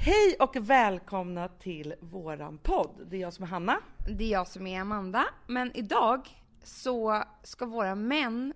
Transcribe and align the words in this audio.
Hej 0.00 0.36
och 0.38 0.56
välkomna 0.56 1.48
till 1.48 1.94
våran 2.00 2.58
podd. 2.58 3.06
Det 3.10 3.16
är 3.16 3.20
jag 3.20 3.32
som 3.32 3.44
är 3.44 3.48
Hanna. 3.48 3.80
Det 4.18 4.24
är 4.24 4.28
jag 4.28 4.48
som 4.48 4.66
är 4.66 4.80
Amanda. 4.80 5.24
Men 5.46 5.76
idag 5.76 6.28
så 6.62 7.22
ska 7.42 7.66
våra 7.66 7.94
män 7.94 8.52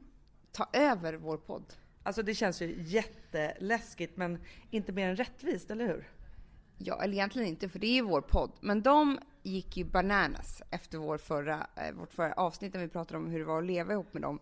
ta 0.52 0.68
över 0.72 1.14
vår 1.14 1.36
podd. 1.36 1.64
Alltså 2.02 2.22
det 2.22 2.34
känns 2.34 2.62
ju 2.62 2.82
jätteläskigt 2.82 4.16
men 4.16 4.38
inte 4.70 4.92
mer 4.92 5.08
än 5.08 5.16
rättvist, 5.16 5.70
eller 5.70 5.86
hur? 5.86 6.08
Ja, 6.78 7.02
eller 7.02 7.14
egentligen 7.14 7.48
inte, 7.48 7.68
för 7.68 7.78
det 7.78 7.86
är 7.86 7.94
ju 7.94 8.02
vår 8.02 8.20
podd. 8.20 8.52
Men 8.60 8.82
de 8.82 9.18
gick 9.42 9.76
ju 9.76 9.84
bananas 9.84 10.62
efter 10.70 10.98
vår 10.98 11.18
förra, 11.18 11.66
eh, 11.76 11.94
vårt 11.94 12.14
förra 12.14 12.32
avsnitt 12.32 12.74
när 12.74 12.80
vi 12.80 12.88
pratade 12.88 13.18
om 13.18 13.26
hur 13.26 13.38
det 13.38 13.44
var 13.44 13.58
att 13.58 13.66
leva 13.66 13.92
ihop 13.92 14.12
med 14.14 14.22
dem. 14.22 14.38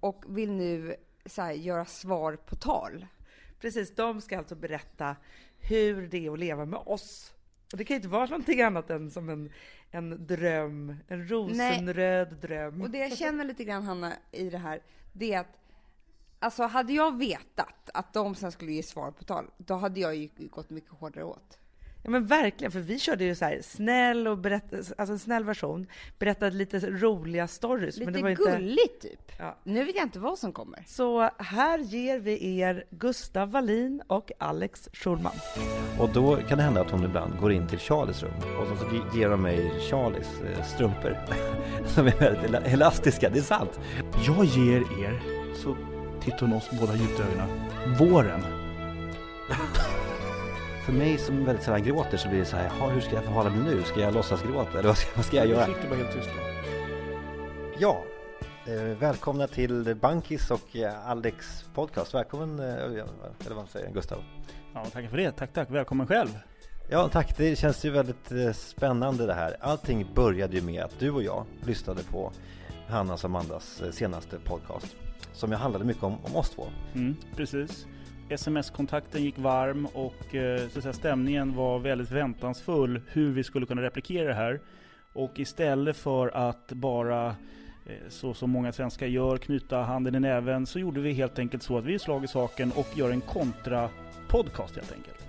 Och 0.00 0.24
vill 0.28 0.52
nu 0.52 0.96
så 1.26 1.42
här, 1.42 1.52
göra 1.52 1.84
svar 1.84 2.36
på 2.36 2.56
tal. 2.56 3.06
Precis, 3.62 3.94
de 3.94 4.20
ska 4.20 4.38
alltså 4.38 4.54
berätta 4.54 5.16
hur 5.60 6.08
det 6.08 6.26
är 6.26 6.32
att 6.32 6.38
leva 6.38 6.64
med 6.64 6.80
oss. 6.86 7.32
Och 7.72 7.78
det 7.78 7.84
kan 7.84 7.94
ju 7.94 7.96
inte 7.96 8.08
vara 8.08 8.26
någonting 8.26 8.62
annat 8.62 8.90
än 8.90 9.10
som 9.10 9.28
en, 9.28 9.52
en 9.90 10.26
dröm, 10.26 10.96
en 11.08 11.28
rosenröd 11.28 12.28
Nej. 12.30 12.40
dröm. 12.40 12.82
Och 12.82 12.90
det 12.90 12.98
jag 12.98 13.18
känner 13.18 13.44
lite 13.44 13.64
grann 13.64 13.82
Hanna 13.82 14.12
i 14.30 14.50
det 14.50 14.58
här, 14.58 14.82
det 15.12 15.32
är 15.32 15.40
att 15.40 15.58
Alltså 16.38 16.62
hade 16.62 16.92
jag 16.92 17.18
vetat 17.18 17.90
att 17.94 18.12
de 18.12 18.34
sen 18.34 18.52
skulle 18.52 18.72
ge 18.72 18.82
svar 18.82 19.10
på 19.10 19.24
tal, 19.24 19.50
då 19.56 19.74
hade 19.74 20.00
jag 20.00 20.16
ju 20.16 20.28
gått 20.50 20.70
mycket 20.70 20.90
hårdare 20.90 21.24
åt. 21.24 21.58
Ja 22.04 22.10
men 22.10 22.26
verkligen, 22.26 22.72
för 22.72 22.80
vi 22.80 22.98
körde 22.98 23.24
ju 23.24 23.34
så 23.34 23.44
här 23.44 23.60
snäll 23.62 24.28
och 24.28 24.38
berätta, 24.38 24.76
alltså 24.76 25.12
en 25.12 25.18
snäll 25.18 25.44
version, 25.44 25.86
berättade 26.18 26.56
lite 26.56 26.90
roliga 26.90 27.48
stories. 27.48 27.96
Lite 27.96 28.10
men 28.10 28.14
det 28.14 28.22
var 28.22 28.30
inte... 28.30 28.42
gulligt 28.42 29.02
typ. 29.02 29.32
Ja. 29.38 29.56
Nu 29.64 29.84
vet 29.84 29.96
jag 29.96 30.04
inte 30.04 30.18
vad 30.18 30.38
som 30.38 30.52
kommer. 30.52 30.84
Så 30.86 31.30
här 31.38 31.78
ger 31.78 32.18
vi 32.18 32.58
er 32.58 32.84
Gustav 32.90 33.50
Wallin 33.50 34.02
och 34.06 34.32
Alex 34.38 34.88
Schulman. 34.92 35.32
Och 35.98 36.08
då 36.08 36.36
kan 36.36 36.58
det 36.58 36.64
hända 36.64 36.80
att 36.80 36.90
hon 36.90 37.04
ibland 37.04 37.40
går 37.40 37.52
in 37.52 37.68
till 37.68 37.78
Charlies 37.78 38.22
rum 38.22 38.32
och 38.60 38.78
så 38.78 39.18
ger 39.18 39.28
de 39.28 39.42
mig 39.42 39.80
Charlies 39.90 40.40
eh, 40.40 40.64
strumpor 40.64 41.16
som 41.86 42.06
är 42.06 42.18
väldigt 42.18 42.72
elastiska, 42.72 43.30
det 43.30 43.38
är 43.38 43.42
sant. 43.42 43.80
Jag 44.26 44.44
ger 44.44 44.80
er, 44.80 45.22
så 45.56 45.76
tittar 46.20 46.40
hon 46.40 46.52
oss 46.52 46.70
båda 46.80 46.94
djupt 46.94 47.20
i 47.20 47.22
ögonen, 47.22 47.48
våren 47.98 48.40
för 50.82 50.92
mig 50.92 51.18
som 51.18 51.44
väldigt 51.44 51.64
sällan 51.64 51.82
gråter 51.82 52.16
så 52.16 52.28
blir 52.28 52.38
det 52.38 52.44
så 52.44 52.56
här, 52.56 52.90
hur 52.90 53.00
ska 53.00 53.14
jag 53.14 53.24
förhålla 53.24 53.50
mig 53.50 53.74
nu? 53.74 53.82
Ska 53.82 54.00
jag 54.00 54.14
låtsas 54.14 54.42
gråta 54.42 54.78
eller 54.78 54.88
vad 54.88 54.98
ska, 54.98 55.10
vad 55.16 55.24
ska 55.24 55.36
jag 55.36 55.46
göra? 55.46 55.66
Du 55.66 55.74
sitter 55.74 55.88
bara 55.88 55.98
helt 55.98 56.12
tyst 56.12 56.28
Ja, 57.78 58.04
eh, 58.66 58.98
välkomna 58.98 59.46
till 59.46 59.96
Bankis 60.00 60.50
och 60.50 60.76
eh, 60.76 61.08
Alex 61.08 61.64
podcast. 61.74 62.14
Välkommen, 62.14 62.58
eh, 62.58 62.74
eller 62.74 63.54
vad 63.54 63.68
säger 63.68 63.92
Gustav? 63.92 64.18
Ja, 64.74 64.86
tack 64.92 65.10
för 65.10 65.16
det. 65.16 65.32
Tack, 65.32 65.52
tack. 65.52 65.70
Välkommen 65.70 66.06
själv. 66.06 66.38
Ja, 66.90 67.08
tack. 67.08 67.36
Det 67.36 67.56
känns 67.58 67.84
ju 67.84 67.90
väldigt 67.90 68.56
spännande 68.56 69.26
det 69.26 69.34
här. 69.34 69.56
Allting 69.60 70.06
började 70.14 70.56
ju 70.56 70.62
med 70.62 70.82
att 70.84 70.98
du 70.98 71.10
och 71.10 71.22
jag 71.22 71.44
lyssnade 71.64 72.02
på 72.02 72.32
Hannas 72.88 73.24
och 73.24 73.30
Amandas 73.30 73.82
senaste 73.92 74.38
podcast 74.38 74.96
som 75.32 75.50
ju 75.50 75.56
handlade 75.56 75.84
mycket 75.84 76.02
om, 76.02 76.18
om 76.24 76.36
oss 76.36 76.50
två. 76.50 76.66
Mm, 76.94 77.16
precis. 77.36 77.86
Sms-kontakten 78.28 79.22
gick 79.22 79.38
varm 79.38 79.86
och 79.86 80.34
eh, 80.34 80.68
så 80.68 80.78
att 80.78 80.82
säga, 80.82 80.92
stämningen 80.92 81.54
var 81.54 81.78
väldigt 81.78 82.10
väntansfull 82.10 83.00
hur 83.08 83.32
vi 83.32 83.44
skulle 83.44 83.66
kunna 83.66 83.82
replikera 83.82 84.28
det 84.28 84.34
här. 84.34 84.60
Och 85.12 85.38
istället 85.38 85.96
för 85.96 86.28
att 86.28 86.72
bara 86.72 87.26
eh, 87.26 88.08
så 88.08 88.34
som 88.34 88.50
många 88.50 88.72
svenskar 88.72 89.06
gör, 89.06 89.36
knyta 89.36 89.82
handen 89.82 90.14
i 90.14 90.20
näven, 90.20 90.66
så 90.66 90.78
gjorde 90.78 91.00
vi 91.00 91.12
helt 91.12 91.38
enkelt 91.38 91.62
så 91.62 91.78
att 91.78 91.84
vi 91.84 91.98
slag 91.98 92.24
i 92.24 92.28
saken 92.28 92.72
och 92.72 92.88
gör 92.94 93.10
en 93.10 93.20
kontra-podcast 93.20 94.76
helt 94.76 94.92
enkelt. 94.92 95.26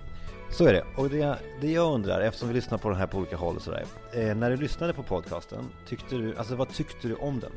Så 0.50 0.66
är 0.66 0.72
det. 0.72 0.84
Och 0.96 1.10
det, 1.10 1.38
det 1.60 1.72
jag 1.72 1.94
undrar, 1.94 2.20
eftersom 2.20 2.48
vi 2.48 2.54
lyssnar 2.54 2.78
på 2.78 2.88
den 2.88 2.98
här 2.98 3.06
på 3.06 3.18
olika 3.18 3.36
håll 3.36 3.56
och 3.56 3.62
sådär. 3.62 3.84
Eh, 4.12 4.36
när 4.36 4.50
du 4.50 4.56
lyssnade 4.56 4.92
på 4.92 5.02
podcasten, 5.02 5.64
tyckte 5.88 6.16
du, 6.16 6.36
alltså 6.36 6.56
vad 6.56 6.68
tyckte 6.68 7.08
du 7.08 7.14
om 7.14 7.40
den? 7.40 7.52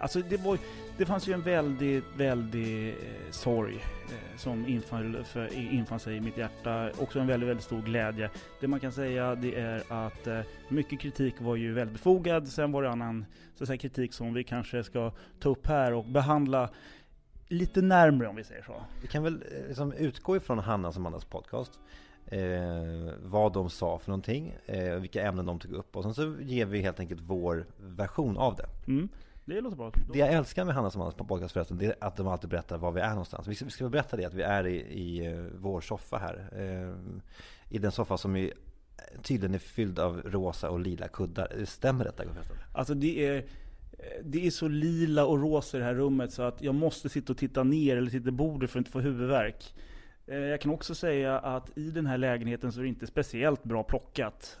Alltså 0.00 0.20
det, 0.28 0.36
var, 0.36 0.58
det 1.00 1.06
fanns 1.06 1.28
ju 1.28 1.32
en 1.32 1.42
väldigt, 1.42 2.04
väldigt 2.16 2.94
eh, 2.94 3.30
sorg 3.30 3.74
eh, 3.74 4.36
som 4.36 4.66
infann, 4.66 5.24
för, 5.24 5.54
infann 5.54 6.00
sig 6.00 6.16
i 6.16 6.20
mitt 6.20 6.36
hjärta. 6.36 6.90
Också 6.98 7.20
en 7.20 7.26
väldigt, 7.26 7.48
väldigt 7.48 7.64
stor 7.64 7.82
glädje. 7.82 8.30
Det 8.60 8.68
man 8.68 8.80
kan 8.80 8.92
säga 8.92 9.34
det 9.34 9.54
är 9.54 9.82
att 9.88 10.26
eh, 10.26 10.40
mycket 10.68 11.00
kritik 11.00 11.34
var 11.40 11.56
ju 11.56 11.72
väldigt 11.72 11.92
befogad. 11.92 12.48
Sen 12.48 12.72
var 12.72 12.82
det 12.82 12.90
annan 12.90 13.24
så 13.54 13.66
säga, 13.66 13.78
kritik 13.78 14.12
som 14.12 14.34
vi 14.34 14.44
kanske 14.44 14.84
ska 14.84 15.12
ta 15.38 15.48
upp 15.48 15.66
här 15.66 15.92
och 15.92 16.04
behandla 16.04 16.70
lite 17.48 17.82
närmre 17.82 18.28
om 18.28 18.36
vi 18.36 18.44
säger 18.44 18.62
så. 18.62 18.82
Vi 19.02 19.08
kan 19.08 19.22
väl 19.22 19.34
eh, 19.34 19.68
liksom 19.68 19.92
utgå 19.92 20.36
ifrån 20.36 20.58
Hannas 20.58 20.96
och 20.96 21.02
Mannas 21.02 21.24
podcast. 21.24 21.80
Eh, 22.26 23.12
vad 23.22 23.52
de 23.52 23.70
sa 23.70 23.98
för 23.98 24.10
någonting, 24.10 24.56
eh, 24.66 24.94
vilka 24.94 25.22
ämnen 25.22 25.46
de 25.46 25.58
tog 25.58 25.72
upp 25.72 25.96
och 25.96 26.02
sen 26.02 26.14
så 26.14 26.36
ger 26.40 26.66
vi 26.66 26.80
helt 26.80 27.00
enkelt 27.00 27.20
vår 27.20 27.66
version 27.78 28.36
av 28.36 28.56
det. 28.56 28.66
Mm. 28.86 29.08
Det 29.50 29.60
låter 29.60 29.76
bra. 29.76 29.92
Det 30.12 30.18
jag 30.18 30.32
älskar 30.32 30.64
med 30.64 30.74
Hanna 30.74 30.90
som 30.90 31.00
Hannas 31.00 31.14
podcast 31.14 31.52
förresten, 31.52 31.78
det 31.78 31.86
är 31.86 31.94
att 32.00 32.16
de 32.16 32.28
alltid 32.28 32.50
berättar 32.50 32.78
var 32.78 32.92
vi 32.92 33.00
är 33.00 33.10
någonstans. 33.10 33.48
Vi 33.48 33.54
ska, 33.54 33.64
vi 33.64 33.70
ska 33.70 33.88
berätta 33.88 34.16
det, 34.16 34.24
att 34.24 34.34
vi 34.34 34.42
är 34.42 34.66
i, 34.66 34.76
i 34.76 35.28
uh, 35.34 35.46
vår 35.58 35.80
soffa 35.80 36.18
här. 36.18 36.62
Uh, 36.62 36.94
I 37.68 37.78
den 37.78 37.92
soffa 37.92 38.18
som 38.18 38.36
är, 38.36 38.52
tydligen 39.22 39.54
är 39.54 39.58
fylld 39.58 39.98
av 39.98 40.22
rosa 40.24 40.70
och 40.70 40.80
lila 40.80 41.08
kuddar. 41.08 41.64
Stämmer 41.64 42.04
detta 42.04 42.22
förresten? 42.22 42.56
Alltså 42.72 42.94
det 42.94 43.26
är 43.26 43.44
det 44.22 44.46
är 44.46 44.50
så 44.50 44.68
lila 44.68 45.24
och 45.24 45.40
rosa 45.40 45.76
i 45.76 45.80
det 45.80 45.86
här 45.86 45.94
rummet 45.94 46.32
så 46.32 46.42
att 46.42 46.62
jag 46.62 46.74
måste 46.74 47.08
sitta 47.08 47.32
och 47.32 47.38
titta 47.38 47.62
ner 47.62 47.96
eller 47.96 48.10
titta 48.10 48.28
i 48.28 48.32
bordet 48.32 48.70
för 48.70 48.78
att 48.78 48.80
inte 48.80 48.90
få 48.90 49.00
huvudvärk. 49.00 49.74
Eh, 50.26 50.38
jag 50.38 50.60
kan 50.60 50.72
också 50.72 50.94
säga 50.94 51.38
att 51.38 51.78
i 51.78 51.90
den 51.90 52.06
här 52.06 52.18
lägenheten 52.18 52.72
så 52.72 52.80
är 52.80 52.82
det 52.82 52.88
inte 52.88 53.06
speciellt 53.06 53.62
bra 53.62 53.82
plockat. 53.82 54.58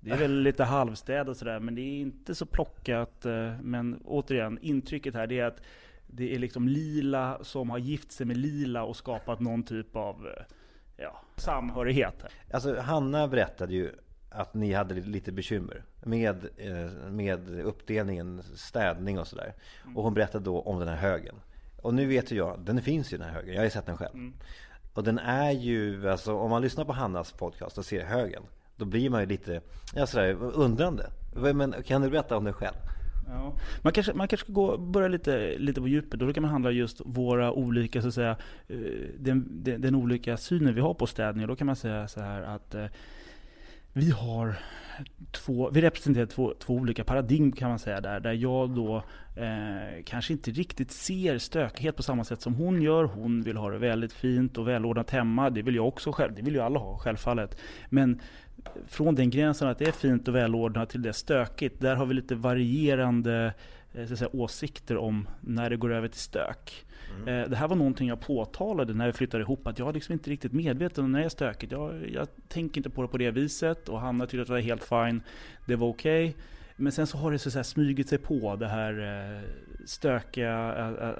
Det 0.00 0.10
är 0.10 0.16
väl 0.16 0.40
lite 0.40 0.64
halvstäd 0.64 1.28
och 1.28 1.36
sådär, 1.36 1.60
men 1.60 1.74
det 1.74 1.80
är 1.80 2.00
inte 2.00 2.34
så 2.34 2.46
plockat. 2.46 3.26
Eh, 3.26 3.52
men 3.62 4.00
återigen, 4.04 4.58
intrycket 4.62 5.14
här 5.14 5.26
det 5.26 5.40
är 5.40 5.44
att 5.44 5.62
det 6.06 6.34
är 6.34 6.38
liksom 6.38 6.68
lila 6.68 7.38
som 7.42 7.70
har 7.70 7.78
gift 7.78 8.12
sig 8.12 8.26
med 8.26 8.36
lila 8.36 8.82
och 8.82 8.96
skapat 8.96 9.40
någon 9.40 9.62
typ 9.62 9.96
av 9.96 10.26
eh, 10.26 10.44
ja, 10.96 11.20
samhörighet. 11.36 12.24
Alltså 12.52 12.80
Hanna 12.80 13.28
berättade 13.28 13.74
ju 13.74 13.90
att 14.30 14.54
ni 14.54 14.72
hade 14.72 14.94
lite 14.94 15.32
bekymmer 15.32 15.84
med, 16.02 16.48
eh, 16.56 17.10
med 17.10 17.60
uppdelningen, 17.60 18.42
städning 18.42 19.18
och 19.18 19.26
sådär. 19.26 19.54
Mm. 19.84 19.96
Och 19.96 20.04
hon 20.04 20.14
berättade 20.14 20.44
då 20.44 20.60
om 20.60 20.78
den 20.78 20.88
här 20.88 20.96
högen. 20.96 21.34
Och 21.82 21.94
nu 21.94 22.06
vet 22.06 22.32
ju 22.32 22.36
jag, 22.36 22.60
den 22.60 22.82
finns 22.82 23.12
ju 23.12 23.18
den 23.18 23.26
här 23.26 23.34
högen, 23.34 23.54
jag 23.54 23.60
har 23.60 23.64
ju 23.64 23.70
sett 23.70 23.86
den 23.86 23.96
själv. 23.96 24.14
Mm. 24.14 24.34
Och 24.94 25.04
den 25.04 25.18
är 25.18 25.50
ju, 25.50 26.10
alltså 26.10 26.36
om 26.36 26.50
man 26.50 26.62
lyssnar 26.62 26.84
på 26.84 26.92
Hannas 26.92 27.32
podcast 27.32 27.78
och 27.78 27.84
ser 27.84 28.04
högen 28.04 28.42
då 28.80 28.86
blir 28.86 29.10
man 29.10 29.20
ju 29.20 29.26
lite 29.26 29.60
ja, 29.94 30.06
sådär, 30.06 30.36
undrande. 30.42 31.10
Men 31.54 31.74
kan 31.86 32.02
du 32.02 32.10
berätta 32.10 32.36
om 32.36 32.44
dig 32.44 32.52
själv? 32.52 32.76
Ja. 33.30 33.52
Man 33.82 33.92
kanske, 33.92 34.12
man 34.14 34.28
kanske 34.28 34.44
ska 34.44 34.52
gå, 34.52 34.78
börja 34.78 35.08
lite, 35.08 35.58
lite 35.58 35.80
på 35.80 35.88
djupet. 35.88 36.20
Då 36.20 36.32
kan 36.32 36.42
man 36.42 36.50
handla 36.50 36.70
just 36.70 37.00
våra 37.04 37.52
olika, 37.52 38.02
så 38.02 38.08
att 38.08 38.14
säga, 38.14 38.36
eh, 38.68 38.76
den, 39.18 39.64
den, 39.64 39.80
den 39.80 39.94
olika 39.94 40.36
synen 40.36 40.74
vi 40.74 40.80
har 40.80 40.94
på 40.94 41.06
städning. 41.06 41.46
Då 41.46 41.56
kan 41.56 41.66
man 41.66 41.76
säga 41.76 42.08
så 42.08 42.20
här 42.20 42.42
att 42.42 42.74
eh, 42.74 42.86
vi 43.92 44.10
har 44.10 44.56
två, 45.32 45.70
vi 45.70 45.80
representerar 45.80 46.26
två, 46.26 46.54
två 46.58 46.74
olika 46.74 47.04
paradigm 47.04 47.52
kan 47.52 47.68
man 47.68 47.78
säga 47.78 48.00
där. 48.00 48.20
Där 48.20 48.32
jag 48.32 48.70
då 48.70 48.96
eh, 49.36 50.04
kanske 50.04 50.32
inte 50.32 50.50
riktigt 50.50 50.90
ser 50.90 51.38
stökighet 51.38 51.96
på 51.96 52.02
samma 52.02 52.24
sätt 52.24 52.40
som 52.40 52.54
hon 52.54 52.82
gör. 52.82 53.04
Hon 53.04 53.42
vill 53.42 53.56
ha 53.56 53.70
det 53.70 53.78
väldigt 53.78 54.12
fint 54.12 54.58
och 54.58 54.68
välordnat 54.68 55.10
hemma. 55.10 55.50
Det 55.50 55.62
vill 55.62 55.74
jag 55.74 55.88
också 55.88 56.12
själv. 56.12 56.34
Det 56.34 56.42
vill 56.42 56.54
ju 56.54 56.60
alla 56.60 56.78
ha 56.78 56.98
självfallet. 56.98 57.58
Men 57.88 58.20
från 58.86 59.14
den 59.14 59.30
gränsen 59.30 59.68
att 59.68 59.78
det 59.78 59.88
är 59.88 59.92
fint 59.92 60.28
och 60.28 60.34
välordnat 60.34 60.90
till 60.90 61.02
det 61.02 61.12
stökigt. 61.12 61.80
Där 61.80 61.96
har 61.96 62.06
vi 62.06 62.14
lite 62.14 62.34
varierande 62.34 63.54
eh, 63.94 64.06
så 64.06 64.16
säga, 64.16 64.30
åsikter 64.32 64.96
om 64.96 65.28
när 65.40 65.70
det 65.70 65.76
går 65.76 65.92
över 65.92 66.08
till 66.08 66.20
stök. 66.20 66.86
Mm. 67.16 67.28
Eh, 67.28 67.50
det 67.50 67.56
här 67.56 67.68
var 67.68 67.76
någonting 67.76 68.08
jag 68.08 68.20
påtalade 68.20 68.94
när 68.94 69.06
vi 69.06 69.12
flyttade 69.12 69.42
ihop, 69.42 69.66
att 69.66 69.78
jag 69.78 69.88
är 69.88 69.92
liksom 69.92 70.12
inte 70.12 70.30
riktigt 70.30 70.52
medveten 70.52 71.04
om 71.04 71.12
när 71.12 71.18
det 71.18 71.24
är 71.24 71.28
stökigt. 71.28 71.72
Jag, 71.72 72.10
jag 72.12 72.28
tänker 72.48 72.78
inte 72.78 72.90
på 72.90 73.02
det 73.02 73.08
på 73.08 73.18
det 73.18 73.30
viset 73.30 73.88
och 73.88 74.00
Hanna 74.00 74.26
tyckte 74.26 74.42
att 74.42 74.48
det 74.48 74.52
var 74.52 74.60
helt 74.60 74.84
fine. 74.84 75.22
Det 75.66 75.76
var 75.76 75.88
okej. 75.88 76.28
Okay. 76.28 76.42
Men 76.80 76.92
sen 76.92 77.06
så 77.06 77.18
har 77.18 77.32
det 77.32 77.38
så 77.38 77.50
här 77.50 77.62
smugit 77.62 78.08
sig 78.08 78.18
på 78.18 78.56
det 78.56 78.68
här 78.68 78.92
eh, 79.00 79.48
stökiga, 79.84 80.56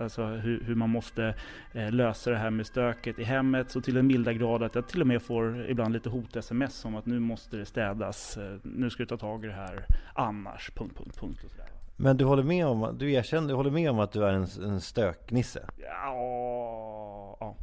alltså 0.00 0.24
hur, 0.24 0.64
hur 0.64 0.74
man 0.74 0.90
måste 0.90 1.34
eh, 1.72 1.92
lösa 1.92 2.30
det 2.30 2.36
här 2.36 2.50
med 2.50 2.66
stöket 2.66 3.18
i 3.18 3.24
hemmet. 3.24 3.70
Så 3.70 3.80
till 3.80 3.96
en 3.96 4.06
milda 4.06 4.32
grad 4.32 4.62
att 4.62 4.74
jag 4.74 4.88
till 4.88 5.00
och 5.00 5.06
med 5.06 5.22
får 5.22 5.70
ibland 5.70 5.92
lite 5.92 6.08
hot-sms 6.08 6.84
om 6.84 6.96
att 6.96 7.06
nu 7.06 7.18
måste 7.18 7.56
det 7.56 7.64
städas. 7.64 8.36
Eh, 8.36 8.56
nu 8.62 8.90
ska 8.90 9.02
du 9.02 9.06
ta 9.06 9.16
tag 9.16 9.44
i 9.44 9.46
det 9.46 9.52
här 9.52 9.84
annars. 10.14 10.70
Punkt, 10.74 10.96
punkt, 10.96 11.20
punkt. 11.20 11.44
Och 11.44 11.50
så 11.50 11.56
Men 11.96 12.16
du 12.16 12.24
håller 12.24 12.42
med 12.42 12.66
om, 12.66 12.96
du 12.98 13.12
erkänner, 13.12 13.48
du 13.48 13.54
håller 13.54 13.70
med 13.70 13.90
om 13.90 13.98
att 13.98 14.12
du 14.12 14.24
är 14.24 14.32
en, 14.32 14.46
en 14.64 14.80
stöknisse? 14.80 15.60
Ja, 15.78 17.36
ja. 17.40 17.56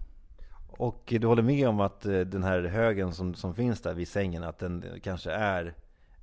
Och 0.67 1.03
du 1.19 1.27
håller 1.27 1.43
med 1.43 1.67
om 1.69 1.79
att 1.79 2.01
den 2.01 2.43
här 2.43 2.63
högen 2.63 3.13
som, 3.13 3.35
som 3.35 3.55
finns 3.55 3.81
där 3.81 3.93
vid 3.93 4.07
sängen, 4.07 4.43
att 4.43 4.59
den 4.59 4.83
kanske 5.03 5.31
är 5.31 5.73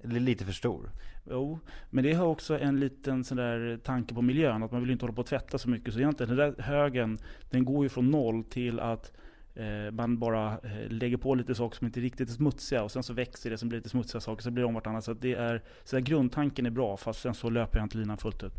lite 0.04 0.44
för 0.44 0.52
stor? 0.52 0.90
Jo, 1.30 1.58
men 1.90 2.04
det 2.04 2.12
har 2.12 2.26
också 2.26 2.58
en 2.58 2.80
liten 2.80 3.24
sån 3.24 3.36
där 3.36 3.78
tanke 3.84 4.14
på 4.14 4.22
miljön, 4.22 4.62
att 4.62 4.72
man 4.72 4.80
vill 4.80 4.90
inte 4.90 5.04
hålla 5.04 5.14
på 5.14 5.20
att 5.20 5.26
tvätta 5.26 5.58
så 5.58 5.68
mycket. 5.68 5.94
Så 5.94 6.00
egentligen 6.00 6.36
den 6.36 6.54
där 6.54 6.62
högen, 6.62 7.18
den 7.50 7.64
går 7.64 7.84
ju 7.84 7.88
från 7.88 8.10
noll 8.10 8.44
till 8.44 8.80
att 8.80 9.12
eh, 9.54 9.92
man 9.92 10.18
bara 10.18 10.52
eh, 10.52 10.88
lägger 10.88 11.16
på 11.16 11.34
lite 11.34 11.54
saker 11.54 11.76
som 11.76 11.86
inte 11.86 12.00
riktigt 12.00 12.28
är 12.28 12.32
smutsiga 12.32 12.82
och 12.82 12.90
sen 12.90 13.02
så 13.02 13.12
växer 13.12 13.50
det, 13.50 13.58
sen 13.58 13.68
blir 13.68 13.78
lite 13.78 13.88
smutsiga 13.88 14.20
saker, 14.20 14.42
så 14.42 14.50
blir 14.50 14.62
det 14.62 14.68
om 14.68 14.74
vartannat. 14.74 15.04
Så 15.04 15.14
det 15.14 15.34
är, 15.34 15.62
så 15.84 15.96
att 15.96 16.02
grundtanken 16.02 16.66
är 16.66 16.70
bra, 16.70 16.96
fast 16.96 17.20
sen 17.20 17.34
så 17.34 17.50
löper 17.50 17.78
jag 17.78 17.84
inte 17.84 17.98
linan 17.98 18.16
fullt 18.16 18.42
ut. 18.42 18.54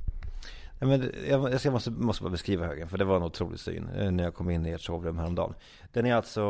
Men 0.79 1.11
jag, 1.29 1.59
jag 1.63 1.73
måste, 1.73 1.91
måste 1.91 2.23
bara 2.23 2.31
beskriva 2.31 2.65
högen, 2.65 2.87
för 2.87 2.97
det 2.97 3.05
var 3.05 3.15
en 3.15 3.23
otrolig 3.23 3.59
syn 3.59 3.89
eh, 3.95 4.11
när 4.11 4.23
jag 4.23 4.33
kom 4.33 4.49
in 4.49 4.65
i 4.65 4.69
ert 4.71 4.81
sovrum 4.81 5.17
häromdagen. 5.17 5.53
Den 5.93 6.05
är 6.05 6.15
alltså, 6.15 6.43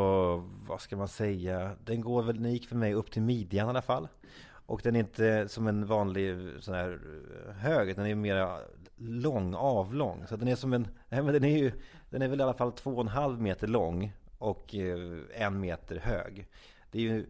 vad 0.67 0.81
ska 0.81 0.97
man 0.97 1.07
säga, 1.07 1.71
den 1.85 2.01
går 2.01 2.23
väl, 2.23 2.43
den 2.43 2.53
gick 2.53 2.67
för 2.67 2.75
mig 2.75 2.93
upp 2.93 3.11
till 3.11 3.21
midjan 3.21 3.67
i 3.67 3.69
alla 3.69 3.81
fall. 3.81 4.07
Och 4.65 4.81
den 4.83 4.95
är 4.95 4.99
inte 4.99 5.47
som 5.47 5.67
en 5.67 5.85
vanlig 5.85 6.37
sån 6.59 6.75
här 6.75 6.99
eh, 7.47 7.53
hög, 7.53 7.95
den 7.95 8.05
är 8.05 8.15
mer 8.15 8.59
lång, 8.97 9.55
avlång. 9.55 10.27
Så 10.27 10.35
den 10.35 10.47
är 10.47 10.55
som 10.55 10.73
en, 10.73 10.87
nej, 11.09 11.21
men 11.21 11.33
den 11.33 11.43
är 11.43 11.57
ju, 11.57 11.71
den 12.09 12.21
är 12.21 12.27
väl 12.27 12.39
i 12.39 12.43
alla 12.43 12.53
fall 12.53 12.71
två 12.71 12.91
och 12.91 13.01
en 13.01 13.07
halv 13.07 13.41
meter 13.41 13.67
lång 13.67 14.13
och 14.37 14.75
eh, 14.75 15.19
en 15.33 15.59
meter 15.59 15.99
hög. 15.99 16.47
Det 16.91 16.97
är 16.97 17.01
ju 17.01 17.25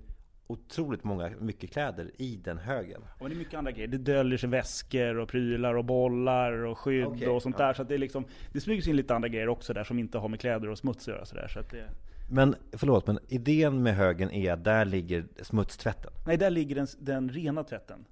otroligt 0.48 1.04
många, 1.04 1.32
mycket 1.40 1.72
kläder 1.72 2.12
i 2.18 2.36
den 2.44 2.58
högen. 2.58 3.02
Och 3.20 3.30
det 3.30 3.36
är 3.36 3.38
mycket 3.38 3.54
andra 3.54 3.72
grejer. 3.72 3.88
Det 3.88 3.98
döljer 3.98 4.38
sig 4.38 4.50
väskor 4.50 5.18
och 5.18 5.30
prylar 5.30 5.76
och 5.76 5.86
bollar 5.86 6.52
och 6.52 6.78
skydd 6.78 7.06
Okej, 7.06 7.28
och 7.28 7.42
sånt 7.42 7.56
ja. 7.60 7.66
där. 7.66 7.74
Så 7.74 7.84
det, 7.84 7.94
är 7.94 7.98
liksom, 7.98 8.26
det 8.54 8.62
smyger 8.62 8.81
sig 8.81 8.90
in 8.90 8.98
lite 8.98 9.16
andra 9.16 9.28
grejer 9.28 9.50
också 9.50 9.74
där 9.74 9.84
som 9.84 10.00
inte 10.00 10.18
har 10.18 10.28
med 10.28 10.40
kläder 10.40 10.70
och 10.70 10.78
smuts 10.78 11.08
att 11.08 11.14
göra. 11.14 11.26
Så 11.26 11.36
där. 11.36 11.48
Så 11.48 11.60
att 11.60 11.70
det, 11.70 11.90
Men 12.30 12.56
förlåt, 12.72 13.07
men 13.07 13.19
idén 13.27 13.83
med 13.83 13.95
högen 13.95 14.31
är 14.31 14.54
att 14.54 14.63
där 14.63 14.86
ligger 14.86 15.25
smutstvätten. 15.42 16.12
nej, 16.27 16.38
där 16.38 16.50
ligger 16.50 16.75
den, 16.75 16.88
den 17.00 17.30
rena 17.30 17.63
tvätten. 17.63 18.06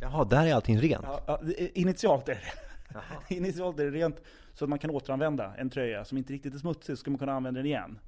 Jaha, 0.00 0.24
där 0.24 0.46
är 0.46 0.54
allting 0.54 0.78
rent. 0.78 1.04
Ja, 1.26 1.40
initialt 1.74 2.28
är 2.28 2.34
det 2.34 2.40
Initialt 3.34 3.78
är 3.78 3.84
det 3.84 3.90
rent 3.90 4.20
så 4.54 4.64
att 4.64 4.68
man 4.68 4.78
kan 4.78 4.90
återanvända 4.90 5.54
en 5.56 5.70
tröja 5.70 6.04
som 6.04 6.18
inte 6.18 6.32
riktigt 6.32 6.54
är 6.54 6.58
smutsig, 6.58 6.96
så 6.96 7.00
ska 7.00 7.10
man 7.10 7.18
kunna 7.18 7.32
använda 7.32 7.58
den 7.58 7.66
igen. 7.66 7.98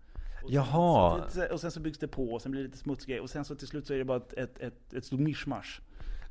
Och 0.42 0.50
sen, 0.50 0.54
Jaha. 0.54 1.28
så, 1.28 1.44
och 1.52 1.60
sen 1.60 1.70
så 1.70 1.80
byggs 1.80 1.98
det 1.98 2.08
på, 2.08 2.32
och 2.32 2.42
sen 2.42 2.52
blir 2.52 2.62
det 2.62 2.66
lite 2.66 2.78
smutsig 2.78 3.22
och 3.22 3.30
sen 3.30 3.44
så 3.44 3.54
till 3.54 3.68
slut 3.68 3.86
så 3.86 3.94
är 3.94 3.98
det 3.98 4.04
bara 4.04 4.16
ett, 4.16 4.32
ett, 4.32 4.58
ett, 4.58 4.94
ett 4.94 5.04
stort 5.04 5.20
mischmasch. 5.20 5.80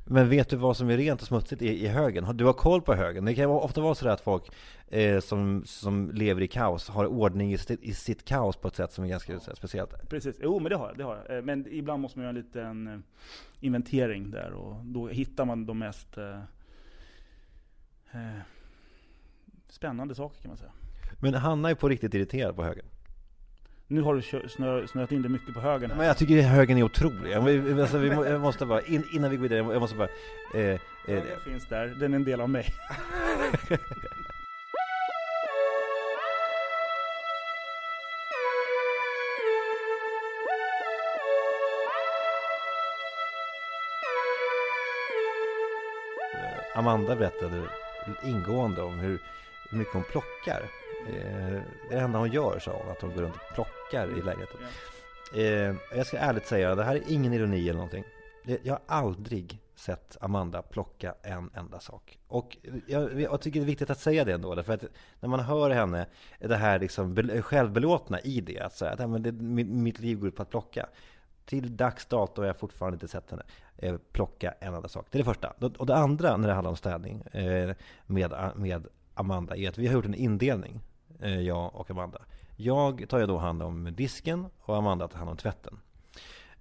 Men 0.04 0.28
vet 0.28 0.48
du 0.48 0.56
vad 0.56 0.76
som 0.76 0.90
är 0.90 0.96
rent 0.96 1.20
och 1.22 1.26
smutsigt 1.26 1.62
i, 1.62 1.84
i 1.84 1.88
högen? 1.88 2.36
Du 2.36 2.44
har 2.44 2.52
koll 2.52 2.82
på 2.82 2.94
högen? 2.94 3.24
Det 3.24 3.34
kan 3.34 3.44
ju 3.44 3.50
ofta 3.50 3.80
vara 3.80 3.94
så 3.94 4.08
att 4.08 4.20
folk 4.20 4.42
eh, 4.88 5.20
som, 5.20 5.62
som 5.66 6.10
lever 6.10 6.42
i 6.42 6.48
kaos 6.48 6.88
har 6.88 7.06
ordning 7.06 7.52
i 7.52 7.58
sitt, 7.58 7.82
i 7.82 7.94
sitt 7.94 8.24
kaos 8.24 8.56
på 8.56 8.68
ett 8.68 8.76
sätt 8.76 8.92
som 8.92 9.04
är 9.04 9.08
ganska 9.08 9.32
här, 9.32 9.54
speciellt. 9.54 10.08
Precis, 10.08 10.36
jo 10.42 10.58
men 10.58 10.70
det 10.70 10.76
har 10.76 10.88
jag. 10.88 10.98
Det 10.98 11.04
har 11.04 11.24
jag. 11.28 11.36
Eh, 11.36 11.42
Men 11.44 11.66
ibland 11.70 12.02
måste 12.02 12.18
man 12.18 12.24
göra 12.24 12.38
en 12.38 12.44
liten 12.44 12.86
eh, 12.86 12.98
inventering 13.60 14.30
där 14.30 14.52
och 14.52 14.84
då 14.84 15.08
hittar 15.08 15.44
man 15.44 15.66
de 15.66 15.78
mest 15.78 16.18
eh, 16.18 16.38
eh, 18.12 18.40
spännande 19.68 20.14
saker 20.14 20.42
kan 20.42 20.48
man 20.48 20.58
säga. 20.58 20.72
Men 21.20 21.34
Hanna 21.34 21.70
är 21.70 21.74
på 21.74 21.88
riktigt 21.88 22.14
irriterad 22.14 22.56
på 22.56 22.62
högen. 22.64 22.84
Nu 23.92 24.02
har 24.02 24.14
du 24.14 24.48
snö, 24.48 24.86
snöat 24.86 25.12
in 25.12 25.22
det 25.22 25.28
mycket 25.28 25.54
på 25.54 25.60
högen 25.60 25.90
här. 25.90 25.96
Men 25.98 26.06
jag 26.06 26.16
tycker 26.16 26.42
högen 26.42 26.78
är 26.78 26.82
otrolig. 26.82 27.40
Vi- 27.42 27.80
alltså, 27.80 27.98
vi 27.98 28.10
må- 28.14 28.24
jag 28.26 28.40
måste 28.40 28.66
bara, 28.66 28.80
in, 28.82 29.04
innan 29.10 29.30
vi 29.30 29.36
går 29.36 29.42
vidare, 29.42 29.58
jag 29.72 29.80
måste 29.80 29.96
bara... 29.96 30.08
Eh, 30.54 30.60
eh, 30.60 30.78
Högen 31.06 31.40
finns 31.44 31.66
där, 31.66 31.86
den 32.00 32.12
är 32.12 32.16
en 32.16 32.24
del 32.24 32.40
av 32.40 32.50
mig. 32.50 32.66
Amanda 46.74 47.16
berättade 47.16 47.62
ingående 48.22 48.82
om 48.82 48.98
hur, 48.98 49.18
hur 49.70 49.78
mycket 49.78 49.94
hon 49.94 50.02
plockar. 50.02 50.62
Eh, 51.08 51.60
det 51.90 51.96
enda 51.98 52.18
hon 52.18 52.30
gör, 52.30 52.58
sa 52.58 52.72
hon, 52.82 52.90
att 52.92 53.00
hon 53.02 53.14
går 53.14 53.22
runt 53.22 53.34
och 53.34 53.54
plockar 53.54 53.81
i 53.94 54.22
lägenheten. 54.22 54.60
Eh, 55.34 55.96
jag 55.96 56.06
ska 56.06 56.18
ärligt 56.18 56.46
säga, 56.46 56.74
det 56.74 56.84
här 56.84 56.96
är 56.96 57.02
ingen 57.12 57.32
ironi 57.32 57.62
eller 57.68 57.74
någonting. 57.74 58.04
Jag 58.62 58.72
har 58.74 58.80
aldrig 58.86 59.60
sett 59.74 60.16
Amanda 60.20 60.62
plocka 60.62 61.14
en 61.22 61.50
enda 61.54 61.80
sak. 61.80 62.18
Och 62.28 62.56
jag, 62.86 63.20
jag 63.20 63.40
tycker 63.40 63.60
det 63.60 63.64
är 63.64 63.66
viktigt 63.66 63.90
att 63.90 64.00
säga 64.00 64.24
det 64.24 64.32
ändå, 64.32 64.54
därför 64.54 64.72
att 64.72 64.84
när 65.20 65.28
man 65.28 65.40
hör 65.40 65.70
henne, 65.70 66.06
det 66.38 66.56
här 66.56 66.78
liksom 66.78 67.14
bel- 67.14 67.42
självbelåtna 67.42 68.20
i 68.20 68.40
det, 68.40 68.60
att 68.60 68.76
säga 68.76 68.90
att 68.90 69.00
"Ja, 69.00 69.06
men 69.06 69.22
det, 69.22 69.32
mitt, 69.32 69.98
liv 69.98 70.18
går 70.18 70.28
ut 70.28 70.36
på 70.36 70.42
att 70.42 70.50
plocka. 70.50 70.86
Till 71.44 71.76
dags 71.76 72.06
dato 72.06 72.40
har 72.42 72.46
jag 72.46 72.56
fortfarande 72.58 72.94
inte 72.96 73.08
sett 73.08 73.30
henne 73.30 73.42
eh, 73.78 73.96
plocka 74.12 74.54
en 74.60 74.74
enda 74.74 74.88
sak. 74.88 75.06
Det 75.10 75.16
är 75.16 75.20
det 75.20 75.24
första. 75.24 75.52
Och 75.78 75.86
det 75.86 75.96
andra 75.96 76.36
när 76.36 76.48
det 76.48 76.54
handlar 76.54 76.70
om 76.70 76.76
städning 76.76 77.22
eh, 77.32 77.74
med, 78.06 78.52
med 78.56 78.86
Amanda 79.14 79.56
är 79.56 79.68
att 79.68 79.78
vi 79.78 79.86
har 79.86 79.94
gjort 79.94 80.04
en 80.04 80.14
indelning, 80.14 80.80
eh, 81.20 81.40
jag 81.40 81.74
och 81.74 81.90
Amanda. 81.90 82.18
Jag 82.62 83.08
tar 83.08 83.18
ju 83.18 83.26
då 83.26 83.38
hand 83.38 83.62
om 83.62 83.94
disken 83.94 84.46
och 84.60 84.76
Amanda 84.76 85.08
tar 85.08 85.18
hand 85.18 85.30
om 85.30 85.36
tvätten. 85.36 85.78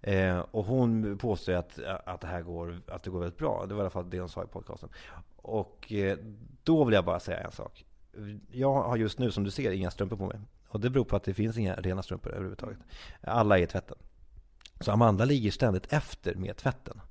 Eh, 0.02 0.40
och 0.40 0.66
hon 0.66 1.18
påstår 1.18 1.54
att, 1.54 1.80
att 2.06 2.22
det 2.22 2.28
här 2.28 2.42
går, 2.42 2.82
att 2.88 3.04
det 3.04 3.10
går 3.10 3.20
väldigt 3.20 3.38
bra. 3.38 3.66
Det 3.68 3.74
var 3.74 3.82
i 3.82 3.84
alla 3.84 3.90
fall 3.90 4.10
det 4.10 4.20
hon 4.20 4.30
sa 4.30 4.44
i 4.44 4.48
podcasten. 4.48 4.90
Och 5.36 5.92
eh, 5.92 6.18
då 6.64 6.84
vill 6.84 6.94
jag 6.94 7.06
bara 7.06 7.20
säga 7.20 7.40
en 7.40 7.52
sak. 7.52 7.86
Jag 8.52 8.74
har 8.74 8.98
just 8.98 9.20
nu, 9.20 9.32
som 9.32 9.44
du 9.44 9.52
ser, 9.52 9.72
inga 9.72 9.92
strumpor 9.92 10.18
på 10.18 10.26
mig. 10.26 10.40
Och 10.68 10.80
det 10.80 10.90
beror 10.90 11.04
på 11.04 11.16
att 11.16 11.24
det 11.24 11.34
finns 11.34 11.58
inga 11.58 11.76
rena 11.76 12.04
strumpor 12.04 12.32
överhuvudtaget. 12.32 12.80
Alla 13.22 13.60
är 13.60 13.64
i 13.64 13.68
tvätten. 13.68 13.98
Så 14.80 14.92
Amanda 14.92 15.26
ligger 15.26 15.52
ständigt 15.52 15.94
efter 15.94 16.36
med 16.36 16.58
tvätten. 16.58 17.02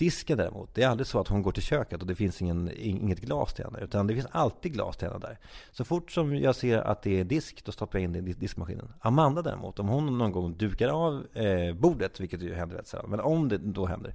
Disken 0.00 0.38
däremot, 0.38 0.74
det 0.74 0.82
är 0.82 0.88
aldrig 0.88 1.06
så 1.06 1.20
att 1.20 1.28
hon 1.28 1.42
går 1.42 1.52
till 1.52 1.62
köket 1.62 2.00
och 2.00 2.06
det 2.06 2.14
finns 2.14 2.42
ingen, 2.42 2.70
inget 2.76 3.20
glas 3.20 3.54
till 3.54 3.64
henne. 3.64 3.78
Utan 3.80 4.06
det 4.06 4.14
finns 4.14 4.26
alltid 4.30 4.72
glas 4.72 4.96
till 4.96 5.08
henne 5.08 5.20
där. 5.20 5.38
Så 5.70 5.84
fort 5.84 6.10
som 6.10 6.36
jag 6.36 6.56
ser 6.56 6.78
att 6.78 7.02
det 7.02 7.20
är 7.20 7.24
disk, 7.24 7.64
då 7.64 7.72
stoppar 7.72 7.98
jag 7.98 8.04
in 8.04 8.12
det 8.12 8.18
i 8.18 8.32
diskmaskinen. 8.32 8.92
Amanda 9.00 9.42
däremot, 9.42 9.78
om 9.78 9.88
hon 9.88 10.18
någon 10.18 10.32
gång 10.32 10.56
dukar 10.56 10.88
av 10.88 11.26
eh, 11.36 11.74
bordet, 11.74 12.20
vilket 12.20 12.42
ju 12.42 12.54
händer 12.54 12.76
rätt 12.76 12.86
sällan, 12.86 13.10
men 13.10 13.20
om 13.20 13.48
det 13.48 13.58
då 13.58 13.86
händer. 13.86 14.14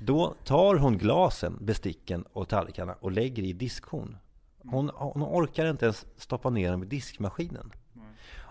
Då 0.00 0.34
tar 0.44 0.74
hon 0.74 0.98
glasen, 0.98 1.58
besticken 1.60 2.24
och 2.32 2.48
tallrikarna 2.48 2.94
och 3.00 3.12
lägger 3.12 3.42
i 3.42 3.52
diskhon. 3.52 4.16
Hon, 4.58 4.90
hon 4.94 5.22
orkar 5.22 5.70
inte 5.70 5.84
ens 5.84 6.06
stoppa 6.16 6.50
ner 6.50 6.70
dem 6.70 6.82
i 6.82 6.86
diskmaskinen. 6.86 7.72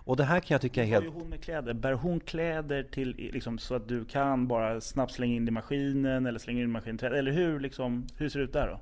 Och 0.05 0.17
det 0.17 0.23
här 0.23 0.39
kan 0.39 0.55
jag 0.55 0.61
tycka 0.61 0.83
är 0.83 0.87
helt... 0.87 1.13
hon 1.13 1.29
med 1.29 1.43
kläder? 1.43 1.73
Bär 1.73 1.93
hon 1.93 2.19
kläder 2.19 2.83
till, 2.83 3.15
liksom, 3.33 3.57
så 3.57 3.75
att 3.75 3.87
du 3.87 4.05
kan 4.05 4.47
bara 4.47 4.81
snabbt 4.81 5.11
slänga 5.11 5.35
in 5.35 5.47
i 5.47 5.51
maskinen 5.51 6.25
eller 6.25 6.39
slänga 6.39 6.59
in 6.59 6.65
i 6.65 6.71
maskintvätt? 6.71 7.13
Eller 7.13 7.31
hur, 7.31 7.59
liksom, 7.59 8.07
hur 8.17 8.29
ser 8.29 8.39
det 8.39 8.45
ut 8.45 8.53
där 8.53 8.67
då? 8.67 8.79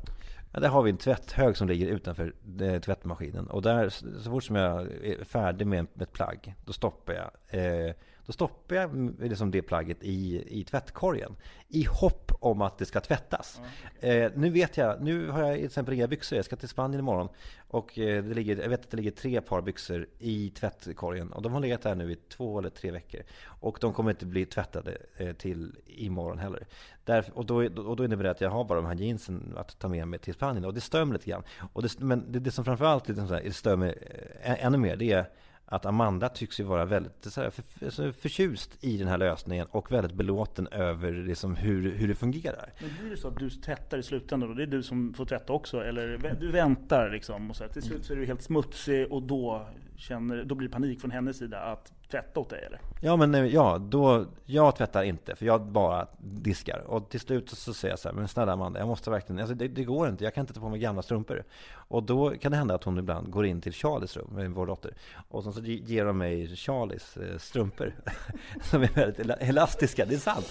Ja, 0.52 0.60
där 0.60 0.70
har 0.70 0.84
vi 0.84 0.90
en 0.90 0.98
tvätthög 0.98 1.58
som 1.58 1.68
ligger 1.68 1.88
utanför 1.88 2.34
eh, 2.62 2.80
tvättmaskinen. 2.80 3.48
Och 3.48 3.62
där, 3.62 3.90
så 3.90 4.32
fort 4.32 4.44
som 4.44 4.56
jag 4.56 4.82
är 5.04 5.24
färdig 5.24 5.68
med, 5.68 5.88
med 5.94 6.02
ett 6.04 6.14
plagg, 6.14 6.56
då 6.66 6.74
stoppar 6.74 7.14
jag, 7.14 7.60
eh, 7.60 7.94
då 8.26 8.34
stoppar 8.34 8.76
jag 8.76 8.84
mm, 8.84 9.16
liksom 9.20 9.52
det 9.52 9.62
plagget 9.62 10.04
i, 10.04 10.44
i 10.60 10.64
tvättkorgen. 10.64 11.36
I 11.68 11.84
hopp 11.84 12.32
om 12.40 12.62
att 12.62 12.78
det 12.78 12.86
ska 12.86 13.00
tvättas. 13.02 13.62
Eh, 14.00 14.32
nu 14.36 14.50
vet 14.50 14.78
jag, 14.78 15.02
nu 15.02 15.30
har 15.30 15.42
jag 15.42 15.56
till 15.56 15.66
exempel 15.66 15.94
inga 15.94 16.08
byxor. 16.08 16.36
Jag 16.36 16.46
ska 16.46 16.56
till 16.56 16.70
Spanien 16.70 17.00
imorgon. 17.00 17.30
Och 17.68 18.00
eh, 18.00 18.24
det 18.24 18.34
ligger, 18.34 18.58
jag 18.58 18.70
vet 18.70 18.80
att 18.80 18.92
det 18.92 18.98
ligger 18.98 19.12
tre 19.12 19.42
par 19.42 19.62
byxor 19.62 20.08
i 20.20 20.50
tvättkorgen. 20.50 21.32
Och 21.34 21.42
de 21.42 21.54
har 21.54 21.60
legat 21.60 21.82
där 21.82 21.96
nu 21.96 22.12
i 22.12 22.16
två 22.16 22.60
eller 22.60 22.70
tre 22.70 22.92
veckor. 22.92 23.22
Och 23.46 23.78
de 23.82 23.94
kommer 23.94 24.12
inte 24.12 24.26
bli 24.26 24.46
tvättade 24.46 24.98
eh, 25.18 25.34
till 25.34 25.76
imorgon 25.86 26.40
heller. 26.40 26.68
Därför, 27.04 27.38
och, 27.38 27.46
då, 27.46 27.56
och 27.66 27.96
då 27.96 28.06
innebär 28.06 28.24
det 28.24 28.32
att 28.32 28.42
jag 28.42 28.50
har 28.50 28.64
bara 28.64 28.82
de 28.82 28.86
här 28.86 28.96
jeansen 28.96 29.54
att 29.58 29.80
ta 29.80 29.88
med 29.88 30.08
mig 30.08 30.20
till 30.20 30.34
Spanien. 30.34 30.66
Och 30.66 30.74
det 30.74 30.82
stör 30.82 31.06
mig 31.06 31.14
lite 31.14 31.30
grann. 31.30 31.44
Och 31.74 31.82
det, 31.82 32.00
men 32.00 32.32
det, 32.32 32.40
det 32.40 32.52
som 32.52 32.66
framförallt 32.66 33.08
liksom 33.08 33.28
så 33.28 33.34
här, 33.34 33.52
stör 33.52 33.76
mig 33.76 33.98
eh, 34.42 34.66
ännu 34.66 34.78
mer, 34.78 34.96
det 34.96 35.12
är 35.12 35.30
att 35.66 35.86
Amanda 35.86 36.30
tycks 36.30 36.60
ju 36.60 36.64
vara 36.64 36.86
väldigt 36.86 37.24
så 37.24 37.42
här, 37.42 37.50
för, 37.50 37.90
för, 37.92 38.12
förtjust 38.12 38.78
i 38.84 38.98
den 38.98 39.08
här 39.08 39.18
lösningen 39.18 39.68
och 39.72 39.92
väldigt 39.92 40.14
belåten 40.14 40.68
över 40.68 41.12
liksom 41.12 41.56
hur, 41.56 41.92
hur 41.92 42.08
det 42.08 42.16
fungerar. 42.16 42.74
Men 42.80 42.90
blir 43.00 43.10
det 43.10 43.18
så 43.18 43.28
att 43.28 43.38
du 43.38 43.50
tvättar 43.50 43.98
i 43.98 44.04
slutändan 44.04 44.50
då? 44.50 44.56
Det 44.56 44.64
är 44.64 44.68
du 44.68 44.84
som 44.84 45.14
får 45.14 45.26
tvätta 45.26 45.54
också? 45.54 45.84
Eller 45.84 46.36
du 46.40 46.52
väntar 46.52 47.10
liksom 47.10 47.50
och 47.50 47.56
så 47.56 47.64
här, 47.64 47.72
till 47.72 47.84
slut 47.84 48.06
så 48.06 48.14
är 48.14 48.18
du 48.18 48.26
helt 48.26 48.42
smutsig 48.42 49.12
och 49.12 49.24
då, 49.24 49.68
känner, 49.98 50.44
då 50.44 50.56
blir 50.56 50.68
det 50.68 50.74
panik 50.74 51.02
från 51.02 51.12
hennes 51.12 51.38
sida 51.38 51.60
att 51.60 51.94
tvätta 52.12 52.40
åt 52.40 52.50
dig 52.50 52.64
eller? 52.66 52.82
Ja, 53.02 53.16
men 53.16 53.36
eh, 53.36 53.46
ja, 53.46 53.78
då, 53.78 54.26
jag 54.46 54.76
tvättar 54.76 55.04
inte, 55.04 55.36
för 55.36 55.46
jag 55.46 55.62
bara 55.62 56.08
diskar. 56.20 56.84
Och 56.88 57.10
till 57.10 57.20
slut 57.20 57.50
så, 57.50 57.56
så 57.56 57.74
säger 57.74 57.92
jag 57.92 58.00
så 58.00 58.10
här, 58.10 58.16
men 58.16 58.28
snälla 58.28 58.54
Amanda, 58.54 58.80
jag 58.80 58.88
måste 58.88 59.10
verkligen, 59.10 59.40
alltså 59.40 59.56
det, 59.56 59.68
det 59.68 59.84
går 59.84 60.10
inte, 60.10 60.24
jag 60.24 60.34
kan 60.34 60.42
inte 60.42 60.54
ta 60.54 60.60
på 60.60 60.70
mig 60.70 60.80
gamla 60.80 61.02
strumpor. 61.02 61.44
Och 61.72 62.04
då 62.04 62.30
kan 62.30 62.52
det 62.52 62.58
hända 62.58 62.76
att 62.76 62.84
hon 62.84 62.98
ibland 62.98 63.30
går 63.30 63.46
in 63.46 63.62
till 63.62 63.74
Charlies 63.74 64.18
rum, 64.18 64.28
med 64.32 64.52
vår 64.52 64.66
dotter. 64.66 64.94
Och 65.30 65.44
så, 65.44 65.52
så 65.52 65.62
ger 65.62 66.06
de 66.06 66.18
mig 66.18 66.56
Charlies 66.56 67.18
eh, 67.18 67.38
strumpor, 67.38 67.96
som 68.62 68.84
är 68.84 68.88
väldigt 68.88 69.28
elastiska, 69.42 70.06
det 70.06 70.16
är 70.16 70.20
sant. 70.20 70.46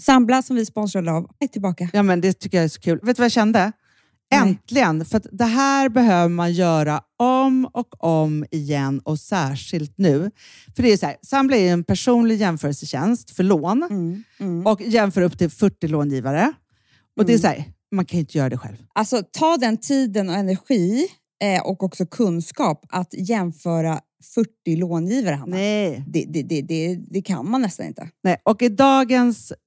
Sambla 0.00 0.42
som 0.42 0.56
vi 0.56 0.66
sponsrade 0.66 1.12
av 1.12 1.30
är 1.38 1.46
tillbaka. 1.46 1.88
Ja, 1.92 2.02
men 2.02 2.20
det 2.20 2.32
tycker 2.32 2.58
jag 2.58 2.64
är 2.64 2.68
så 2.68 2.80
kul. 2.80 3.00
Vet 3.02 3.16
du 3.16 3.20
vad 3.20 3.24
jag 3.24 3.32
kände? 3.32 3.72
Äntligen! 4.30 5.04
För 5.04 5.22
det 5.32 5.44
här 5.44 5.88
behöver 5.88 6.28
man 6.28 6.52
göra 6.52 7.00
om 7.18 7.68
och 7.72 8.04
om 8.04 8.44
igen 8.50 9.00
och 9.04 9.18
särskilt 9.18 9.98
nu. 9.98 10.30
För 10.76 10.82
det 10.82 10.92
är 10.92 10.96
så 10.96 11.06
här, 11.06 11.16
Sambla 11.22 11.56
är 11.56 11.72
en 11.72 11.84
personlig 11.84 12.36
jämförelsetjänst 12.36 13.30
för 13.30 13.42
lån 13.42 13.82
Mm, 13.82 14.22
mm. 14.38 14.66
och 14.66 14.80
jämför 14.80 15.22
upp 15.22 15.38
till 15.38 15.50
40 15.50 15.88
långivare. 15.88 16.52
Och 17.16 17.26
det 17.26 17.34
är 17.34 17.38
så 17.38 17.46
här, 17.46 17.64
man 17.92 18.04
kan 18.04 18.16
ju 18.16 18.20
inte 18.20 18.38
göra 18.38 18.48
det 18.48 18.58
själv. 18.58 18.76
Alltså 18.92 19.22
ta 19.32 19.56
den 19.56 19.76
tiden 19.76 20.28
och 20.28 20.34
energi 20.34 21.06
eh, 21.42 21.62
och 21.62 21.82
också 21.82 22.06
kunskap 22.06 22.86
att 22.88 23.14
jämföra 23.14 24.00
40 24.34 24.76
långivare, 24.76 25.34
Hanna. 25.34 25.56
Nej. 25.56 26.04
Det, 26.06 26.24
det, 26.28 26.42
det, 26.42 26.62
det, 26.62 26.98
det 27.10 27.22
kan 27.22 27.50
man 27.50 27.62
nästan 27.62 27.86
inte. 27.86 28.08
Nej. 28.22 28.36
Och 28.44 28.62
i 28.62 28.68
dagens 28.68 29.52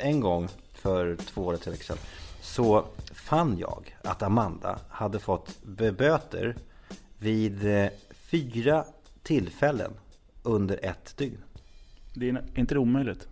En 0.00 0.20
gång 0.20 0.48
för 0.74 1.16
två 1.16 1.42
år 1.46 1.56
sedan 1.56 1.96
så 2.40 2.84
fann 3.14 3.58
jag 3.58 3.96
att 4.04 4.22
Amanda 4.22 4.78
hade 4.88 5.18
fått 5.18 5.62
böter 5.96 6.56
vid 7.18 7.66
eh, 7.76 7.88
fyra 8.12 8.84
tillfällen 9.22 9.92
under 10.42 10.84
ett 10.84 11.16
dygn. 11.16 11.38
Det 12.14 12.28
är 12.28 12.42
inte 12.54 12.74
det 12.74 12.78
omöjligt? 12.80 13.28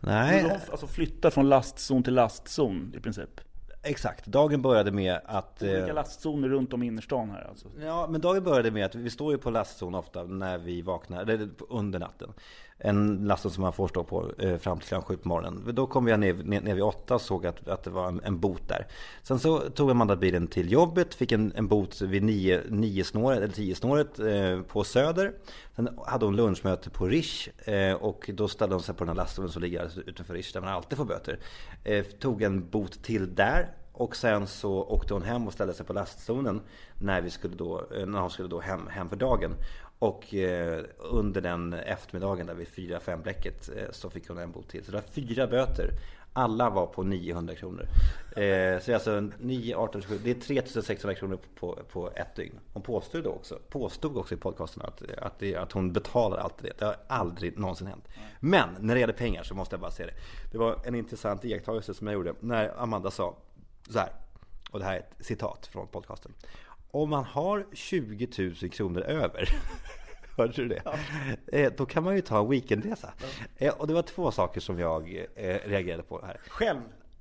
Nej, 0.00 0.42
De 0.42 0.50
alltså 0.70 0.86
flyttar 0.86 1.30
från 1.30 1.48
lastzon 1.48 2.02
till 2.02 2.14
lastzon 2.14 2.92
i 2.96 3.00
princip. 3.00 3.40
exakt. 3.82 4.26
Dagen 4.26 4.62
började 4.62 4.90
med 4.92 5.20
att... 5.24 5.62
eh, 5.62 5.70
Olika 5.70 5.92
lastzoner 5.92 6.48
runt 6.48 6.72
om 6.72 6.82
i 6.82 6.86
innerstan 6.86 7.30
här 7.30 7.46
alltså. 7.48 7.68
Ja, 7.80 8.06
men 8.10 8.20
dagen 8.20 8.44
började 8.44 8.70
med 8.70 8.86
att 8.86 8.94
vi 8.94 9.10
står 9.10 9.32
ju 9.32 9.38
på 9.38 9.50
lastzon 9.50 9.94
ofta 9.94 10.24
när 10.24 10.58
vi 10.58 10.82
vaknar, 10.82 11.22
eller 11.22 11.48
under 11.68 11.98
natten. 11.98 12.32
En 12.78 13.26
lastbil 13.26 13.52
som 13.52 13.62
man 13.62 13.72
får 13.72 13.88
stå 13.88 14.04
på 14.04 14.30
eh, 14.38 14.56
fram 14.56 14.78
till 14.78 14.88
klockan 14.88 15.04
sju 15.04 15.16
på 15.16 15.28
morgonen. 15.28 15.74
Då 15.74 15.86
kom 15.86 16.08
jag 16.08 16.20
ner, 16.20 16.34
ner, 16.34 16.60
ner 16.60 16.74
vid 16.74 16.82
åtta 16.82 17.14
och 17.14 17.20
såg 17.20 17.46
att, 17.46 17.68
att 17.68 17.84
det 17.84 17.90
var 17.90 18.08
en, 18.08 18.20
en 18.24 18.40
bot 18.40 18.68
där. 18.68 18.86
Sen 19.22 19.38
så 19.38 19.58
tog 19.58 19.90
Amanda 19.90 20.16
bilen 20.16 20.46
till 20.46 20.72
jobbet, 20.72 21.14
fick 21.14 21.32
en, 21.32 21.52
en 21.56 21.68
bot 21.68 22.00
vid 22.00 22.22
nio, 22.22 22.62
nio 22.68 23.04
snåret, 23.04 23.38
eller 23.42 23.54
tio 23.54 23.74
snåret 23.74 24.18
eh, 24.18 24.60
på 24.60 24.84
Söder. 24.84 25.32
Sen 25.76 25.98
hade 26.06 26.24
hon 26.24 26.36
lunchmöte 26.36 26.90
på 26.90 27.06
Rish 27.06 27.48
eh, 27.68 27.94
och 27.94 28.30
då 28.34 28.48
ställde 28.48 28.74
hon 28.74 28.82
sig 28.82 28.94
på 28.94 29.04
den 29.04 29.08
här 29.08 29.16
lastbilen 29.16 29.52
som 29.52 29.62
ligger 29.62 30.08
utanför 30.08 30.34
Rish 30.34 30.52
där 30.52 30.60
man 30.60 30.70
alltid 30.70 30.98
får 30.98 31.04
böter. 31.04 31.38
Eh, 31.84 32.04
tog 32.04 32.42
en 32.42 32.70
bot 32.70 33.02
till 33.02 33.34
där 33.34 33.74
och 33.94 34.16
sen 34.16 34.46
så 34.46 34.82
åkte 34.82 35.14
hon 35.14 35.22
hem 35.22 35.46
och 35.46 35.52
ställde 35.52 35.74
sig 35.74 35.86
på 35.86 35.92
lastzonen 35.92 36.60
när, 36.98 37.20
vi 37.20 37.30
skulle 37.30 37.56
då, 37.56 37.86
eh, 37.96 38.06
när 38.06 38.20
hon 38.20 38.30
skulle 38.30 38.48
då 38.48 38.60
hem, 38.60 38.86
hem 38.86 39.08
för 39.08 39.16
dagen. 39.16 39.54
Och 39.98 40.34
eh, 40.34 40.84
under 40.98 41.40
den 41.40 41.72
eftermiddagen 41.72 42.46
där 42.46 42.54
vid 42.54 42.68
4-5 42.68 43.22
bläcket 43.22 43.68
eh, 43.68 43.90
så 43.90 44.10
fick 44.10 44.28
hon 44.28 44.38
en 44.38 44.52
bot 44.52 44.68
till. 44.68 44.84
Så 44.84 44.90
det 44.90 44.96
var 44.96 45.04
fyra 45.12 45.46
böter. 45.46 45.90
Alla 46.32 46.70
var 46.70 46.86
på 46.86 47.02
900 47.02 47.54
kronor. 47.54 47.86
Eh, 48.30 48.80
så 48.80 48.86
det 48.86 48.88
är 48.88 48.94
alltså 48.94 49.28
9, 49.38 49.76
18, 49.76 50.02
27, 50.02 50.18
det 50.24 50.30
är 50.30 50.34
3600 50.34 51.14
kronor 51.14 51.38
på, 51.54 51.78
på 51.92 52.10
ett 52.14 52.36
dygn. 52.36 52.60
Hon 52.72 52.82
påstod 52.82 53.24
då 53.24 53.30
också, 53.30 53.58
påstod 53.68 54.16
också 54.16 54.34
i 54.34 54.38
podcasten 54.38 54.82
att, 54.82 55.02
att, 55.18 55.38
det, 55.38 55.56
att 55.56 55.72
hon 55.72 55.92
betalar 55.92 56.38
allt 56.38 56.58
det. 56.58 56.78
Det 56.78 56.84
har 56.84 56.96
aldrig 57.06 57.58
någonsin 57.58 57.86
hänt. 57.86 58.08
Men 58.40 58.68
när 58.80 58.94
det 58.94 59.00
gäller 59.00 59.12
pengar 59.12 59.42
så 59.42 59.54
måste 59.54 59.74
jag 59.74 59.80
bara 59.80 59.90
säga 59.90 60.06
det. 60.06 60.14
Det 60.52 60.58
var 60.58 60.78
en 60.84 60.94
intressant 60.94 61.44
iakttagelse 61.44 61.94
som 61.94 62.06
jag 62.06 62.14
gjorde 62.14 62.34
när 62.40 62.82
Amanda 62.82 63.10
sa 63.10 63.36
så 63.90 63.98
här. 63.98 64.08
Och 64.70 64.78
det 64.78 64.84
här 64.84 64.94
är 64.94 64.98
ett 64.98 65.14
citat 65.20 65.66
från 65.66 65.86
podcasten. 65.88 66.34
Om 66.90 67.10
man 67.10 67.24
har 67.24 67.66
20 67.72 68.28
000 68.62 68.70
kronor 68.70 69.02
över 69.02 69.48
Hörde 70.36 70.52
du 70.52 70.68
det? 70.68 70.82
Eh, 71.52 71.72
Då 71.76 71.86
kan 71.86 72.02
man 72.04 72.14
ju 72.14 72.20
ta 72.20 72.40
en 72.40 72.50
weekendresa. 72.50 73.12
Eh, 73.56 73.74
Och 73.74 73.86
det 73.86 73.94
var 73.94 74.02
två 74.02 74.30
saker 74.30 74.60
som 74.60 74.78
jag 74.78 75.26
eh, 75.36 75.56
reagerade 75.64 76.02
på 76.02 76.24
här. 76.26 76.40
Själv? 76.48 76.80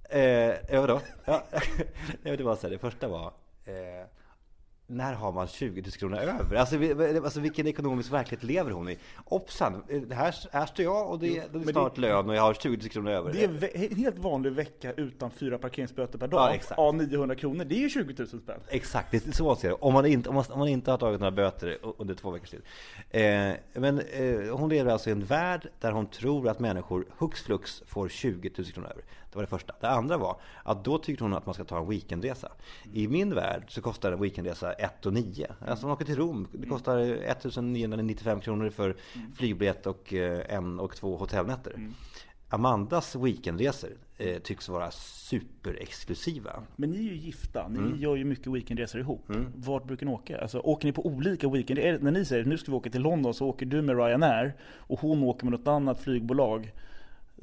Eh, 0.09 0.21
ja, 0.21 0.81
vadå? 0.81 1.01
Ja, 1.25 1.43
det 2.23 2.41
var 2.43 2.55
så 2.55 2.61
här, 2.61 2.69
det 2.69 2.77
första 2.79 3.07
var 3.07 3.33
eh, 3.65 4.07
när 4.87 5.13
har 5.13 5.31
man 5.31 5.47
20 5.47 5.81
000 5.81 5.91
kronor 5.91 6.17
över? 6.17 6.55
Alltså, 6.55 6.75
alltså 7.23 7.39
vilken 7.39 7.67
ekonomisk 7.67 8.11
verklighet 8.11 8.43
lever 8.43 8.71
hon 8.71 8.89
i? 8.89 8.97
Det 10.07 10.15
här, 10.15 10.35
här 10.51 10.65
står 10.65 10.85
jag 10.85 11.09
och 11.09 11.19
det, 11.19 11.27
det 11.27 11.37
är 11.39 11.49
men 11.51 11.61
det- 11.65 11.71
snart 11.71 11.97
lön 11.97 12.29
och 12.29 12.35
jag 12.35 12.41
har 12.41 12.53
20 12.53 12.77
000 12.77 12.89
kronor 12.89 13.11
över. 13.11 13.33
Det 13.33 13.43
är 13.43 13.89
en 13.91 13.97
helt 13.97 14.17
vanlig 14.19 14.51
vecka 14.51 14.93
utan 14.93 15.31
fyra 15.31 15.57
parkeringsböter 15.57 16.19
per 16.19 16.27
dag. 16.27 16.59
Ja. 16.69 16.75
Av 16.75 16.95
900 16.95 17.35
kronor. 17.35 17.65
Det 17.65 17.75
är 17.75 17.79
ju 17.79 17.89
20 17.89 18.13
000 18.17 18.27
spänn. 18.27 18.59
Exakt, 18.69 19.11
det 19.11 19.27
är 19.27 19.31
så 19.31 19.43
man 19.45 19.55
ser 19.55 19.69
det. 19.69 19.73
Om 19.75 19.93
man 19.93 20.05
inte, 20.05 20.29
om 20.29 20.35
man, 20.35 20.45
om 20.49 20.59
man 20.59 20.67
inte 20.67 20.91
har 20.91 20.97
tagit 20.97 21.19
några 21.19 21.31
böter 21.31 21.77
under 21.97 22.13
två 22.15 22.31
veckors 22.31 22.49
tid. 22.49 22.61
Eh, 23.09 23.53
men 23.73 23.99
eh, 23.99 24.55
hon 24.57 24.69
lever 24.69 24.91
alltså 24.91 25.09
i 25.09 25.11
en 25.11 25.25
värld 25.25 25.67
där 25.79 25.91
hon 25.91 26.07
tror 26.07 26.49
att 26.49 26.59
människor 26.59 27.05
hux 27.17 27.41
flux 27.41 27.83
får 27.87 28.09
20 28.09 28.51
000 28.57 28.67
kronor 28.67 28.89
över. 28.89 29.03
Det 29.33 29.37
var 29.37 29.43
det 29.43 29.49
första. 29.49 29.73
Det 29.79 29.89
andra 29.89 30.17
var 30.17 30.37
att 30.63 30.85
då 30.85 30.97
tyckte 30.97 31.23
hon 31.23 31.33
att 31.33 31.45
man 31.45 31.53
ska 31.55 31.63
ta 31.63 31.77
en 31.79 31.89
weekendresa. 31.89 32.51
I 32.93 33.07
min 33.07 33.35
värld 33.35 33.63
så 33.67 33.81
kostar 33.81 34.11
en 34.11 34.21
weekendresa 34.21 34.73
1 34.73 35.05
och 35.05 35.13
9. 35.13 35.47
Alltså 35.67 35.85
man 35.85 35.93
åker 35.93 36.05
till 36.05 36.15
Rom. 36.15 36.47
Det 36.51 36.67
kostar 36.67 36.97
1995 36.99 38.39
kronor 38.41 38.69
för 38.69 38.95
flygbiljett 39.35 39.87
och 39.87 40.13
eh, 40.13 40.55
en 40.55 40.79
och 40.79 40.95
två 40.95 41.17
hotellnätter. 41.17 41.89
Amandas 42.49 43.15
weekendresor 43.15 43.89
eh, 44.17 44.37
tycks 44.39 44.69
vara 44.69 44.91
superexklusiva. 44.91 46.63
Men 46.75 46.89
ni 46.91 46.97
är 46.97 47.01
ju 47.01 47.15
gifta, 47.15 47.67
ni 47.67 47.79
Mm. 47.79 47.99
gör 47.99 48.15
ju 48.15 48.23
mycket 48.25 48.47
weekendresor 48.47 49.01
ihop. 49.01 49.25
Vart 49.55 49.83
brukar 49.87 50.05
ni 50.05 50.11
åka? 50.11 50.41
Alltså, 50.41 50.59
åker 50.59 50.87
ni 50.87 50.91
på 50.91 51.05
olika 51.05 51.49
weekend? 51.49 51.79
Är 51.79 51.91
det, 51.93 51.99
när 52.03 52.11
ni 52.11 52.25
säger 52.25 52.45
nu 52.45 52.57
ska 52.57 52.71
vi 52.71 52.77
åka 52.77 52.89
till 52.89 53.01
London 53.01 53.33
så 53.33 53.47
åker 53.47 53.65
du 53.65 53.81
med 53.81 53.97
Ryanair 53.97 54.53
och 54.77 54.99
hon 54.99 55.23
åker 55.23 55.45
med 55.45 55.51
något 55.59 55.67
annat 55.67 55.99
flygbolag 56.01 56.71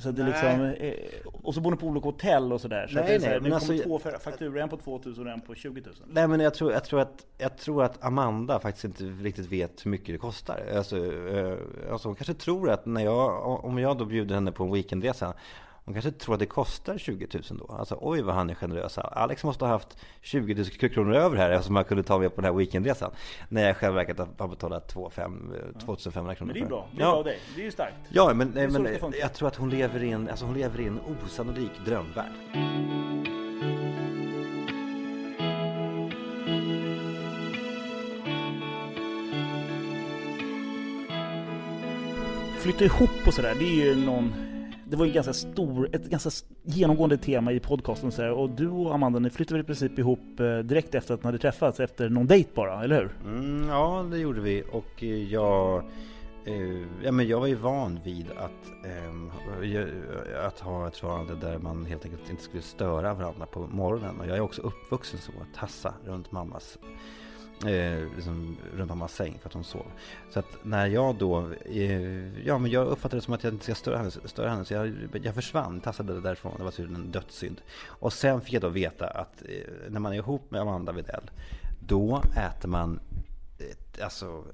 Så 0.01 0.11
det 0.11 0.23
liksom, 0.23 0.65
eh, 0.79 0.95
och 1.43 1.55
så 1.55 1.61
bor 1.61 1.71
ni 1.71 1.77
på 1.77 1.87
olika 1.87 2.07
hotell 2.07 2.53
och 2.53 2.61
sådär. 2.61 2.87
Så 2.87 2.95
Nej, 2.95 3.01
att 3.03 3.07
det 3.09 3.15
är 3.15 3.19
så 3.21 3.27
här, 3.27 3.33
nej, 3.33 3.41
men 3.43 3.53
alltså- 3.53 3.79
två 3.79 3.99
fa- 3.99 4.19
fakturor, 4.19 4.59
en 4.59 4.69
på 4.69 4.77
2000 4.77 5.27
och 5.27 5.33
en 5.33 5.41
på 5.41 5.55
20 5.55 5.81
000. 5.81 5.95
Nej 6.07 6.29
men 6.29 6.41
jag 6.41 6.55
tror, 6.55 6.73
jag, 6.73 6.85
tror 6.85 7.01
att, 7.01 7.27
jag 7.39 7.57
tror 7.57 7.85
att 7.85 8.05
Amanda 8.05 8.61
faktiskt 8.61 8.85
inte 8.85 9.05
riktigt 9.05 9.47
vet 9.53 9.87
hur 9.87 9.91
mycket 9.91 10.07
det 10.15 10.19
kostar. 10.19 10.61
Alltså, 10.77 10.97
eh, 10.97 11.55
alltså 11.93 12.09
hon 12.09 12.15
kanske 12.15 12.35
tror 12.35 12.71
att 12.71 12.87
när 12.87 13.05
jag, 13.05 13.47
om 13.65 13.79
jag 13.79 13.99
då 13.99 14.05
bjuder 14.05 14.35
henne 14.35 14.53
på 14.53 14.65
en 14.65 14.73
weekendresa 14.73 15.35
hon 15.91 15.95
kanske 16.03 16.11
tror 16.11 16.35
att 16.35 16.41
det 16.41 16.47
kostar 16.47 16.99
20 16.99 17.27
000 17.35 17.43
då. 17.59 17.75
Alltså 17.75 17.99
oj 18.01 18.23
vad 18.23 18.35
han 18.35 18.51
är 18.51 18.55
generös. 18.55 18.99
Alex 18.99 19.45
måste 19.45 19.65
ha 19.65 19.73
haft 19.73 19.97
20 20.21 20.55
000 20.55 20.65
kronor 20.91 21.15
över 21.15 21.37
här 21.37 21.51
eftersom 21.51 21.77
han 21.77 21.85
kunde 21.85 22.03
ta 22.03 22.19
med 22.19 22.35
på 22.35 22.41
den 22.41 22.51
här 22.53 22.59
weekendresan. 22.59 23.11
När 23.49 23.63
jag 23.63 23.71
i 23.71 23.75
själva 23.75 23.95
verket 23.97 24.19
har 24.39 24.49
betalat 24.49 24.89
2 24.89 25.11
5, 25.11 25.53
2500 25.85 26.35
kronor 26.35 26.53
Men 26.53 26.61
det 26.63 26.67
är 26.67 26.69
bra. 26.69 26.89
Det 26.91 26.97
är 26.97 26.99
bra 26.99 27.07
Ja, 27.07 27.17
av 27.17 27.25
dig. 27.25 27.39
Det 27.55 27.61
är 27.61 27.65
ju 27.65 27.71
starkt. 27.71 27.97
ja 28.09 28.35
men, 28.35 28.49
men 28.49 28.89
jag 29.21 29.35
tror 29.35 29.49
att 29.49 29.57
hon 29.57 29.71
lever 29.71 30.03
i 30.03 30.11
en, 30.11 30.29
alltså 30.29 30.45
hon 30.45 30.55
lever 30.55 30.81
i 30.81 30.87
en 30.87 31.01
osannolik 31.25 31.73
drömvärld. 31.85 32.33
Flytta 42.59 42.85
ihop 42.85 43.27
och 43.27 43.35
sådär, 43.35 43.55
det 43.59 43.65
är 43.65 43.85
ju 43.87 43.97
någon... 44.07 44.50
Det 44.91 44.97
var 44.97 45.07
ju 45.07 45.13
ganska 45.13 45.33
stor, 45.33 45.89
ett 45.93 46.05
ganska 46.11 46.31
genomgående 46.65 47.17
tema 47.17 47.53
i 47.53 47.61
podcasten 47.61 48.13
så 48.13 48.23
här. 48.23 48.31
Och 48.33 48.51
du 48.51 48.69
och 48.69 48.95
Amanda, 48.95 49.19
ni 49.19 49.31
flyttade 49.31 49.61
i 49.61 49.63
princip 49.63 49.99
ihop 49.99 50.41
eh, 50.41 50.59
direkt 50.59 50.95
efter 50.95 51.15
att 51.15 51.23
ni 51.23 51.27
hade 51.27 51.39
träffats, 51.39 51.81
efter 51.81 52.09
någon 52.09 52.27
dejt 52.27 52.51
bara, 52.55 52.85
eller 52.85 52.97
hur? 53.01 53.11
Mm, 53.25 53.69
ja, 53.69 54.07
det 54.11 54.19
gjorde 54.19 54.41
vi. 54.41 54.63
Och 54.73 55.03
eh, 55.03 55.09
jag, 55.33 55.85
eh, 56.45 56.85
ja, 57.03 57.13
men 57.13 57.29
jag 57.29 57.41
var 57.41 57.47
ju 57.47 57.55
van 57.55 58.01
vid 58.05 58.27
att, 58.37 58.91
ju- 59.65 60.03
att 60.47 60.61
ha 60.61 60.89
ett 60.89 60.97
förhållande 60.97 61.35
där 61.47 61.59
man 61.59 61.85
helt 61.85 62.05
enkelt 62.05 62.31
inte 62.31 62.43
skulle 62.43 62.63
störa 62.63 63.15
varandra 63.15 63.47
på 63.47 63.61
morgonen. 63.61 64.21
Och 64.21 64.27
jag 64.27 64.37
är 64.37 64.41
också 64.41 64.63
uppvuxen 64.63 65.21
så, 65.21 65.33
att 65.33 65.55
tassa 65.61 65.95
runt 66.07 66.33
mammas 66.33 66.79
Eh, 67.67 68.15
liksom 68.15 68.57
runt 68.77 68.89
mammas 68.89 69.15
säng 69.15 69.39
för 69.41 69.49
att 69.49 69.55
hon 69.55 69.65
sov. 69.65 69.87
Så 70.31 70.39
att 70.39 70.57
när 70.63 70.87
jag 70.87 71.15
då, 71.15 71.51
eh, 71.65 72.47
ja 72.47 72.59
men 72.59 72.71
jag 72.71 72.87
uppfattade 72.87 73.21
det 73.21 73.25
som 73.25 73.35
att 73.35 73.45
jag 73.45 73.53
inte 73.53 73.65
ska 73.65 73.75
störa 73.75 73.99
henne, 73.99 74.11
störa 74.11 74.51
henne 74.51 74.65
så 74.65 74.75
jag, 74.75 74.95
jag 75.23 75.35
försvann, 75.35 75.81
tassade 75.81 76.21
därifrån. 76.21 76.55
Det 76.57 76.65
var 76.65 76.71
tydligen 76.71 77.03
en 77.03 77.11
dödssynd. 77.11 77.61
Och 77.87 78.13
sen 78.13 78.41
fick 78.41 78.53
jag 78.53 78.63
då 78.63 78.69
veta 78.69 79.07
att 79.07 79.43
eh, 79.43 79.91
när 79.91 80.01
man 80.01 80.13
är 80.13 80.17
ihop 80.17 80.51
med 80.51 80.61
Amanda 80.61 80.93
Widell, 80.93 81.31
då 81.81 82.23
äter 82.37 82.69
man 82.69 83.01
eh, 83.59 84.05
alltså 84.05 84.45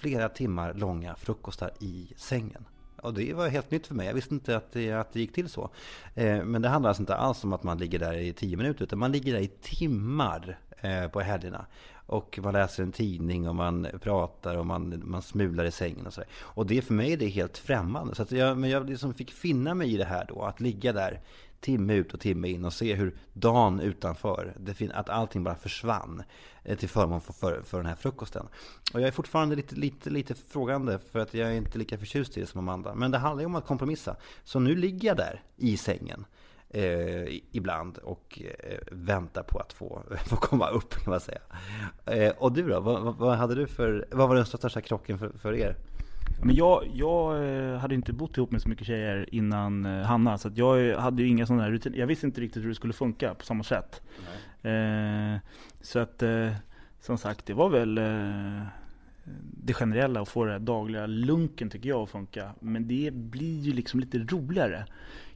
flera 0.00 0.28
timmar 0.28 0.74
långa 0.74 1.14
frukostar 1.14 1.70
i 1.80 2.12
sängen. 2.16 2.64
Och 3.02 3.14
det 3.14 3.34
var 3.34 3.48
helt 3.48 3.70
nytt 3.70 3.86
för 3.86 3.94
mig. 3.94 4.06
Jag 4.06 4.14
visste 4.14 4.34
inte 4.34 4.56
att 4.56 4.72
det, 4.72 4.92
att 4.92 5.12
det 5.12 5.20
gick 5.20 5.32
till 5.32 5.48
så. 5.48 5.70
Eh, 6.14 6.44
men 6.44 6.62
det 6.62 6.68
handlar 6.68 6.90
alltså 6.90 7.02
inte 7.02 7.14
alls 7.14 7.44
om 7.44 7.52
att 7.52 7.62
man 7.62 7.78
ligger 7.78 7.98
där 7.98 8.12
i 8.12 8.32
tio 8.32 8.56
minuter, 8.56 8.84
utan 8.84 8.98
man 8.98 9.12
ligger 9.12 9.32
där 9.32 9.40
i 9.40 9.48
timmar 9.48 10.58
eh, 10.78 11.08
på 11.08 11.20
helgerna. 11.20 11.66
Och 12.12 12.38
man 12.42 12.52
läser 12.52 12.82
en 12.82 12.92
tidning 12.92 13.48
och 13.48 13.54
man 13.54 13.86
pratar 14.00 14.56
och 14.56 14.66
man, 14.66 15.02
man 15.04 15.22
smular 15.22 15.64
i 15.64 15.70
sängen 15.70 16.06
och 16.06 16.12
sådär. 16.12 16.28
Och 16.34 16.66
det 16.66 16.82
för 16.82 16.94
mig 16.94 17.12
är 17.12 17.16
det 17.16 17.28
helt 17.28 17.58
främmande. 17.58 18.14
Så 18.14 18.22
att 18.22 18.32
jag, 18.32 18.58
men 18.58 18.70
jag 18.70 18.90
liksom 18.90 19.14
fick 19.14 19.32
finna 19.32 19.74
mig 19.74 19.94
i 19.94 19.96
det 19.96 20.04
här 20.04 20.26
då. 20.28 20.42
Att 20.42 20.60
ligga 20.60 20.92
där 20.92 21.20
timme 21.60 21.94
ut 21.94 22.14
och 22.14 22.20
timme 22.20 22.48
in 22.48 22.64
och 22.64 22.72
se 22.72 22.94
hur 22.94 23.16
dagen 23.32 23.80
utanför, 23.80 24.54
det 24.60 24.74
fin- 24.74 24.92
att 24.92 25.08
allting 25.08 25.44
bara 25.44 25.54
försvann 25.54 26.22
eh, 26.64 26.78
till 26.78 26.88
förmån 26.88 27.20
för, 27.20 27.32
för, 27.32 27.62
för 27.62 27.76
den 27.76 27.86
här 27.86 27.94
frukosten. 27.94 28.46
Och 28.94 29.00
jag 29.00 29.08
är 29.08 29.12
fortfarande 29.12 29.56
lite, 29.56 29.74
lite, 29.74 30.10
lite 30.10 30.34
frågande 30.34 30.98
för 31.12 31.18
att 31.18 31.34
jag 31.34 31.48
är 31.48 31.52
inte 31.52 31.78
lika 31.78 31.98
förtjust 31.98 32.36
i 32.36 32.40
det 32.40 32.46
som 32.46 32.60
Amanda. 32.60 32.94
Men 32.94 33.10
det 33.10 33.18
handlar 33.18 33.40
ju 33.40 33.46
om 33.46 33.54
att 33.54 33.66
kompromissa. 33.66 34.16
Så 34.44 34.58
nu 34.58 34.76
ligger 34.76 35.08
jag 35.08 35.16
där 35.16 35.42
i 35.56 35.76
sängen 35.76 36.24
eh, 36.72 37.40
ibland 37.52 37.98
och 37.98 38.42
eh, 38.44 38.78
väntar 38.92 39.42
på 39.42 39.58
att 39.58 39.72
få, 39.72 40.02
få 40.26 40.36
komma 40.36 40.68
upp 40.68 40.94
kan 40.94 41.10
man 41.10 41.20
säga. 41.20 41.40
Eh, 42.06 42.32
och 42.38 42.52
du 42.52 42.68
då? 42.68 42.80
Vad, 42.80 43.16
vad, 43.16 43.36
hade 43.36 43.54
du 43.54 43.66
för, 43.66 44.06
vad 44.10 44.28
var 44.28 44.36
den 44.36 44.46
största 44.46 44.80
krocken 44.80 45.18
för, 45.18 45.28
för 45.28 45.54
er? 45.54 45.76
Men 46.44 46.54
jag, 46.54 46.90
jag 46.94 47.44
eh, 47.44 47.78
hade 47.78 47.94
inte 47.94 48.12
bott 48.12 48.36
ihop 48.36 48.50
med 48.50 48.62
så 48.62 48.68
mycket 48.68 48.86
tjejer 48.86 49.34
innan 49.34 49.86
eh, 49.86 50.02
Hanna, 50.02 50.38
så 50.38 50.48
att 50.48 50.56
jag 50.56 50.96
hade 50.96 51.22
ju 51.22 51.28
inga 51.28 51.46
sådana 51.46 51.70
rutiner. 51.70 51.98
Jag 51.98 52.06
visste 52.06 52.26
inte 52.26 52.40
riktigt 52.40 52.62
hur 52.62 52.68
det 52.68 52.74
skulle 52.74 52.92
funka 52.92 53.34
på 53.34 53.44
samma 53.44 53.64
sätt. 53.64 54.02
Eh, 54.62 55.36
så 55.80 55.98
att, 55.98 56.22
som 57.00 57.18
sagt, 57.18 57.46
det 57.46 57.54
var 57.54 57.68
väl 57.68 58.00
det 59.64 59.74
generella 59.74 60.20
att 60.20 60.28
få 60.28 60.44
den 60.44 60.64
dagliga 60.64 61.06
lunken 61.06 61.70
tycker 61.70 61.88
jag 61.88 62.02
att 62.02 62.10
funka. 62.10 62.50
Men 62.60 62.88
det 62.88 63.10
blir 63.12 63.60
ju 63.60 63.72
liksom 63.72 64.00
lite 64.00 64.18
roligare. 64.18 64.86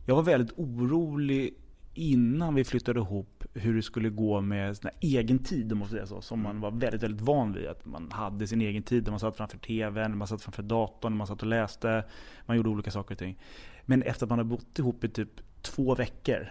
Jag 0.08 0.14
var 0.16 0.22
väldigt 0.22 0.58
orolig 0.58 1.54
innan 1.94 2.54
vi 2.54 2.64
flyttade 2.64 3.00
ihop 3.00 3.44
hur 3.54 3.76
det 3.76 3.82
skulle 3.82 4.10
gå 4.10 4.40
med 4.40 4.78
här 4.82 4.92
egen 5.00 5.38
tid 5.38 5.72
om 5.72 5.78
man 5.78 5.88
säga 5.88 6.06
så. 6.06 6.20
Som 6.20 6.42
man 6.42 6.60
var 6.60 6.70
väldigt, 6.70 7.02
väldigt 7.02 7.20
van 7.20 7.52
vid. 7.52 7.66
Att 7.66 7.86
man 7.86 8.10
hade 8.12 8.46
sin 8.46 8.60
egen 8.60 8.82
tid. 8.82 9.08
Man 9.08 9.20
satt 9.20 9.36
framför 9.36 9.58
TVn, 9.58 10.18
man 10.18 10.28
satt 10.28 10.42
framför 10.42 10.62
datorn, 10.62 11.16
man 11.16 11.26
satt 11.26 11.42
och 11.42 11.48
läste. 11.48 12.04
Man 12.46 12.56
gjorde 12.56 12.68
olika 12.68 12.90
saker 12.90 13.14
och 13.14 13.18
ting. 13.18 13.38
Men 13.82 14.02
efter 14.02 14.26
att 14.26 14.30
man 14.30 14.38
har 14.38 14.44
bott 14.44 14.78
ihop 14.78 15.04
i 15.04 15.08
typ 15.08 15.30
två 15.62 15.94
veckor. 15.94 16.48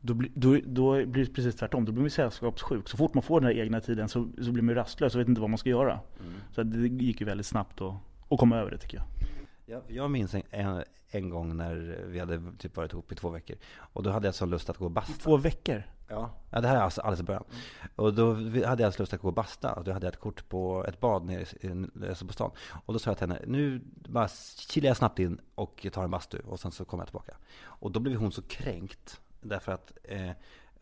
Då, 0.00 0.14
bli, 0.14 0.32
då, 0.34 0.58
då 0.66 1.06
blir 1.06 1.24
det 1.24 1.32
precis 1.32 1.56
tvärtom. 1.56 1.84
Då 1.84 1.92
blir 1.92 2.02
man 2.02 2.10
sällskapssjuk. 2.10 2.88
Så 2.88 2.96
fort 2.96 3.14
man 3.14 3.22
får 3.22 3.40
den 3.40 3.46
här 3.46 3.62
egna 3.62 3.80
tiden 3.80 4.08
så, 4.08 4.28
så 4.42 4.52
blir 4.52 4.62
man 4.62 4.74
rastlös 4.74 5.14
och 5.14 5.20
vet 5.20 5.28
inte 5.28 5.40
vad 5.40 5.50
man 5.50 5.58
ska 5.58 5.70
göra. 5.70 6.00
Så 6.54 6.60
att 6.60 6.72
det 6.72 7.04
gick 7.04 7.20
ju 7.20 7.26
väldigt 7.26 7.46
snabbt 7.46 7.80
att, 7.80 7.94
att 8.28 8.38
komma 8.38 8.56
över 8.56 8.70
det 8.70 8.78
tycker 8.78 8.96
jag. 8.96 9.06
Jag, 9.66 9.82
jag 9.88 10.10
minns 10.10 10.34
en, 10.34 10.42
en, 10.50 10.84
en 11.08 11.30
gång 11.30 11.56
när 11.56 12.04
vi 12.06 12.18
hade 12.18 12.42
typ 12.58 12.76
varit 12.76 12.92
ihop 12.92 13.12
i 13.12 13.14
två 13.14 13.28
veckor. 13.28 13.56
Och 13.76 14.02
då 14.02 14.10
hade 14.10 14.28
jag 14.28 14.34
så 14.34 14.46
lust 14.46 14.70
att 14.70 14.76
gå 14.76 14.84
och 14.84 14.90
basta. 14.90 15.12
Två 15.12 15.36
veckor? 15.36 15.82
Ja. 16.08 16.30
ja, 16.50 16.60
det 16.60 16.68
här 16.68 16.76
är 16.76 16.80
alltså 16.80 17.00
alldeles 17.00 17.20
i 17.20 17.22
början. 17.22 17.44
Och 17.96 18.14
då 18.14 18.34
hade 18.66 18.82
jag 18.82 18.94
så 18.94 19.02
lust 19.02 19.14
att 19.14 19.20
gå 19.20 19.28
och 19.28 19.34
basta. 19.34 19.72
Och 19.72 19.84
då 19.84 19.92
hade 19.92 20.06
jag 20.06 20.12
ett 20.12 20.20
kort 20.20 20.48
på 20.48 20.84
ett 20.88 21.00
bad 21.00 21.24
nere 21.24 21.40
i, 21.40 21.66
i, 21.66 22.08
alltså 22.08 22.26
på 22.26 22.32
stan. 22.32 22.50
Och 22.86 22.92
då 22.92 22.98
sa 22.98 23.10
jag 23.10 23.18
till 23.18 23.28
henne, 23.28 23.40
nu 23.46 23.80
bara 23.94 24.28
kilar 24.68 24.88
jag 24.88 24.96
snabbt 24.96 25.18
in 25.18 25.40
och 25.54 25.86
tar 25.92 26.04
en 26.04 26.10
bastu. 26.10 26.38
Och 26.38 26.60
sen 26.60 26.72
så 26.72 26.84
kommer 26.84 27.02
jag 27.02 27.08
tillbaka. 27.08 27.36
Och 27.62 27.90
då 27.90 28.00
blev 28.00 28.16
hon 28.16 28.32
så 28.32 28.42
kränkt. 28.42 29.20
Därför 29.40 29.72
att 29.72 29.92
eh, 30.02 30.30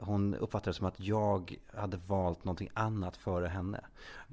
hon 0.03 0.35
uppfattade 0.35 0.71
det 0.71 0.75
som 0.75 0.87
att 0.87 1.01
jag 1.01 1.57
hade 1.75 1.97
valt 1.97 2.45
någonting 2.45 2.71
annat 2.75 3.17
före 3.17 3.47
henne. 3.47 3.81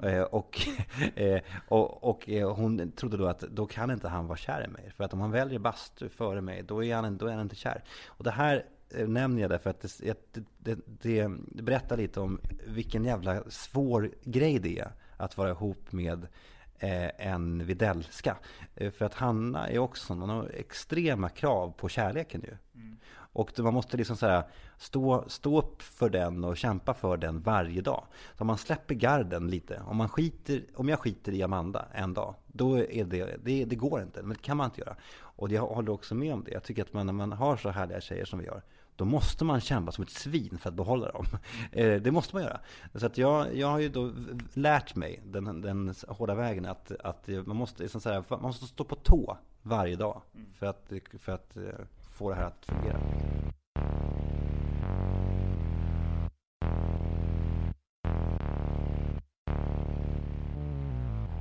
Eh, 0.04 0.22
och, 0.22 0.60
eh, 1.16 1.42
och, 1.68 2.04
och 2.04 2.30
eh, 2.30 2.56
hon 2.56 2.92
trodde 2.92 3.18
då 3.18 3.28
att 3.28 3.40
då 3.40 3.66
kan 3.66 3.92
inte 3.92 4.08
han 4.08 4.28
vara 4.28 4.38
kär 4.38 4.66
i 4.66 4.68
mig. 4.68 4.92
För 4.98 5.04
att 5.04 5.14
om 5.14 5.22
han 5.22 5.32
väljer 5.32 5.60
bastu 5.60 6.10
före 6.10 6.42
mig, 6.42 6.64
då 6.64 6.84
är 6.84 6.96
han, 6.96 7.18
då 7.18 7.28
är 7.28 7.32
han 7.32 7.42
inte 7.42 7.56
kär. 7.56 7.84
Och 8.08 8.24
det 8.24 8.32
här 8.32 8.66
eh, 8.90 9.08
nämner 9.08 9.42
jag 9.42 9.52
därför 9.52 9.70
att 9.70 9.82
det, 9.82 10.34
det, 10.58 10.80
det, 11.02 11.30
det, 11.52 11.64
berättar 11.64 11.98
lite 11.98 12.20
om 12.20 12.40
vilken 12.68 13.06
jävla 13.06 13.44
svår 13.50 14.12
grej 14.24 14.60
det 14.60 14.80
är 14.80 14.92
att 15.18 15.38
vara 15.38 15.50
ihop 15.50 15.92
med 15.92 16.28
eh, 16.80 17.28
en 17.28 17.66
Videllska. 17.66 18.38
Eh, 18.76 18.92
för 18.92 19.06
att 19.06 19.14
Hanna 19.14 19.70
är 19.70 19.80
också, 19.80 20.14
hon 20.14 20.30
har 20.30 20.52
extrema 20.54 21.30
krav 21.30 21.72
på 21.78 21.90
kärleken 21.90 22.42
ju. 22.42 22.58
Mm. 22.82 22.98
Och 23.38 23.60
man 23.60 23.74
måste 23.74 23.98
liksom 23.98 24.18
så 24.18 24.26
här, 24.26 24.44
stå, 24.78 25.24
stå 25.28 25.60
upp 25.60 25.82
för 25.82 26.10
den 26.10 26.44
och 26.44 26.58
kämpa 26.58 26.94
för 26.94 27.18
den 27.18 27.42
varje 27.42 27.82
dag. 27.82 28.04
Så 28.38 28.42
om 28.42 28.48
man 28.48 28.58
släpper 28.58 28.96
garden 28.96 29.48
lite, 29.48 29.82
om, 29.88 29.98
man 29.98 30.10
skiter, 30.10 30.64
om 30.76 30.90
jag 30.90 31.00
skiter 31.00 31.32
i 31.32 31.44
Amanda 31.44 31.86
en 31.94 32.14
dag, 32.14 32.36
då 32.48 32.78
är 32.78 33.06
det, 33.06 33.38
det, 33.44 33.66
det 33.66 33.76
går 33.76 34.02
inte. 34.02 34.22
Men 34.22 34.30
det 34.30 34.42
kan 34.42 34.58
man 34.58 34.66
inte 34.66 34.82
göra. 34.82 34.96
Och 35.20 35.52
jag 35.52 35.68
håller 35.68 35.92
också 35.92 36.16
med 36.16 36.34
om 36.34 36.44
det. 36.44 36.52
Jag 36.52 36.64
tycker 36.64 36.82
att 36.82 36.94
man, 36.94 37.06
när 37.06 37.14
man 37.14 37.32
har 37.32 37.58
så 37.58 37.70
härliga 37.70 38.02
tjejer 38.02 38.26
som 38.26 38.40
vi 38.40 38.46
gör, 38.46 38.62
då 38.96 39.06
måste 39.06 39.46
man 39.46 39.62
kämpa 39.62 39.92
som 39.92 40.04
ett 40.04 40.10
svin 40.10 40.58
för 40.58 40.70
att 40.70 40.76
behålla 40.76 41.12
dem. 41.12 41.26
Eh, 41.72 42.02
Det 42.02 42.12
måste 42.12 42.36
man 42.36 42.44
göra. 42.44 42.60
Så 42.96 43.06
att 43.06 43.18
jag, 43.18 43.56
jag 43.56 43.68
har 43.68 43.80
ju 43.80 43.90
då 43.90 44.12
lärt 44.54 44.96
mig 44.96 45.22
den, 45.26 45.62
den 45.62 45.96
hårda 46.08 46.36
vägen 46.36 46.66
att, 46.66 46.92
att 46.92 47.28
man, 47.46 47.58
måste, 47.58 47.84
liksom 47.84 48.02
så 48.02 48.10
här, 48.10 48.24
man 48.30 48.42
måste 48.42 48.66
stå 48.66 48.84
på 48.84 48.96
tå 48.96 49.38
varje 49.62 49.96
dag 49.96 50.22
för 50.54 50.66
att, 50.66 50.92
för 51.20 51.32
att 51.32 51.58
eh, 51.58 51.64
få 52.18 52.30
det 52.30 52.36
här 52.36 52.46
att 52.46 52.66
fungera. 52.66 53.00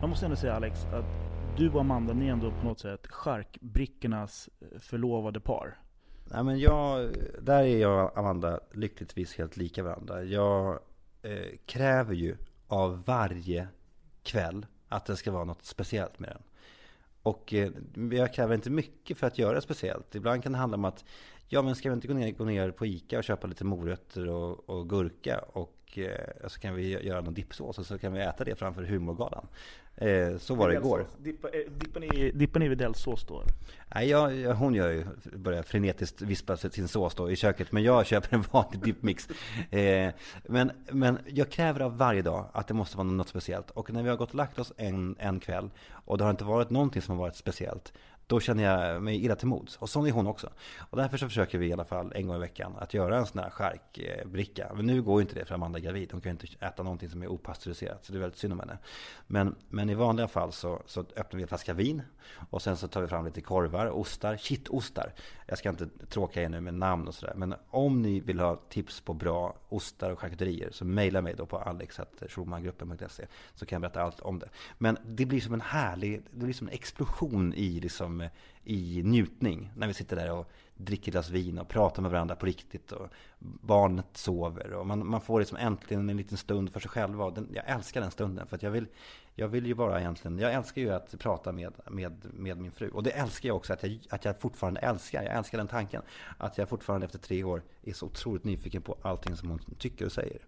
Man 0.01 0.11
måste 0.11 0.27
ändå 0.27 0.37
säga 0.37 0.55
Alex, 0.55 0.85
att 0.85 1.05
du 1.57 1.71
och 1.71 1.81
Amanda, 1.81 2.12
ni 2.12 2.29
är 2.29 2.33
ändå 2.33 2.51
på 2.51 2.65
något 2.65 2.81
sätt 2.81 3.07
charkbrickornas 3.07 4.49
eh, 4.61 4.79
förlovade 4.79 5.41
par. 5.41 5.79
Nej, 6.25 6.45
men 6.45 6.59
jag, 6.59 7.11
där 7.41 7.62
är 7.62 7.77
jag 7.79 8.05
och 8.05 8.19
Amanda 8.19 8.61
lyckligtvis 8.73 9.39
helt 9.39 9.57
lika 9.57 9.83
varandra. 9.83 10.25
Jag 10.25 10.81
eh, 11.23 11.57
kräver 11.67 12.15
ju 12.15 12.37
av 12.67 13.05
varje 13.05 13.69
kväll 14.23 14.67
att 14.89 15.07
det 15.07 15.17
ska 15.17 15.33
vara 15.33 15.45
något 15.45 15.65
speciellt 15.65 16.19
med 16.19 16.31
den. 16.31 16.43
Och 17.27 17.55
eh, 17.55 17.71
jag 18.12 18.35
kräver 18.35 18.55
inte 18.55 18.71
mycket 18.71 19.19
för 19.19 19.27
att 19.27 19.39
göra 19.39 19.61
speciellt. 19.61 20.15
Ibland 20.15 20.43
kan 20.43 20.53
det 20.53 20.59
handla 20.59 20.77
om 20.77 20.85
att 20.85 21.05
Ja 21.49 21.62
men 21.62 21.75
ska 21.75 21.89
vi 21.89 21.95
inte 21.95 22.09
gå 22.09 22.15
ner, 22.15 22.31
gå 22.31 22.45
ner 22.45 22.71
på 22.71 22.87
ICA 22.87 23.19
och 23.19 23.25
köpa 23.25 23.47
lite 23.47 23.65
morötter 23.65 24.29
och, 24.29 24.71
och 24.71 24.89
gurka 24.89 25.39
och 25.39 25.76
och 25.87 25.99
eh, 25.99 26.49
så 26.49 26.61
kan 26.61 26.75
vi 26.75 27.07
göra 27.07 27.20
någon 27.20 27.35
dippsås 27.35 27.79
och 27.79 27.87
så 27.87 27.99
kan 27.99 28.12
vi 28.12 28.20
äta 28.20 28.44
det 28.44 28.55
framför 28.55 28.83
humorgalan. 28.83 29.46
Eh, 29.96 30.38
så 30.38 30.55
var 30.55 30.68
det 30.68 30.75
igår. 30.75 31.07
Dippa, 31.18 31.49
eh, 31.49 31.70
dippar, 31.70 32.01
ni, 32.01 32.31
dippar 32.35 32.61
ni 32.61 32.68
videllsås 32.68 33.27
då? 33.27 33.40
Eller? 33.40 33.53
Nej, 33.94 34.09
jag, 34.09 34.35
jag, 34.35 34.55
hon 34.55 34.75
gör 34.75 34.90
ju, 34.90 35.05
börjar 35.37 35.62
frenetiskt 35.62 36.22
vispa 36.22 36.57
sin 36.57 36.88
sås 36.88 37.14
då 37.14 37.31
i 37.31 37.37
köket, 37.37 37.72
men 37.72 37.83
jag 37.83 38.07
köper 38.07 38.37
en 38.37 38.44
vanlig 38.53 38.83
dippmix. 38.83 39.29
Eh, 39.70 40.12
men, 40.44 40.70
men 40.90 41.18
jag 41.27 41.51
kräver 41.51 41.81
av 41.81 41.96
varje 41.96 42.22
dag 42.22 42.46
att 42.53 42.68
det 42.68 42.75
måste 42.75 42.96
vara 42.96 43.09
något 43.09 43.29
speciellt. 43.29 43.70
Och 43.70 43.92
när 43.92 44.03
vi 44.03 44.09
har 44.09 44.16
gått 44.16 44.29
och 44.29 44.35
lagt 44.35 44.59
oss 44.59 44.72
en, 44.77 45.16
en 45.18 45.40
kväll 45.40 45.70
och 45.88 46.18
det 46.18 46.25
har 46.25 46.31
inte 46.31 46.44
varit 46.44 46.70
någonting 46.70 47.03
som 47.03 47.16
har 47.16 47.25
varit 47.25 47.37
speciellt, 47.37 47.92
då 48.27 48.41
känner 48.41 48.65
jag 48.65 49.03
mig 49.03 49.25
illa 49.25 49.37
till 49.37 49.49
mods. 49.49 49.77
Och 49.77 49.91
sån 49.91 50.07
är 50.07 50.11
hon 50.11 50.27
också. 50.27 50.51
Och 50.79 50.97
därför 50.97 51.17
så 51.17 51.29
försöker 51.29 51.59
vi 51.59 51.67
i 51.67 51.73
alla 51.73 51.85
fall 51.85 52.12
en 52.15 52.27
gång 52.27 52.37
i 52.37 52.39
veckan 52.39 52.77
att 52.79 52.95
göra 52.95 53.19
en 53.19 53.27
sån 53.27 53.43
här 53.43 53.51
skärkbricka. 53.51 54.73
Men 54.75 54.87
nu 54.87 55.03
går 55.03 55.21
ju 55.21 55.23
inte 55.23 55.35
det 55.35 55.45
för 55.45 55.55
Amanda 55.55 55.79
är 55.79 55.83
gravid. 55.83 56.12
Hon 56.12 56.21
kan 56.21 56.31
ju 56.31 56.39
inte 56.41 56.67
äta 56.67 56.83
någonting 56.83 57.11
som 57.11 57.23
är 57.23 57.27
opastöriserat. 57.27 58.05
Så 58.05 58.12
det 58.12 58.19
är 58.19 58.21
väldigt 58.21 58.39
synd 58.39 58.53
om 58.53 58.61
henne. 58.61 58.79
Men, 59.27 59.55
men 59.69 59.91
i 59.91 59.95
vanliga 59.95 60.29
fall 60.29 60.53
så, 60.53 60.83
så 60.87 61.01
öppnar 61.01 61.37
vi 61.37 61.43
en 61.43 61.49
flaska 61.49 61.73
vin. 61.75 62.03
Och 62.51 62.62
sen 62.62 62.77
så 62.77 62.89
tar 62.89 63.01
vi 63.01 63.09
fram 63.09 63.25
lite 63.25 63.41
korvar, 63.41 63.87
ostar, 63.87 64.37
kittostar. 64.37 65.12
Jag 65.46 65.59
ska 65.59 65.68
inte 65.68 65.88
tråka 66.09 66.42
er 66.42 66.48
nu 66.48 66.61
med 66.61 66.74
namn 66.74 67.09
och 67.09 67.14
sådär. 67.14 67.35
Men 67.37 67.54
om 67.70 68.02
ni 68.02 68.20
vill 68.20 68.40
ha 68.40 68.56
tips 68.56 69.00
på 69.00 69.14
bra 69.14 69.56
ostar 69.68 70.11
och 70.11 70.18
charkuterier 70.18 70.70
så 70.72 70.85
mejla 70.85 71.20
mig 71.20 71.35
då 71.35 71.46
på 71.46 71.59
alex.schulmangruppen.se 71.59 73.26
så 73.54 73.66
kan 73.66 73.76
jag 73.76 73.80
berätta 73.80 74.02
allt 74.02 74.20
om 74.20 74.38
det. 74.38 74.48
Men 74.78 74.98
det 75.04 75.26
blir 75.26 75.40
som 75.40 75.54
en 75.54 75.61
härlig, 75.61 76.22
det 76.30 76.44
blir 76.44 76.54
som 76.54 76.68
en 76.68 76.74
explosion 76.74 77.54
i 77.54 77.80
liksom 77.80 78.28
i 78.64 79.02
njutning 79.02 79.72
när 79.76 79.87
vi 79.87 79.94
sitter 79.94 80.16
där 80.16 80.32
och 80.32 80.50
dricker 80.74 81.12
glas 81.12 81.30
vin 81.30 81.59
och 81.59 81.68
pratar 81.68 82.02
med 82.02 82.11
varandra 82.11 82.37
på 82.37 82.46
riktigt 82.46 82.92
och 82.92 83.09
barnet 83.38 84.06
sover 84.12 84.72
och 84.72 84.87
man, 84.87 85.06
man 85.06 85.20
får 85.20 85.38
liksom 85.38 85.59
äntligen 85.59 86.11
en 86.11 86.16
liten 86.16 86.38
stund 86.38 86.72
för 86.72 86.80
sig 86.80 86.90
själva 86.90 87.24
och 87.24 87.32
den, 87.32 87.48
jag 87.54 87.70
älskar 87.70 88.00
den 88.00 88.11
stunden 88.11 88.46
för 88.46 88.56
att 88.56 88.62
jag 88.62 88.70
vill 88.70 88.87
jag 89.38 89.49
vill 89.49 89.66
ju 89.66 89.75
bara 89.75 90.01
egentligen, 90.01 90.38
jag 90.38 90.53
älskar 90.53 90.83
ju 90.83 90.92
att 90.92 91.18
prata 91.18 91.53
med, 91.53 91.72
med, 91.90 92.27
med 92.33 92.59
min 92.59 92.72
fru 92.72 92.88
och 92.88 93.03
det 93.03 93.11
älskar 93.11 93.49
jag 93.49 93.57
också 93.57 93.72
att 93.72 93.83
jag, 93.83 93.99
att 94.11 94.25
jag 94.25 94.40
fortfarande 94.40 94.81
älskar, 94.81 95.22
jag 95.22 95.35
älskar 95.35 95.59
den 95.59 95.68
tanken 95.68 96.03
att 96.38 96.59
jag 96.59 96.68
fortfarande 96.68 97.07
efter 97.07 97.18
tre 97.18 97.44
år 97.44 97.62
är 97.83 97.92
så 97.92 98.07
otroligt 98.07 98.44
nyfiken 98.44 98.83
på 98.83 98.96
allting 99.03 99.37
som 99.37 99.51
hon 99.51 99.61
tycker 99.79 100.05
och 100.05 100.12
säger. 100.12 100.40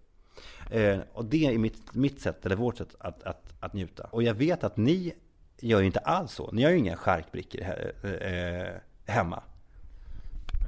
Eh, 0.71 0.99
och 1.13 1.25
det 1.25 1.45
är 1.45 1.57
mitt, 1.57 1.95
mitt 1.95 2.21
sätt, 2.21 2.45
eller 2.45 2.55
vårt 2.55 2.77
sätt 2.77 2.95
att, 2.99 3.23
att, 3.23 3.53
att 3.59 3.73
njuta. 3.73 4.03
Och 4.03 4.23
jag 4.23 4.33
vet 4.33 4.63
att 4.63 4.77
ni 4.77 5.13
gör 5.59 5.79
ju 5.79 5.85
inte 5.85 5.99
alls 5.99 6.31
så. 6.31 6.51
Ni 6.51 6.63
har 6.63 6.71
ju 6.71 6.77
inga 6.77 6.95
charkbrickor 6.95 7.61
eh, 7.61 8.73
hemma. 9.05 9.43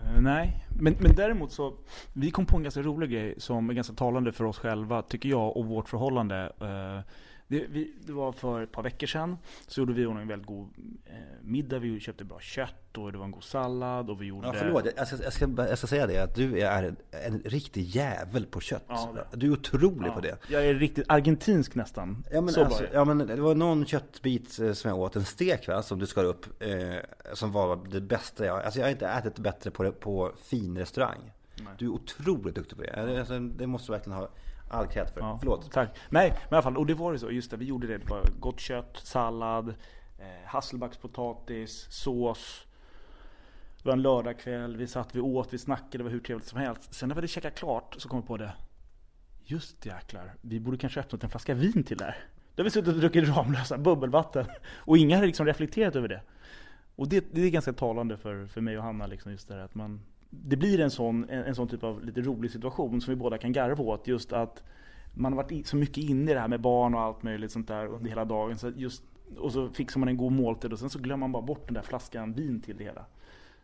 Eh, 0.04 0.22
nej, 0.22 0.66
men, 0.80 0.96
men 1.00 1.16
däremot 1.16 1.52
så, 1.52 1.74
vi 2.14 2.32
kom 2.32 2.46
på 2.46 2.58
en 2.58 2.64
ganska 2.64 2.82
rolig 2.82 3.12
grej 3.12 3.36
som 3.38 3.70
är 3.70 3.74
ganska 3.74 3.94
talande 3.94 4.32
för 4.32 4.44
oss 4.44 4.58
själva, 4.58 5.02
tycker 5.02 5.30
jag, 5.30 5.58
och 5.58 5.66
vårt 5.66 5.90
förhållande. 5.90 6.52
Eh, 6.62 7.14
det, 7.52 7.66
vi, 7.70 7.94
det, 8.06 8.14
var 8.14 8.32
för 8.32 8.62
ett 8.62 8.72
par 8.72 8.84
veckor 8.84 9.08
sedan. 9.08 9.38
Så 9.68 9.82
gjorde 9.82 9.94
vi 9.94 10.04
en 10.04 10.28
väldigt 10.28 10.48
god 10.48 10.70
eh, 11.06 11.14
middag. 11.42 11.80
Vi 11.80 12.00
köpte 12.00 12.24
bra 12.24 12.40
kött 12.40 12.98
och 12.98 13.12
det 13.12 13.18
var 13.18 13.26
en 13.26 13.32
god 13.32 13.44
sallad. 13.44 14.10
Och 14.10 14.22
vi 14.22 14.26
gjorde... 14.26 14.48
Ja, 14.48 14.54
förlåt, 14.58 14.86
jag 14.98 15.08
ska, 15.08 15.24
jag, 15.24 15.34
ska, 15.34 15.48
jag 15.58 15.78
ska 15.78 15.88
säga 15.88 16.08
det. 16.08 16.18
Att 16.24 16.36
du 16.36 16.60
är 16.60 16.84
en, 16.84 16.96
en 17.12 17.40
riktig 17.40 17.82
jävel 17.82 18.46
på 18.46 18.60
kött. 18.60 18.86
Ja, 18.88 19.16
du 19.34 19.48
är 19.48 19.52
otrolig 19.52 20.08
ja, 20.08 20.14
på 20.14 20.22
det. 20.22 20.38
Jag 20.48 20.66
är 20.66 20.74
riktigt 20.74 21.06
argentinsk 21.08 21.76
nästan. 21.76 22.24
Ja 22.32 22.42
men, 22.42 22.56
alltså, 22.56 22.84
ja, 22.94 23.06
men 23.06 23.18
det 23.18 23.42
var 23.42 23.56
någon 23.56 23.86
köttbit 23.86 24.60
eh, 24.60 24.74
som 24.74 24.90
jag 24.90 25.00
åt. 25.00 25.16
En 25.16 25.26
stek 25.26 25.68
va, 25.68 25.84
som 25.84 26.00
du 26.00 26.06
skar 26.06 26.24
upp. 26.24 26.46
Eh, 26.62 26.96
som 27.34 27.52
var 27.52 27.80
det 27.92 28.02
bästa 28.02 28.46
jag... 28.46 28.64
Alltså 28.64 28.80
jag 28.80 28.86
har 28.86 28.92
inte 28.92 29.08
ätit 29.08 29.40
bättre 29.40 29.72
på, 29.72 29.92
på 29.92 30.32
fin 30.44 30.78
restaurang. 30.78 31.32
Nej. 31.56 31.74
Du 31.78 31.86
är 31.86 31.90
otroligt 31.90 32.56
duktig 32.56 32.78
på 32.78 32.84
det. 32.84 33.20
Alltså, 33.20 33.40
det 33.40 33.68
måste 33.68 33.88
du 33.88 33.92
verkligen 33.92 34.20
ha 34.20 34.30
All 34.72 34.88
cred 34.88 35.10
för. 35.10 35.22
Ja, 35.22 35.38
Förlåt. 35.40 35.72
Tack. 35.72 35.90
Nej, 36.10 36.30
men 36.30 36.40
i 36.40 36.56
alla 36.56 36.62
fall. 36.62 36.78
Och 36.78 36.86
det 36.86 36.94
var 36.94 37.12
ju 37.12 37.20
så. 37.20 37.32
Just 37.32 37.52
det, 37.52 37.58
vi 37.58 37.66
gjorde 37.66 37.88
det. 37.88 37.98
Det 37.98 38.10
var 38.10 38.24
gott 38.40 38.60
kött, 38.60 38.98
sallad, 39.04 39.70
eh, 40.20 40.46
hasselbackspotatis, 40.46 41.88
sås. 41.90 42.66
Det 43.78 43.90
var 43.90 43.94
en 43.94 44.02
lördagkväll. 44.02 44.78
Vi 44.78 44.88
satt, 44.88 45.16
vi 45.16 45.20
åt, 45.20 45.54
vi 45.54 45.58
snackade. 45.58 45.98
Det 45.98 46.04
var 46.04 46.12
hur 46.12 46.20
trevligt 46.20 46.48
som 46.48 46.60
helst. 46.60 46.94
Sen 46.94 47.10
när 47.10 47.16
vi 47.16 47.18
hade 47.18 47.28
käkat 47.28 47.56
klart 47.56 47.96
så 47.98 48.10
kom 48.10 48.22
vi 48.22 48.28
på 48.28 48.38
det. 48.38 48.54
Just 49.44 49.86
jäklar. 49.86 50.34
Vi 50.42 50.60
borde 50.60 50.78
kanske 50.78 51.00
öppnat 51.00 51.24
en 51.24 51.30
flaska 51.30 51.54
vin 51.54 51.84
till 51.84 51.98
där. 51.98 52.18
Då 52.56 52.62
har 52.62 52.64
vi 52.64 52.72
suttit 52.72 52.94
och 52.94 53.00
druckit 53.00 53.30
Ramlösa 53.30 53.78
bubbelvatten. 53.78 54.46
Och 54.74 54.98
ingen 54.98 55.20
har 55.20 55.26
liksom 55.26 55.46
reflekterat 55.46 55.96
över 55.96 56.08
det. 56.08 56.22
Och 56.96 57.10
det, 57.10 57.26
det 57.32 57.42
är 57.42 57.50
ganska 57.50 57.74
talande 57.74 58.18
för, 58.18 58.46
för 58.46 58.62
mig 58.62 58.78
och 58.78 58.84
Hanna. 58.84 59.08
Liksom 59.08 59.32
just 59.32 59.48
det 59.48 59.54
här, 59.54 59.62
att 59.62 59.76
man, 59.76 60.02
det 60.32 60.56
blir 60.56 60.80
en 60.80 60.92
sån, 60.92 61.30
en, 61.30 61.44
en 61.44 61.56
sån 61.56 61.68
typ 61.68 61.84
av 61.84 62.06
lite 62.06 62.22
rolig 62.22 62.52
situation 62.52 63.02
som 63.02 63.12
vi 63.12 63.16
båda 63.16 63.38
kan 63.38 63.52
garva 63.52 63.84
åt. 63.84 64.08
Just 64.08 64.34
att 64.34 64.64
man 65.14 65.34
har 65.34 65.44
varit 65.44 65.68
så 65.68 65.76
mycket 65.76 65.98
inne 65.98 66.32
i 66.32 66.34
det 66.34 66.40
här 66.40 66.48
med 66.48 66.62
barn 66.62 66.96
och 66.96 67.02
allt 67.02 67.24
möjligt 67.24 67.52
sånt 67.52 67.68
där 67.68 67.86
under 67.88 68.10
hela 68.10 68.26
dagen. 68.26 68.58
Så 68.58 68.70
just, 68.76 69.04
och 69.38 69.52
så 69.52 69.70
fixar 69.70 70.00
man 70.00 70.10
en 70.10 70.18
god 70.18 70.32
måltid 70.32 70.74
och 70.74 70.80
sen 70.80 70.90
så 70.90 71.00
glömmer 71.00 71.20
man 71.20 71.32
bara 71.32 71.44
bort 71.44 71.68
den 71.68 71.74
där 71.74 71.82
flaskan 71.82 72.34
vin 72.34 72.62
till 72.62 72.78
det 72.78 72.84
hela. 72.84 73.06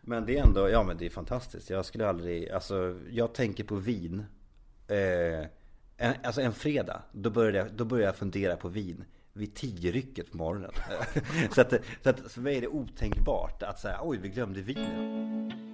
Men 0.01 0.25
det 0.25 0.38
är 0.38 0.45
ändå, 0.47 0.69
ja 0.69 0.84
men 0.84 0.97
det 0.97 1.06
är 1.06 1.10
fantastiskt. 1.10 1.69
Jag 1.69 1.86
skulle 1.86 2.08
aldrig, 2.08 2.49
alltså 2.49 2.99
jag 3.10 3.34
tänker 3.34 3.63
på 3.63 3.75
vin. 3.75 4.25
Eh, 4.88 5.47
en, 5.97 6.13
alltså 6.23 6.41
en 6.41 6.53
fredag, 6.53 7.01
då 7.12 7.30
börjar, 7.30 7.53
jag, 7.53 7.73
då 7.73 7.86
börjar 7.86 8.06
jag 8.06 8.15
fundera 8.15 8.56
på 8.56 8.67
vin 8.67 9.03
vid 9.34 9.56
tio 9.56 9.91
rycket 9.91 10.32
på 10.32 10.38
morgonen. 10.38 10.71
så, 11.51 11.62
att, 11.62 11.73
så 12.03 12.10
att 12.10 12.32
för 12.32 12.41
mig 12.41 12.58
är 12.58 12.62
det 12.62 12.67
otänkbart 12.67 13.63
att 13.63 13.80
säga 13.80 13.99
oj 14.03 14.17
vi 14.17 14.30
glömde 14.30 14.62
vinet. 14.62 15.66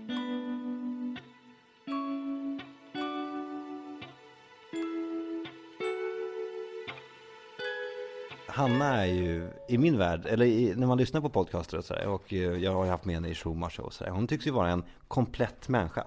Hanna 8.53 9.05
är 9.05 9.05
ju, 9.05 9.47
i 9.67 9.77
min 9.77 9.97
värld, 9.97 10.25
eller 10.25 10.45
i, 10.45 10.75
när 10.75 10.87
man 10.87 10.97
lyssnar 10.97 11.21
på 11.21 11.29
podcaster 11.29 11.77
och 11.77 11.85
sådär, 11.85 12.07
och 12.07 12.33
eh, 12.33 12.39
jag 12.39 12.73
har 12.73 12.85
haft 12.85 13.05
med 13.05 13.15
henne 13.15 13.29
i 13.29 13.35
Schumacher 13.35 13.81
och 13.81 13.93
sådär, 13.93 14.11
hon 14.11 14.27
tycks 14.27 14.47
ju 14.47 14.51
vara 14.51 14.69
en 14.69 14.83
komplett 15.07 15.69
människa. 15.69 16.03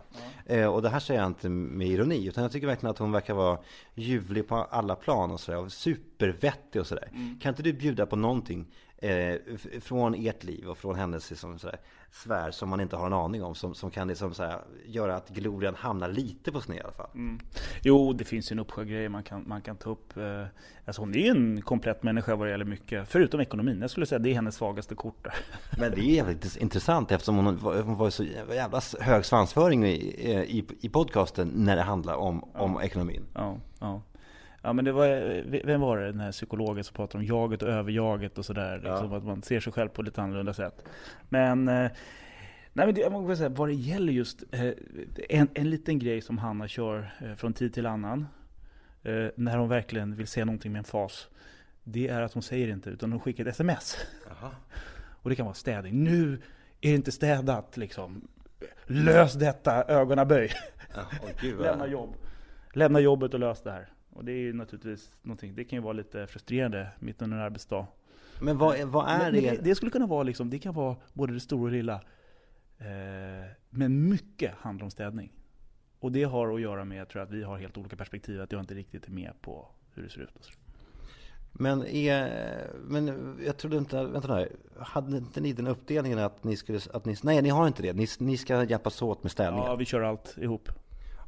Mm. 0.47 0.63
Eh, 0.63 0.69
och 0.69 0.83
det 0.83 0.89
här 0.89 1.01
säger 1.01 1.21
jag 1.21 1.27
inte 1.27 1.49
med 1.49 1.89
ironi, 1.89 2.27
utan 2.27 2.43
jag 2.43 2.53
tycker 2.53 2.67
verkligen 2.67 2.91
att 2.91 2.99
hon 2.99 3.13
verkar 3.13 3.35
vara 3.35 3.59
ljuvlig 3.95 4.49
på 4.49 4.57
alla 4.57 4.95
plan 4.95 5.31
och 5.31 5.41
sådär, 5.41 5.59
och 5.59 5.73
supervettig 5.73 6.81
och 6.81 6.87
sådär. 6.87 7.09
Mm. 7.13 7.39
Kan 7.39 7.51
inte 7.51 7.63
du 7.63 7.73
bjuda 7.73 8.07
på 8.07 8.17
någonting 8.17 8.67
eh, 8.99 9.57
från 9.81 10.15
ert 10.15 10.45
liv 10.45 10.69
och 10.69 10.79
från 10.79 10.95
hennes 10.95 11.31
liksom, 11.31 11.59
sådär, 11.59 11.79
svär 12.11 12.51
som 12.51 12.69
man 12.69 12.81
inte 12.81 12.97
har 12.97 13.07
en 13.07 13.13
aning 13.13 13.45
om. 13.45 13.55
Som, 13.55 13.75
som 13.75 13.91
kan 13.91 14.09
liksom, 14.09 14.35
sådär, 14.35 14.61
göra 14.87 15.17
att 15.17 15.29
glorian 15.29 15.75
hamnar 15.75 16.09
lite 16.09 16.53
på 16.53 16.61
sned 16.61 16.77
i 16.77 16.81
alla 16.81 16.93
fall. 16.93 17.11
Mm. 17.15 17.41
Jo, 17.83 18.13
det 18.13 18.25
finns 18.25 18.53
ju 18.53 18.55
en 18.55 18.59
uppsjö 18.59 18.85
grejer 18.85 19.09
man 19.09 19.23
kan, 19.23 19.45
man 19.47 19.63
kan 19.63 19.77
ta 19.77 19.91
upp. 19.91 20.17
Eh, 20.17 20.45
alltså 20.85 21.03
hon 21.03 21.15
är 21.15 21.31
en 21.31 21.63
komplett 21.63 22.03
människa 22.03 22.37
vad 22.37 22.47
det 22.47 22.51
gäller 22.51 22.65
mycket. 22.65 23.09
Förutom 23.09 23.41
ekonomin. 23.41 23.81
Jag 23.81 23.91
skulle 23.91 24.07
säga 24.07 24.19
det 24.19 24.31
är 24.31 24.35
hennes 24.35 24.55
svagaste 24.55 24.95
kort 24.95 25.25
där. 25.25 25.35
Men 25.79 25.91
det 25.91 26.01
är 26.01 26.15
jävligt 26.15 26.57
intressant 26.57 27.13
eftersom 27.13 27.37
hon 27.37 27.57
var, 27.57 27.83
hon 27.83 27.97
var 27.97 28.11
så 28.11 28.25
jävla 28.25 28.81
hög 29.01 29.25
svansföring 29.25 29.85
i, 29.85 29.95
i, 30.59 30.65
i 30.81 30.89
podcasten 30.89 31.49
när 31.55 31.77
det 31.77 31.83
handlar 31.83 32.15
om, 32.15 32.45
ja. 32.55 32.61
om 32.61 32.81
ekonomin. 32.81 33.23
Ja, 33.35 33.57
ja. 33.81 34.03
Ja 34.63 34.73
men 34.73 34.85
det 34.85 34.93
var, 34.93 35.67
vem 35.67 35.81
var 35.81 35.99
det, 35.99 36.07
den 36.07 36.21
här 36.21 36.33
psykologen 36.33 36.85
som 36.85 36.95
pratade 36.95 37.19
om 37.19 37.25
jaget 37.25 37.63
och 37.63 37.69
överjaget 37.69 38.39
och 38.39 38.45
sådär. 38.45 38.75
Liksom, 38.75 39.11
ja. 39.11 39.17
Att 39.17 39.25
man 39.25 39.43
ser 39.43 39.61
sig 39.61 39.73
själv 39.73 39.89
på 39.89 40.03
lite 40.03 40.23
annorlunda 40.23 40.55
sätt. 40.55 40.85
Men, 41.29 41.69
eh, 41.69 41.91
nej 42.73 42.87
men 42.87 42.95
det, 42.95 43.01
jag 43.01 43.13
måste 43.13 43.37
säga, 43.37 43.49
vad 43.49 43.69
det 43.69 43.75
gäller 43.75 44.13
just 44.13 44.45
eh, 44.53 44.71
en, 45.29 45.49
en 45.55 45.71
liten 45.71 45.99
grej 45.99 46.21
som 46.21 46.39
Hanna 46.39 46.69
kör 46.69 47.15
eh, 47.21 47.35
från 47.35 47.53
tid 47.53 47.75
till 47.75 47.87
annan. 47.87 48.27
När 49.35 49.57
hon 49.57 49.69
verkligen 49.69 50.17
vill 50.17 50.27
säga 50.27 50.45
någonting 50.45 50.73
med 50.73 50.79
en 50.79 50.85
fas. 50.85 51.29
Det 51.85 52.09
är 52.09 52.23
att 52.23 52.33
hon 52.33 52.43
säger 52.43 52.69
inte, 52.69 52.91
utan 52.91 53.13
hon 53.13 53.21
skickar 53.21 53.45
ett 53.45 53.51
sms. 53.51 53.97
Aha. 54.31 54.51
Och 55.23 55.31
det 55.31 55.37
kan 55.37 55.47
vara 55.47 55.55
städning. 55.55 56.05
Nu 56.05 56.33
är 56.81 56.91
det 56.91 56.95
inte 56.95 57.13
städat 57.13 57.77
liksom. 57.77 58.29
Lös 58.87 59.35
detta, 59.35 59.85
ögonaböj. 59.85 60.51
Oh, 60.95 61.63
Lämna 61.63 61.87
jobb. 61.87 62.15
Lämna 62.73 63.01
jobbet 63.01 63.35
och 63.35 63.41
lös 63.41 63.63
det 63.63 63.71
här. 63.71 63.89
Och 64.17 64.25
det 64.25 64.33
är 64.33 64.37
ju 64.37 64.53
naturligtvis 64.53 65.15
någonting, 65.23 65.55
det 65.55 65.65
kan 65.65 65.77
ju 65.77 65.83
vara 65.83 65.93
lite 65.93 66.27
frustrerande 66.27 66.89
mitt 66.99 67.23
under 67.23 67.37
en 67.37 67.43
arbetsdag. 67.43 67.87
Men 68.41 68.59
vad, 68.59 68.81
vad 68.81 69.09
är 69.09 69.33
det? 69.33 69.41
det? 69.41 69.65
det? 69.65 69.75
skulle 69.75 69.91
kunna 69.91 70.07
vara 70.07 70.23
liksom, 70.23 70.51
det 70.51 70.59
kan 70.59 70.75
vara 70.75 70.97
både 71.13 71.33
det 71.33 71.41
stora 71.41 71.63
och 71.63 71.71
det 71.71 71.77
lilla. 71.77 71.95
Eh, 72.79 73.51
men 73.71 74.09
mycket 74.09 74.55
handlar 74.55 74.85
om 74.85 74.91
städning. 74.91 75.33
Och 76.01 76.13
det 76.13 76.23
har 76.25 76.55
att 76.55 76.61
göra 76.61 76.85
med, 76.85 76.99
jag 76.99 77.09
tror 77.09 77.23
att 77.23 77.31
vi 77.31 77.43
har 77.43 77.59
helt 77.59 77.79
olika 77.79 77.97
perspektiv, 77.97 78.41
att 78.41 78.53
jag 78.53 78.61
inte 78.61 78.75
riktigt 78.75 79.07
är 79.07 79.11
med 79.11 79.33
på 79.41 79.69
hur 79.95 80.03
det 80.03 80.11
ser 80.11 80.21
ut. 80.21 80.51
Men, 81.53 81.87
är, 81.87 82.71
men 82.85 83.37
jag 83.47 83.57
trodde 83.57 83.77
inte, 83.77 84.05
vänta 84.05 84.37
nu, 84.37 84.49
hade 84.79 85.17
inte 85.17 85.41
ni 85.41 85.53
den 85.53 85.67
uppdelningen 85.67 86.19
att 86.19 86.45
ni 86.45 86.57
skulle, 86.57 86.81
att 86.93 87.05
ni, 87.05 87.17
nej 87.23 87.43
ni 87.43 87.49
har 87.49 87.67
inte 87.67 87.83
det, 87.83 87.93
ni, 87.93 88.07
ni 88.19 88.37
ska 88.37 88.65
hjälpas 88.65 89.03
åt 89.03 89.23
med 89.23 89.33
städningen? 89.33 89.67
Ja, 89.67 89.77
vi 89.77 89.85
kör 89.85 90.01
allt 90.01 90.39
ihop. 90.39 90.69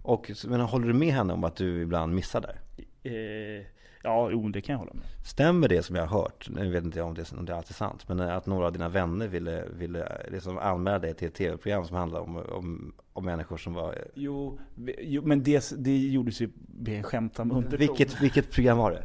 Och, 0.09 0.31
men 0.47 0.61
håller 0.61 0.87
du 0.87 0.95
med 0.95 1.15
henne 1.15 1.33
om 1.33 1.45
att 1.45 1.57
du 1.57 1.83
ibland 1.83 2.15
missar 2.15 2.41
där? 2.41 2.61
Eh, 3.03 3.67
Ja, 4.03 4.31
jo, 4.31 4.49
det 4.49 4.61
kan 4.61 4.73
jag 4.73 4.79
hålla 4.79 4.95
med. 4.95 5.05
Stämmer 5.25 5.69
det 5.69 5.83
som 5.83 5.97
jag 5.97 6.07
har 6.07 6.21
hört, 6.21 6.49
nu 6.51 6.71
vet 6.71 6.85
inte 6.85 6.99
jag 6.99 7.09
om 7.09 7.15
det, 7.15 7.33
om 7.33 7.45
det 7.45 7.53
är 7.53 7.57
alltid 7.57 7.77
sant, 7.77 8.09
men 8.09 8.21
att 8.21 8.47
några 8.47 8.67
av 8.67 8.73
dina 8.73 8.89
vänner 8.89 9.29
ville, 9.29 9.65
ville 9.73 10.23
liksom 10.31 10.59
anmäla 10.59 10.99
dig 10.99 11.15
till 11.15 11.29
ett 11.29 11.35
tv-program 11.35 11.85
som 11.85 11.97
handlar 11.97 12.21
om, 12.21 12.37
om, 12.37 12.95
om 13.13 13.25
människor 13.25 13.57
som 13.57 13.75
var... 13.75 13.95
Jo, 14.15 14.59
jo 14.99 15.23
men 15.25 15.43
det, 15.43 15.73
det 15.79 15.99
gjordes 15.99 16.41
ju 16.41 16.51
med 16.67 17.07
skämtsam 17.07 17.51
underton. 17.51 17.79
Vilket, 17.79 18.21
vilket 18.21 18.51
program 18.51 18.79
var 18.79 18.91
det? 18.91 19.03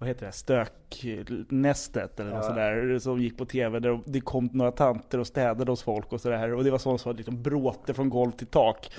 vad 0.00 0.08
heter 0.08 0.26
det, 0.26 0.32
Stöknästet 0.32 2.20
eller 2.20 2.30
något 2.30 2.44
sådär, 2.44 2.98
som 2.98 3.20
gick 3.20 3.38
på 3.38 3.44
tv 3.44 3.80
där 3.80 4.00
det 4.06 4.20
kom 4.20 4.50
några 4.52 4.72
tanter 4.72 5.18
och 5.18 5.26
städade 5.26 5.72
hos 5.72 5.82
folk 5.82 6.12
och 6.12 6.20
sådär. 6.20 6.54
Och 6.54 6.64
det 6.64 6.70
var 6.70 6.78
sånt 6.78 7.00
som 7.00 7.16
liksom 7.16 7.42
bråte 7.42 7.94
från 7.94 8.10
golv 8.10 8.30
till 8.30 8.46
tak. 8.46 8.90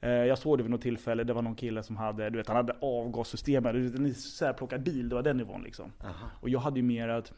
Eh, 0.00 0.10
Jag 0.10 0.38
såg 0.38 0.58
det 0.58 0.62
vid 0.62 0.70
något 0.70 0.82
tillfälle, 0.82 1.24
det 1.24 1.32
var 1.32 1.42
någon 1.42 1.54
kille 1.54 1.82
som 1.82 1.96
hade, 1.96 2.30
du 2.30 2.36
vet 2.38 2.48
han 2.48 2.56
hade 2.56 2.76
avgassystemet, 2.80 3.74
en 3.74 4.06
isärplockad 4.06 4.82
bil, 4.82 5.08
det 5.08 5.14
var 5.14 5.22
den 5.22 5.36
nivån 5.36 5.62
liksom. 5.62 5.92
Och 6.40 6.48
jag 6.48 6.60
hade 6.60 6.76
ju 6.76 6.82
mer 6.82 7.08
att 7.08 7.32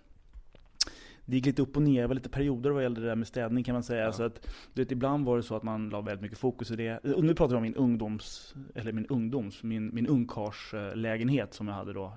det 1.25 1.37
gick 1.37 1.47
lite 1.47 1.63
upp 1.63 1.77
och 1.77 1.83
ner, 1.83 2.01
det 2.03 2.07
var 2.09 2.15
lite 2.15 2.29
perioder 2.29 2.71
vad 2.71 2.83
gällde 2.83 3.01
det 3.01 3.07
där 3.07 3.17
med 3.17 3.27
städning 3.29 3.65
kan 3.65 3.73
man 3.73 3.83
säga. 3.83 4.13
Så 4.13 4.23
att, 4.23 4.49
du 4.75 4.83
vet, 4.83 4.93
ibland 4.93 5.27
var 5.27 5.37
det 5.37 5.43
så 5.43 5.57
att 5.57 5.63
man 5.63 5.89
la 5.89 6.01
väldigt 6.01 6.23
mycket 6.23 6.39
fokus 6.39 6.71
i 6.71 6.77
det. 6.77 6.99
Och 6.99 7.25
nu 7.25 7.35
pratar 7.35 7.55
jag 7.55 7.57
om 7.57 7.63
min 7.63 7.75
ungdoms, 7.75 8.55
eller 8.75 8.93
min 8.93 9.07
ungdoms, 9.07 9.63
min, 9.63 9.95
min 9.95 10.07
ungkarlslägenhet 10.07 11.55
som 11.55 11.69
jag 11.69 11.75
hade 11.75 11.93
då. 11.93 12.13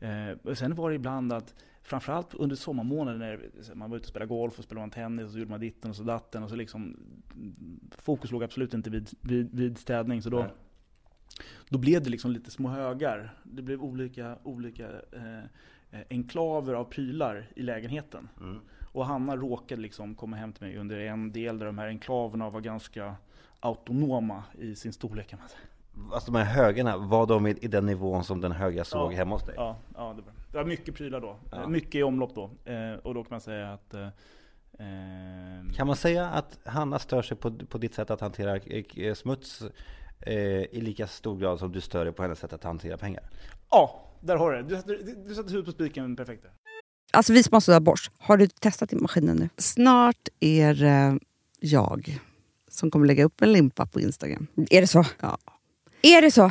Eh, 0.00 0.28
eh, 0.30 0.36
och 0.42 0.58
sen 0.58 0.74
var 0.74 0.90
det 0.90 0.96
ibland 0.96 1.32
att 1.32 1.54
Framförallt 1.86 2.34
under 2.34 2.56
sommarmånader 2.56 3.18
när 3.68 3.74
man 3.74 3.90
var 3.90 3.96
ute 3.96 4.04
och 4.04 4.08
spelade 4.08 4.28
golf 4.28 4.58
och 4.58 4.64
spelade 4.64 4.82
man 4.82 4.90
tennis 4.90 5.24
och 5.24 5.30
så 5.30 5.38
gjorde 5.38 5.50
man 5.50 5.60
ditten 5.60 5.90
och 5.90 5.96
så 5.96 6.02
datten 6.02 6.42
och 6.42 6.50
så 6.50 6.56
liksom 6.56 6.96
Fokus 7.98 8.30
låg 8.30 8.44
absolut 8.44 8.74
inte 8.74 8.90
vid, 8.90 9.10
vid, 9.20 9.54
vid 9.54 9.78
städning 9.78 10.22
så 10.22 10.30
då 10.30 10.38
Nej. 10.38 10.50
Då 11.68 11.78
blev 11.78 12.02
det 12.02 12.10
liksom 12.10 12.30
lite 12.30 12.50
små 12.50 12.68
högar. 12.68 13.34
Det 13.42 13.62
blev 13.62 13.82
olika, 13.82 14.38
olika 14.42 14.88
eh, 15.12 16.00
enklaver 16.10 16.74
av 16.74 16.84
prylar 16.84 17.48
i 17.56 17.62
lägenheten. 17.62 18.28
Mm. 18.40 18.60
Och 18.92 19.06
Hanna 19.06 19.36
råkade 19.36 19.82
liksom 19.82 20.14
komma 20.14 20.36
hem 20.36 20.52
till 20.52 20.66
mig 20.66 20.76
under 20.76 20.98
en 20.98 21.32
del 21.32 21.58
där 21.58 21.66
de 21.66 21.78
här 21.78 21.86
enklaverna 21.86 22.50
var 22.50 22.60
ganska 22.60 23.16
autonoma 23.60 24.42
i 24.58 24.76
sin 24.76 24.92
storlek 24.92 25.28
kan 25.28 25.38
man 25.38 25.48
säga. 25.48 25.60
Alltså 26.12 26.32
de 26.32 26.38
här 26.38 26.62
högarna, 26.62 26.96
var 26.96 27.26
de 27.26 27.46
i, 27.46 27.50
i 27.50 27.68
den 27.68 27.86
nivån 27.86 28.24
som 28.24 28.40
den 28.40 28.52
hög 28.52 28.76
jag 28.76 28.86
såg 28.86 29.12
Ja. 29.12 29.16
hemma 29.16 29.34
hos 29.34 29.42
dig? 29.44 29.54
Ja, 29.58 29.76
ja 29.94 30.02
det, 30.16 30.22
var, 30.22 30.32
det 30.36 30.43
var 30.54 30.64
mycket 30.64 30.94
prylar 30.94 31.20
då. 31.20 31.38
Ja. 31.50 31.62
Eh, 31.62 31.68
Mycket 31.68 31.94
i 31.94 32.02
omlopp 32.02 32.34
då. 32.34 32.50
Eh, 32.64 32.92
och 33.02 33.14
då 33.14 33.22
kan 33.24 33.30
man 33.30 33.40
säga 33.40 33.72
att 33.72 33.94
eh, 33.94 34.06
eh, 34.78 35.72
Kan 35.74 35.86
man 35.86 35.96
säga 35.96 36.26
att 36.28 36.58
Hanna 36.64 36.98
stör 36.98 37.22
sig 37.22 37.36
på, 37.36 37.58
på 37.58 37.78
ditt 37.78 37.94
sätt 37.94 38.10
att 38.10 38.20
hantera 38.20 38.56
eh, 38.56 39.14
smuts 39.14 39.62
eh, 40.20 40.34
i 40.62 40.80
lika 40.80 41.06
stor 41.06 41.38
grad 41.38 41.58
som 41.58 41.72
du 41.72 41.80
stör 41.80 42.04
dig 42.04 42.14
på 42.14 42.22
hennes 42.22 42.38
sätt 42.38 42.52
att 42.52 42.64
hantera 42.64 42.96
pengar? 42.98 43.22
Ja, 43.70 44.00
där 44.20 44.36
har 44.36 44.52
du 44.52 44.62
det. 44.62 44.68
Du 44.68 44.76
satte, 44.76 44.92
du, 44.96 45.24
du 45.28 45.34
satte 45.34 45.48
huvudet 45.52 45.66
på 45.66 45.72
spiken 45.82 46.16
perfekt. 46.16 46.44
Alltså 47.12 47.32
vi 47.32 47.42
sponsrar 47.42 47.80
Bosch. 47.80 48.10
Har 48.18 48.36
du 48.36 48.46
testat 48.46 48.92
i 48.92 48.96
maskinen 48.96 49.36
nu? 49.36 49.48
Snart 49.56 50.28
är 50.40 50.74
det 50.74 51.18
jag 51.60 52.18
som 52.68 52.90
kommer 52.90 53.06
lägga 53.06 53.24
upp 53.24 53.42
en 53.42 53.52
limpa 53.52 53.86
på 53.86 54.00
Instagram. 54.00 54.46
Är 54.70 54.80
det 54.80 54.86
så? 54.86 55.04
Ja. 55.20 55.38
Är 56.02 56.22
det 56.22 56.30
så? 56.30 56.50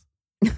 Vi 0.41 0.47
är 0.47 0.51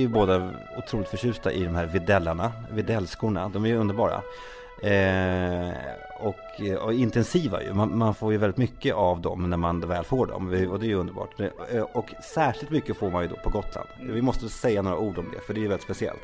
ju 0.00 0.08
båda 0.08 0.50
otroligt 0.76 1.08
förtjusta 1.08 1.52
i 1.52 1.64
de 1.64 1.74
här 1.74 1.86
videllarna, 1.86 2.52
videllskorna. 2.70 3.48
De 3.48 3.64
är 3.64 3.68
ju 3.68 3.76
underbara. 3.76 4.22
Eh, 4.82 5.72
och, 6.20 6.84
och, 6.84 6.94
intensiva 6.94 7.62
ju. 7.62 7.74
Man, 7.74 7.98
man, 7.98 8.14
får 8.14 8.32
ju 8.32 8.38
väldigt 8.38 8.56
mycket 8.56 8.94
av 8.94 9.20
dem 9.20 9.50
när 9.50 9.56
man 9.56 9.80
väl 9.80 10.04
får 10.04 10.26
dem. 10.26 10.68
Och 10.70 10.80
det 10.80 10.86
är 10.86 10.88
ju 10.88 10.94
underbart. 10.94 11.40
Eh, 11.40 11.82
och 11.82 12.14
särskilt 12.34 12.70
mycket 12.70 12.96
får 12.96 13.10
man 13.10 13.22
ju 13.22 13.28
då 13.28 13.36
på 13.36 13.50
Gotland. 13.50 13.88
Mm. 14.00 14.14
Vi 14.14 14.22
måste 14.22 14.48
säga 14.48 14.82
några 14.82 14.98
ord 14.98 15.18
om 15.18 15.30
det, 15.34 15.40
för 15.40 15.54
det 15.54 15.60
är 15.60 15.62
ju 15.62 15.68
väldigt 15.68 15.84
speciellt. 15.84 16.20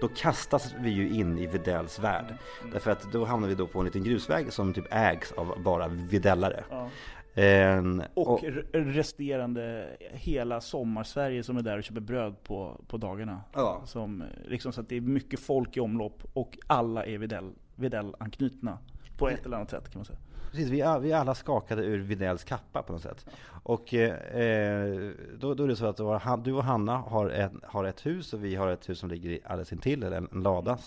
Då 0.00 0.08
kastas 0.08 0.74
vi 0.80 0.90
ju 0.90 1.08
in 1.08 1.38
i 1.38 1.46
Vidells 1.46 1.98
värld. 1.98 2.24
Mm. 2.60 2.72
Därför 2.72 2.90
att 2.90 3.12
då 3.12 3.24
hamnar 3.24 3.48
vi 3.48 3.54
då 3.54 3.66
på 3.66 3.78
en 3.78 3.84
liten 3.84 4.04
grusväg 4.04 4.52
som 4.52 4.74
typ 4.74 4.86
ägs 4.90 5.32
av 5.32 5.62
bara 5.62 5.88
videllare. 5.88 6.64
Ja. 6.70 6.88
En, 7.34 8.02
och, 8.14 8.32
och, 8.32 8.44
resterande 8.72 9.88
hela 10.12 10.60
sommarsverige 10.60 11.42
som 11.42 11.56
är 11.56 11.62
där 11.62 11.78
och 11.78 11.84
köper 11.84 12.00
bröd 12.00 12.42
på, 12.42 12.80
på 12.88 12.96
dagarna. 12.96 13.40
Ja. 13.52 13.82
Som, 13.84 14.24
liksom 14.48 14.72
så 14.72 14.80
att 14.80 14.88
det 14.88 14.96
är 14.96 15.00
mycket 15.00 15.40
folk 15.40 15.76
i 15.76 15.80
omlopp 15.80 16.22
och 16.32 16.58
alla 16.66 17.06
är 17.06 17.18
Videll, 17.18 17.52
Videll-anknutna 17.80 18.78
på 19.16 19.28
ett 19.28 19.46
eller 19.46 19.56
annat 19.56 19.70
sätt 19.70 19.90
kan 19.90 19.98
man 19.98 20.04
säga. 20.04 20.18
Precis, 20.50 20.68
vi 20.68 20.80
är 20.80 21.14
alla 21.14 21.34
skakade 21.34 21.82
ur 21.82 21.98
Vidells 21.98 22.44
kappa 22.44 22.82
på 22.82 22.92
något 22.92 23.02
sätt. 23.02 23.26
Och 23.62 23.94
eh, 23.94 25.10
då, 25.38 25.54
då, 25.54 25.64
är 25.64 25.68
det 25.68 25.76
så 25.76 25.86
att 25.86 25.96
du 26.44 26.52
och 26.52 26.64
Hanna 26.64 26.96
har, 26.96 27.30
en, 27.30 27.60
har 27.64 27.84
ett 27.84 28.06
hus 28.06 28.32
och 28.32 28.44
vi 28.44 28.54
har 28.54 28.68
ett 28.68 28.88
hus 28.88 28.98
som 28.98 29.08
ligger 29.08 29.38
alldeles 29.44 29.72
intill, 29.72 30.02
eller 30.02 30.16
en, 30.16 30.28
en 30.32 30.42
lada. 30.42 30.78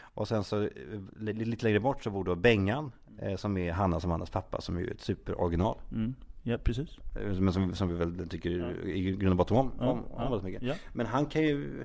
Och 0.00 0.28
sen 0.28 0.44
så 0.44 0.68
lite 1.18 1.64
längre 1.64 1.80
bort 1.80 2.04
så 2.04 2.10
bor 2.10 2.24
då 2.24 2.34
Bengan 2.34 2.92
eh, 3.18 3.36
som 3.36 3.56
är 3.56 3.72
Hanna 3.72 4.00
som 4.00 4.10
Hannas 4.10 4.30
pappa 4.30 4.60
som 4.60 4.76
är 4.76 4.90
ett 4.90 5.00
superoriginal. 5.00 5.78
Mm. 5.92 6.14
Ja, 6.42 6.58
precis. 6.58 6.98
Eh, 6.98 7.40
men 7.40 7.52
som, 7.52 7.74
som 7.74 7.88
vi 7.88 7.94
väl 7.94 8.28
tycker 8.28 8.50
ja. 8.50 8.90
i 8.90 9.12
grund 9.16 9.30
och 9.30 9.36
botten 9.36 9.56
om, 9.56 9.72
ja, 9.78 9.86
om, 9.86 10.04
om 10.10 10.30
väldigt 10.30 10.42
mycket. 10.42 10.78
Men 10.92 11.06
han 11.06 11.26
kan 11.26 11.42
ju, 11.42 11.84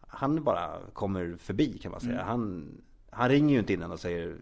han 0.00 0.44
bara 0.44 0.70
kommer 0.92 1.36
förbi 1.38 1.78
kan 1.78 1.90
man 1.90 2.00
säga. 2.00 2.12
Mm. 2.12 2.26
Han, 2.26 2.68
han 3.10 3.28
ringer 3.28 3.52
ju 3.52 3.58
inte 3.58 3.72
innan 3.72 3.90
och 3.90 4.00
säger 4.00 4.36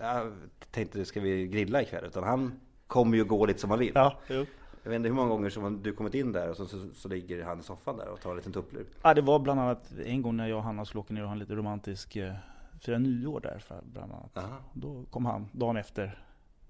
jag 0.00 0.32
tänkte 0.70 1.04
ska 1.04 1.20
vi 1.20 1.46
grilla 1.46 1.82
ikväll? 1.82 2.04
Utan 2.04 2.24
han 2.24 2.60
kommer 2.86 3.16
ju 3.16 3.24
gå 3.24 3.46
lite 3.46 3.60
som 3.60 3.70
han 3.70 3.78
vill. 3.78 3.92
Ja, 3.94 4.18
jo. 4.28 4.46
Jag 4.82 4.90
vet 4.90 4.96
inte 4.96 5.08
hur 5.08 5.16
många 5.16 5.28
gånger 5.28 5.50
som 5.50 5.82
du 5.82 5.92
kommit 5.92 6.14
in 6.14 6.32
där 6.32 6.50
och 6.50 6.56
så, 6.56 6.66
så, 6.66 6.88
så 6.94 7.08
ligger 7.08 7.44
han 7.44 7.60
i 7.60 7.62
soffan 7.62 7.96
där 7.96 8.08
och 8.08 8.20
tar 8.20 8.30
en 8.30 8.36
liten 8.36 8.52
tupplur. 8.52 8.86
Ja, 9.02 9.14
det 9.14 9.22
var 9.22 9.38
bland 9.38 9.60
annat 9.60 9.92
en 10.04 10.22
gång 10.22 10.36
när 10.36 10.46
jag 10.46 10.58
och 10.58 10.64
Hanna 10.64 10.84
skulle 10.84 11.00
åka 11.00 11.14
ner 11.14 11.20
och 11.22 11.28
ha 11.28 11.32
en 11.32 11.38
lite 11.38 11.54
romantisk 11.54 12.16
eh, 12.16 12.32
fira 12.80 12.98
nyår 12.98 13.40
där 13.40 13.58
för 13.58 13.80
bland 13.82 14.12
annat. 14.12 14.38
Aha. 14.38 14.56
Då 14.72 15.04
kom 15.10 15.26
han 15.26 15.48
dagen 15.52 15.76
efter. 15.76 16.18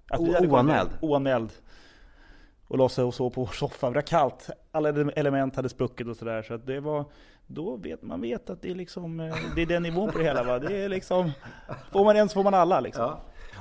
Att 0.07 0.19
oanmäld? 0.19 0.89
Oanmäld. 1.01 1.51
Och 2.67 2.77
la 2.77 2.89
sig 2.89 3.03
och 3.03 3.13
sov 3.13 3.29
på 3.29 3.41
vår 3.41 3.51
soffa. 3.51 3.87
Det 3.87 3.93
var 3.93 4.01
kallt. 4.01 4.49
Alla 4.71 4.89
element 4.89 5.55
hade 5.55 5.69
spruckit 5.69 6.07
och 6.07 6.17
sådär. 6.17 6.41
Så 6.41 6.53
att 6.53 6.65
det 6.65 6.79
var, 6.79 7.05
då 7.47 7.75
vet 7.75 8.01
man 8.01 8.21
vet 8.21 8.49
att 8.49 8.61
det 8.61 8.71
är 8.71 8.75
liksom, 8.75 9.19
eh, 9.19 9.35
det 9.55 9.61
är 9.61 9.65
den 9.65 9.83
nivån 9.83 10.11
på 10.11 10.17
det 10.17 10.23
hela 10.23 10.43
va. 10.43 10.59
Det 10.59 10.77
är 10.77 10.89
liksom, 10.89 11.31
får 11.91 12.03
man 12.03 12.15
en 12.15 12.29
så 12.29 12.33
får 12.33 12.43
man 12.43 12.53
alla 12.53 12.79
liksom. 12.79 13.03
Ja. 13.03 13.19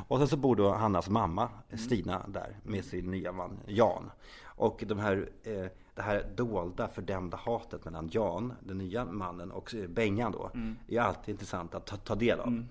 Och 0.09 0.18
sen 0.18 0.29
så 0.29 0.37
bor 0.37 0.57
då 0.57 0.73
Hannas 0.73 1.09
mamma 1.09 1.49
Stina 1.75 2.27
där 2.29 2.57
med 2.62 2.85
sin 2.85 3.11
nya 3.11 3.33
man 3.33 3.61
Jan. 3.66 4.11
Och 4.45 4.85
de 4.87 4.99
här 4.99 5.29
eh, 5.42 5.66
det 5.95 6.03
här 6.03 6.25
dolda 6.35 6.88
fördämda 6.88 7.37
hatet 7.37 7.85
mellan 7.85 8.11
Jan, 8.12 8.53
den 8.61 8.79
nya 8.79 9.05
mannen, 9.05 9.51
och 9.51 9.75
Bengan 9.88 10.33
då, 10.33 10.51
mm. 10.55 10.77
är 10.88 11.01
alltid 11.01 11.33
intressant 11.33 11.75
att 11.75 11.87
ta, 11.87 11.97
ta 11.97 12.14
del 12.14 12.40
av. 12.40 12.49
Mm. 12.49 12.68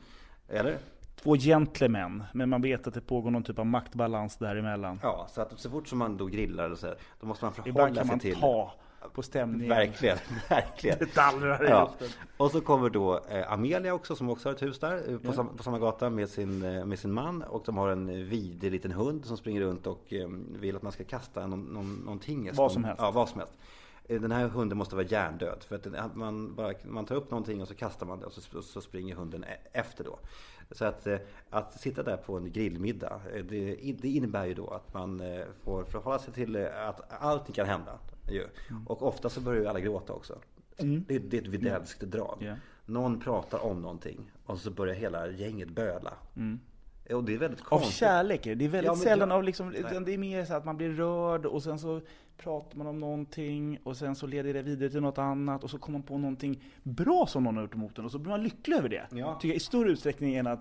Eller? 0.47 0.77
Två 1.15 1.35
gentlemän, 1.35 2.23
men 2.33 2.49
man 2.49 2.61
vet 2.61 2.87
att 2.87 2.93
det 2.93 3.01
pågår 3.01 3.31
någon 3.31 3.43
typ 3.43 3.59
av 3.59 3.65
maktbalans 3.65 4.37
däremellan. 4.37 4.99
Ja, 5.03 5.27
så 5.31 5.41
att 5.41 5.59
så 5.59 5.69
fort 5.69 5.87
som 5.87 5.97
man 5.97 6.17
då 6.17 6.25
grillar 6.25 6.65
eller 6.65 6.75
så 6.75 6.87
här, 6.87 6.95
då 7.19 7.27
måste 7.27 7.45
man 7.45 7.53
förhålla 7.53 8.05
sig 8.05 8.19
till... 8.19 8.29
Ibland 8.29 8.41
kan 8.41 8.47
man 8.47 8.69
ta 8.69 8.73
på 9.13 9.21
stämningen. 9.23 9.69
Verkligen, 9.69 10.17
verkligen. 10.49 10.99
Detaljer 10.99 11.63
ja. 11.63 11.93
Och 12.37 12.51
så 12.51 12.61
kommer 12.61 12.89
då 12.89 13.21
eh, 13.29 13.51
Amelia 13.51 13.93
också 13.93 14.15
som 14.15 14.29
också 14.29 14.49
har 14.49 14.53
ett 14.53 14.61
hus 14.61 14.79
där 14.79 15.09
eh, 15.09 15.17
på, 15.17 15.27
ja. 15.27 15.33
sam, 15.33 15.57
på 15.57 15.63
samma 15.63 15.79
gata 15.79 16.09
med 16.09 16.29
sin, 16.29 16.63
eh, 16.63 16.85
med 16.85 16.99
sin 16.99 17.11
man. 17.11 17.41
Och 17.41 17.63
de 17.65 17.77
har 17.77 17.89
en 17.89 18.29
vidrig 18.29 18.71
liten 18.71 18.91
hund 18.91 19.25
som 19.25 19.37
springer 19.37 19.61
runt 19.61 19.87
och 19.87 20.13
vill 20.59 20.75
att 20.75 20.81
man 20.81 20.91
ska 20.91 21.03
kasta 21.03 21.47
någon, 21.47 21.63
någon, 21.63 21.95
någonting. 21.95 22.49
Vad 22.53 22.71
som 22.71 22.83
helst. 22.83 23.01
Ja, 23.01 23.11
vad 23.11 23.29
som 23.29 23.39
helst. 23.39 23.53
Den 24.07 24.31
här 24.31 24.47
hunden 24.47 24.77
måste 24.77 24.95
vara 24.95 25.05
hjärndöd. 25.05 25.63
För 25.67 25.75
att 25.75 26.15
man, 26.15 26.55
bara, 26.55 26.73
man 26.83 27.05
tar 27.05 27.15
upp 27.15 27.31
någonting 27.31 27.61
och 27.61 27.67
så 27.67 27.75
kastar 27.75 28.05
man 28.05 28.19
det 28.19 28.25
och 28.25 28.33
så, 28.33 28.61
så 28.61 28.81
springer 28.81 29.15
hunden 29.15 29.43
e-, 29.43 29.57
efter 29.73 30.03
då. 30.03 30.19
Så 30.71 30.85
att, 30.85 31.07
att 31.49 31.81
sitta 31.81 32.03
där 32.03 32.17
på 32.17 32.37
en 32.37 32.51
grillmiddag, 32.51 33.21
det, 33.49 33.75
det 34.01 34.07
innebär 34.07 34.45
ju 34.45 34.53
då 34.53 34.67
att 34.67 34.93
man 34.93 35.21
får 35.63 35.83
förhålla 35.83 36.19
sig 36.19 36.33
till 36.33 36.67
att 36.67 37.21
allting 37.21 37.53
kan 37.53 37.67
hända. 37.67 37.99
Ju. 38.29 38.47
Mm. 38.69 38.87
Och 38.87 39.01
ofta 39.01 39.29
så 39.29 39.41
börjar 39.41 39.61
ju 39.61 39.67
alla 39.67 39.79
gråta 39.79 40.13
också. 40.13 40.39
Mm. 40.77 41.05
Det, 41.07 41.19
det, 41.19 41.37
är 41.37 41.41
ett 41.41 41.47
videlskt 41.47 42.01
drag. 42.01 42.37
Yeah. 42.41 42.57
Någon 42.85 43.19
pratar 43.19 43.59
om 43.59 43.81
någonting 43.81 44.31
och 44.45 44.59
så 44.59 44.71
börjar 44.71 44.95
hela 44.95 45.27
gänget 45.27 45.69
böla. 45.69 46.13
Mm. 46.35 46.59
Och 47.13 47.23
det 47.23 47.33
är 47.33 47.37
väldigt 47.37 47.61
konstigt. 47.61 48.03
Av 48.03 48.07
kärlek, 48.07 48.43
det 48.43 48.51
är 48.51 48.55
väldigt 48.55 48.83
ja, 48.83 48.95
sällan 48.95 49.29
jag, 49.29 49.37
av 49.37 49.43
liksom, 49.43 49.71
det 50.05 50.13
är 50.13 50.17
mer 50.17 50.45
så 50.45 50.53
att 50.53 50.65
man 50.65 50.77
blir 50.77 50.89
rörd 50.89 51.45
och 51.45 51.63
sen 51.63 51.79
så 51.79 52.01
pratar 52.37 52.77
man 52.77 52.87
om 52.87 52.99
någonting 52.99 53.79
och 53.83 53.97
sen 53.97 54.15
så 54.15 54.27
leder 54.27 54.53
det 54.53 54.61
vidare 54.61 54.89
till 54.89 55.01
något 55.01 55.17
annat 55.17 55.63
och 55.63 55.69
så 55.69 55.77
kommer 55.77 55.99
man 55.99 56.03
på 56.03 56.17
någonting 56.17 56.63
bra 56.83 57.25
som 57.27 57.43
någon 57.43 57.55
har 57.55 57.63
gjort 57.63 57.75
emot 57.75 57.97
en 57.97 58.05
och 58.05 58.11
så 58.11 58.19
blir 58.19 58.29
man 58.29 58.43
lycklig 58.43 58.77
över 58.77 58.89
det. 58.89 59.05
Ja. 59.11 59.35
Tycker 59.35 59.47
jag, 59.47 59.55
I 59.55 59.59
större 59.59 59.89
utsträckning 59.89 60.35
än 60.35 60.47
att, 60.47 60.59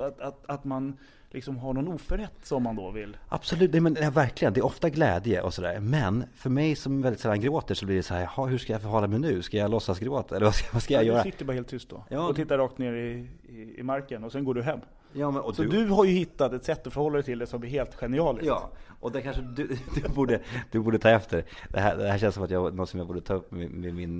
att, 0.00 0.20
att, 0.20 0.46
att 0.46 0.64
man 0.64 0.96
liksom 1.30 1.58
har 1.58 1.72
någon 1.72 1.88
oförrätt 1.88 2.46
som 2.46 2.62
man 2.62 2.76
då 2.76 2.90
vill. 2.90 3.16
Absolut, 3.28 3.72
nej, 3.72 3.80
men, 3.80 3.96
ja, 4.00 4.10
verkligen. 4.10 4.54
Det 4.54 4.60
är 4.60 4.64
ofta 4.64 4.90
glädje 4.90 5.42
och 5.42 5.54
sådär. 5.54 5.80
Men 5.80 6.24
för 6.34 6.50
mig 6.50 6.76
som 6.76 7.02
väldigt 7.02 7.20
sällan 7.20 7.40
gråter 7.40 7.74
så 7.74 7.86
blir 7.86 7.96
det 7.96 8.02
så 8.02 8.14
här, 8.14 8.46
hur 8.46 8.58
ska 8.58 8.72
jag 8.72 8.82
förhålla 8.82 9.06
mig 9.06 9.18
nu? 9.18 9.42
Ska 9.42 9.56
jag 9.56 9.70
låtsas 9.70 9.98
gråta? 9.98 10.36
Eller 10.36 10.46
vad 10.46 10.54
ska, 10.54 10.68
vad 10.72 10.82
ska 10.82 10.94
jag 10.94 11.02
ja, 11.02 11.06
göra? 11.06 11.22
Du 11.22 11.30
sitter 11.30 11.44
bara 11.44 11.52
helt 11.52 11.68
tyst 11.68 11.88
då. 11.88 12.04
Ja. 12.08 12.28
Och 12.28 12.36
tittar 12.36 12.58
rakt 12.58 12.78
ner 12.78 12.92
i, 12.92 13.28
i, 13.48 13.78
i 13.78 13.82
marken 13.82 14.24
och 14.24 14.32
sen 14.32 14.44
går 14.44 14.54
du 14.54 14.62
hem. 14.62 14.80
Ja, 15.14 15.30
men, 15.30 15.54
så 15.54 15.62
du... 15.62 15.68
du... 15.68 15.88
har 15.88 16.04
ju 16.04 16.12
hittat 16.12 16.52
ett 16.52 16.64
sätt 16.64 16.86
att 16.86 16.92
förhålla 16.92 17.14
dig 17.14 17.22
till 17.22 17.38
det 17.38 17.46
som 17.46 17.62
är 17.62 17.66
helt 17.66 17.94
genialiskt. 17.94 18.46
Ja, 18.46 18.70
och 19.00 19.12
det 19.12 19.22
kanske 19.22 19.42
du, 19.42 19.66
du, 19.94 20.08
borde, 20.08 20.40
du 20.70 20.80
borde 20.80 20.98
ta 20.98 21.10
efter. 21.10 21.44
Det 21.70 21.80
här, 21.80 21.96
det 21.96 22.08
här 22.08 22.18
känns 22.18 22.34
som 22.34 22.44
att 22.44 22.50
jag, 22.50 22.74
något 22.74 22.88
som 22.88 22.98
jag 22.98 23.06
borde 23.06 23.20
ta 23.20 23.34
upp 23.34 23.50
med, 23.52 23.70
med, 23.70 23.94
min, 23.94 24.18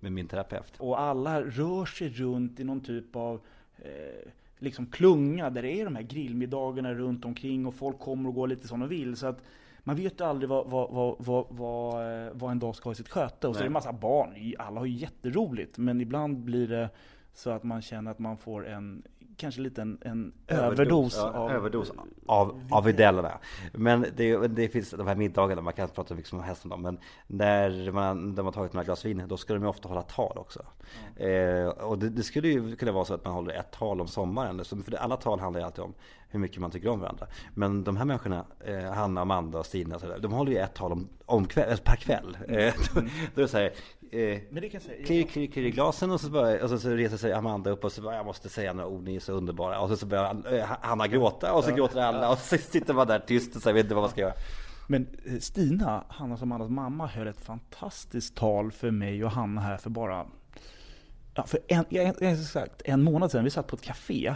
med 0.00 0.12
min 0.12 0.28
terapeut. 0.28 0.72
Och 0.78 1.00
alla 1.00 1.42
rör 1.42 1.84
sig 1.84 2.08
runt 2.08 2.60
i 2.60 2.64
någon 2.64 2.80
typ 2.80 3.16
av 3.16 3.40
eh, 3.78 4.30
liksom 4.58 4.86
klunga 4.86 5.50
där 5.50 5.62
det 5.62 5.80
är 5.80 5.84
de 5.84 5.96
här 5.96 6.02
grillmiddagarna 6.02 6.94
runt 6.94 7.24
omkring 7.24 7.66
och 7.66 7.74
folk 7.74 7.98
kommer 7.98 8.28
och 8.28 8.34
går 8.34 8.48
lite 8.48 8.68
som 8.68 8.80
de 8.80 8.88
vill. 8.88 9.16
Så 9.16 9.26
att 9.26 9.42
man 9.78 9.96
vet 9.96 10.20
ju 10.20 10.24
aldrig 10.24 10.48
vad, 10.48 10.70
vad, 10.70 11.16
vad, 11.18 11.46
vad, 11.50 12.46
eh, 12.46 12.50
en 12.50 12.58
dag 12.58 12.76
ska 12.76 12.88
ha 12.88 12.92
i 12.92 12.96
sitt 12.96 13.08
sköte. 13.08 13.48
Och 13.48 13.54
så 13.54 13.58
är 13.58 13.62
det 13.62 13.68
en 13.68 13.72
massa 13.72 13.92
barn. 13.92 14.54
Alla 14.58 14.80
har 14.80 14.86
ju 14.86 14.96
jätteroligt. 14.96 15.78
Men 15.78 16.00
ibland 16.00 16.38
blir 16.38 16.68
det 16.68 16.90
så 17.34 17.50
att 17.50 17.62
man 17.62 17.82
känner 17.82 18.10
att 18.10 18.18
man 18.18 18.36
får 18.36 18.68
en 18.68 19.02
kanske 19.36 19.60
lite 19.60 19.82
en, 19.82 19.98
en 20.00 20.32
överdos, 20.46 21.16
ja, 21.16 21.32
av, 21.32 21.50
överdos 21.50 21.92
av, 22.26 22.62
av 22.70 22.84
videllerna. 22.84 23.38
Men 23.72 24.06
det, 24.16 24.46
det, 24.46 24.68
finns 24.68 24.90
de 24.90 25.06
här 25.06 25.16
middagarna, 25.16 25.62
man 25.62 25.72
kan 25.72 25.88
prata 25.88 26.14
mycket 26.14 26.30
som 26.30 26.40
helst 26.40 26.64
om 26.64 26.70
dem. 26.70 26.82
Men 26.82 26.98
när 27.26 27.92
man, 27.92 28.34
när 28.34 28.42
man 28.42 28.52
tagit 28.52 28.72
några 28.72 28.84
glas 28.84 29.04
vin, 29.04 29.22
då 29.28 29.36
ska 29.36 29.54
de 29.54 29.62
ju 29.62 29.68
ofta 29.68 29.88
hålla 29.88 30.02
tal 30.02 30.38
också. 30.38 30.62
Mm. 31.16 31.66
Eh, 31.66 31.68
och 31.68 31.98
det, 31.98 32.08
det, 32.08 32.22
skulle 32.22 32.48
ju 32.48 32.76
kunna 32.76 32.92
vara 32.92 33.04
så 33.04 33.14
att 33.14 33.24
man 33.24 33.34
håller 33.34 33.54
ett 33.54 33.70
tal 33.70 34.00
om 34.00 34.08
sommaren. 34.08 34.64
För 34.64 34.94
alla 34.96 35.16
tal 35.16 35.40
handlar 35.40 35.60
ju 35.60 35.66
alltid 35.66 35.84
om 35.84 35.94
hur 36.28 36.40
mycket 36.40 36.60
man 36.60 36.70
tycker 36.70 36.88
om 36.88 37.00
varandra. 37.00 37.26
Men 37.54 37.84
de 37.84 37.96
här 37.96 38.04
människorna, 38.04 38.44
eh, 38.64 38.92
Hanna, 38.92 39.20
Amanda 39.20 39.58
och 39.58 39.66
Stina, 39.66 39.94
och 39.94 40.00
så 40.00 40.06
där, 40.06 40.18
de 40.18 40.32
håller 40.32 40.52
ju 40.52 40.58
ett 40.58 40.74
tal 40.74 40.92
om, 40.92 41.08
om 41.26 41.46
kväll, 41.46 41.78
per 41.84 41.96
kväll. 41.96 42.36
Mm. 42.48 42.58
Eh, 42.58 42.74
då, 42.94 43.00
då 43.34 43.40
är 43.40 43.42
det 43.42 43.48
så 43.48 43.58
här, 43.58 43.72
Eh, 44.10 44.40
klirr, 45.04 45.26
klirr, 45.26 45.46
klirr 45.46 45.66
i 45.66 45.70
glasen 45.70 46.10
och 46.10 46.20
så, 46.20 46.30
bara, 46.30 46.62
och 46.62 46.68
så, 46.70 46.78
så 46.78 46.90
reser 46.90 47.16
sig 47.16 47.32
Amanda 47.32 47.70
upp 47.70 47.84
och 47.84 47.92
så 47.92 48.02
bara, 48.02 48.16
jag 48.16 48.26
måste 48.26 48.48
säga 48.48 48.72
några 48.72 48.88
ord, 48.88 49.04
ni 49.04 49.16
är 49.16 49.20
så 49.20 49.32
underbara. 49.32 49.80
Och 49.80 49.88
så, 49.88 49.96
så 49.96 50.06
börjar 50.06 50.54
eh, 50.54 50.64
Hanna 50.80 51.06
gråta 51.06 51.52
och 51.52 51.64
så 51.64 51.70
ja, 51.70 51.76
gråter 51.76 52.00
alla 52.00 52.30
och 52.30 52.38
så 52.38 52.58
sitter 52.58 52.94
man 52.94 53.06
där 53.06 53.18
tyst 53.18 53.56
och 53.56 53.62
så 53.62 53.72
vet 53.72 53.84
inte 53.84 53.94
vad 53.94 54.02
man 54.02 54.10
ska 54.10 54.20
göra. 54.20 54.34
Men 54.86 55.06
eh, 55.24 55.38
Stina, 55.38 56.04
Hanna 56.08 56.36
som 56.36 56.52
Amandas 56.52 56.70
mamma, 56.70 57.06
höll 57.06 57.26
ett 57.26 57.40
fantastiskt 57.40 58.36
tal 58.36 58.72
för 58.72 58.90
mig 58.90 59.24
och 59.24 59.30
Hanna 59.30 59.60
här 59.60 59.76
för 59.76 59.90
bara, 59.90 60.26
ja, 61.34 61.46
för 61.46 61.60
en, 61.68 62.36
sagt, 62.36 62.82
en 62.84 63.02
månad 63.02 63.30
sedan. 63.30 63.44
Vi 63.44 63.50
satt 63.50 63.66
på 63.66 63.76
ett 63.76 63.82
café 63.82 64.34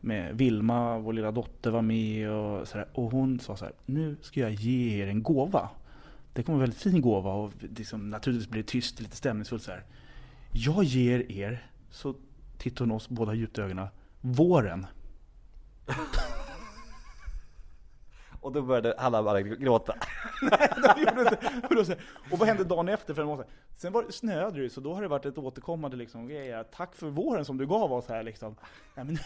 med 0.00 0.38
Vilma, 0.38 0.98
vår 0.98 1.12
lilla 1.12 1.32
dotter 1.32 1.70
var 1.70 1.82
med 1.82 2.30
och 2.30 2.68
sådär. 2.68 2.88
Och 2.92 3.10
hon 3.10 3.40
sa 3.40 3.56
så 3.56 3.64
här, 3.64 3.74
nu 3.86 4.16
ska 4.20 4.40
jag 4.40 4.52
ge 4.52 5.02
er 5.02 5.06
en 5.06 5.22
gåva 5.22 5.68
det 6.36 6.42
kommer 6.42 6.56
en 6.56 6.60
väldigt 6.60 6.80
fin 6.82 7.00
gåva 7.00 7.32
och 7.32 7.52
liksom, 7.58 8.08
naturligtvis 8.08 8.50
blir 8.50 8.62
det 8.62 8.68
tyst, 8.68 9.00
lite 9.00 9.16
stämningsfullt 9.16 9.62
så 9.62 9.70
här. 9.70 9.84
Jag 10.52 10.84
ger 10.84 11.32
er, 11.32 11.70
så 11.90 12.14
tittar 12.58 12.84
hon 12.84 12.90
oss 12.90 13.08
båda 13.08 13.34
djupt 13.34 13.58
i 13.58 13.60
ögonen, 13.60 13.88
våren. 14.20 14.86
Och 18.40 18.52
då 18.52 18.62
började 18.62 18.92
alla 18.92 19.22
bara 19.22 19.42
gråta. 19.42 19.94
De 20.96 21.00
gjorde 21.02 21.20
inte- 21.80 21.94
och, 22.26 22.32
och 22.32 22.38
vad 22.38 22.48
hände 22.48 22.64
dagen 22.64 22.88
efter? 22.88 23.14
För 23.14 23.22
en 23.22 23.28
månad? 23.28 23.46
Sen 23.76 23.92
var 23.92 24.10
snöade 24.10 24.62
det 24.62 24.70
så 24.70 24.80
då 24.80 24.94
har 24.94 25.02
det 25.02 25.08
varit 25.08 25.26
ett 25.26 25.38
återkommande 25.38 25.96
liksom, 25.96 26.28
grej, 26.28 26.52
att 26.52 26.72
tack 26.72 26.94
för 26.94 27.06
våren 27.06 27.44
som 27.44 27.58
du 27.58 27.66
gav 27.66 27.92
oss 27.92 28.08
här 28.08 28.22
liksom. 28.22 28.56
Nej, 28.94 29.04
men, 29.04 29.18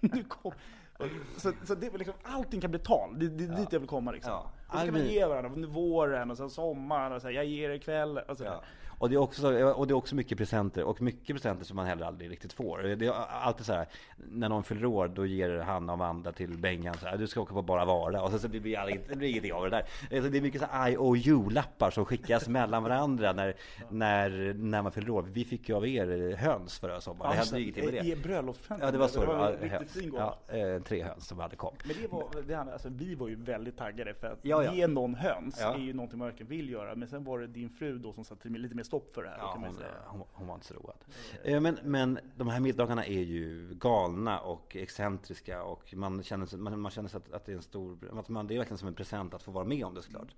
nu 0.00 0.24
kom, 0.24 0.52
och, 0.98 1.06
så, 1.36 1.52
så 1.64 1.74
det 1.74 1.98
liksom, 1.98 2.14
allting 2.22 2.60
kan 2.60 2.70
bli 2.70 2.80
tal, 2.80 3.18
det, 3.18 3.28
det 3.28 3.44
är 3.44 3.56
dit 3.56 3.72
jag 3.72 3.80
vill 3.80 3.88
komma 3.88 4.12
liksom. 4.12 4.32
Ja. 4.32 4.50
Och 4.68 4.78
så 4.78 4.84
kan 4.84 4.94
man 4.94 5.06
ge 5.06 5.24
varandra 5.24 5.50
under 5.50 5.68
våren 5.68 6.30
och 6.30 6.36
sen 6.36 6.50
sommaren 6.50 7.12
och 7.12 7.20
så 7.22 7.28
här, 7.28 7.34
jag 7.34 7.44
ger 7.44 7.70
er 7.70 7.78
kväll 7.78 8.18
och 8.18 8.36
så. 8.36 8.44
Ja. 8.44 8.62
Och, 8.98 9.08
det 9.08 9.14
är 9.14 9.18
också, 9.18 9.72
och 9.72 9.86
det 9.86 9.92
är 9.92 9.96
också 9.96 10.14
mycket 10.14 10.38
presenter, 10.38 10.84
och 10.84 11.02
mycket 11.02 11.36
presenter 11.36 11.64
som 11.64 11.76
man 11.76 11.86
heller 11.86 12.06
aldrig 12.06 12.30
riktigt 12.30 12.52
får. 12.52 12.78
Det 12.78 13.06
är 13.06 13.12
alltid 13.30 13.66
så 13.66 13.72
här, 13.72 13.86
när 14.16 14.48
någon 14.48 14.62
fyller 14.62 14.84
år, 14.84 15.08
då 15.08 15.26
ger 15.26 15.58
Hanna 15.58 15.92
och 15.92 15.98
Amanda 15.98 16.32
till 16.32 16.58
Bengan 16.58 16.94
så 16.94 17.06
här, 17.06 17.16
du 17.16 17.26
ska 17.26 17.40
åka 17.40 17.54
på 17.54 17.62
Bara 17.62 17.84
Vara, 17.84 18.22
och 18.22 18.30
sen 18.30 18.40
så 18.40 18.48
blir 18.48 18.60
det, 18.60 18.76
aldrig, 18.76 19.00
det 19.08 19.16
blir 19.16 19.28
ingenting 19.28 19.52
av 19.52 19.64
det 19.64 19.70
där. 19.70 19.84
Alltså, 20.12 20.30
det 20.30 20.38
är 20.38 20.42
mycket 20.42 20.60
så 20.60 20.66
IOU-lappar 20.88 21.90
som 21.90 22.04
skickas 22.04 22.48
mellan 22.58 22.82
varandra 22.82 23.32
när, 23.32 23.54
när, 23.88 24.54
när 24.54 24.82
man 24.82 24.92
fyller 24.92 25.10
år. 25.10 25.22
Vi 25.22 25.44
fick 25.44 25.68
ju 25.68 25.74
av 25.74 25.86
er 25.86 26.36
höns 26.36 26.78
förra 26.78 27.00
sommaren, 27.00 27.30
det 27.30 27.36
hände 27.36 27.60
ingenting 27.60 27.84
med 27.84 27.94
det. 27.94 28.08
Ge 28.08 28.16
bröllopspresenter. 28.16 28.86
Ja, 28.86 28.92
det 28.92 28.98
var 28.98 29.08
så. 29.08 29.20
Det 29.20 29.26
var 29.26 29.52
en 29.52 29.70
riktigt 29.70 30.02
höns. 30.02 30.14
Ja, 30.48 30.56
eh, 30.56 30.82
tre 30.82 31.02
höns 31.02 31.26
som 31.26 31.38
hade 31.38 31.56
kom. 31.56 31.74
Men 31.84 31.96
det 32.02 32.12
var, 32.12 32.42
det, 32.46 32.72
alltså, 32.72 32.88
vi 32.88 33.14
var 33.14 33.28
ju 33.28 33.34
väldigt 33.34 33.76
taggade 33.76 34.14
för 34.14 34.26
att 34.26 34.38
Ja, 34.42 34.57
ja. 34.62 34.74
ge 34.74 34.86
någon 34.86 35.14
höns 35.14 35.58
Ja. 35.60 35.74
är 35.74 35.78
ju 35.78 35.92
någonting 35.92 36.18
man 36.18 36.28
verkligen 36.28 36.50
vill 36.50 36.70
göra. 36.70 36.94
Men 36.94 37.08
sen 37.08 37.24
var 37.24 37.38
det 37.38 37.46
din 37.46 37.70
fru 37.70 37.98
då 37.98 38.12
som 38.12 38.24
satte 38.24 38.48
lite 38.48 38.74
mer 38.74 38.82
stopp 38.82 39.14
för 39.14 39.22
det 39.22 39.28
här. 39.28 39.38
Ja, 39.38 39.52
hon, 39.56 39.74
hon, 40.06 40.22
hon 40.32 40.46
var 40.46 40.54
inte 40.54 40.66
så 40.66 40.74
road. 40.74 41.04
Eh, 41.44 41.60
Men, 41.60 41.78
men 41.82 42.18
de 42.36 42.48
här 42.48 42.60
middagarna 42.60 43.06
är 43.06 43.20
ju 43.22 43.74
galna 43.74 44.40
och 44.40 44.76
excentriska 44.76 45.62
och 45.62 45.94
man 45.94 46.22
känner, 46.22 46.56
man, 46.56 46.80
man 46.80 46.90
känner 46.90 47.08
sig 47.08 47.18
att, 47.18 47.32
att 47.32 47.44
det 47.46 47.52
är 47.52 47.56
en 47.56 47.62
stor, 47.62 47.98
att 48.18 48.28
man, 48.28 48.46
det 48.46 48.54
är 48.54 48.58
verkligen 48.58 48.78
som 48.78 48.88
en 48.88 48.94
present 48.94 49.34
att 49.34 49.42
få 49.42 49.50
vara 49.50 49.64
med 49.64 49.84
om 49.84 49.94
det 49.94 50.02
såklart. 50.02 50.34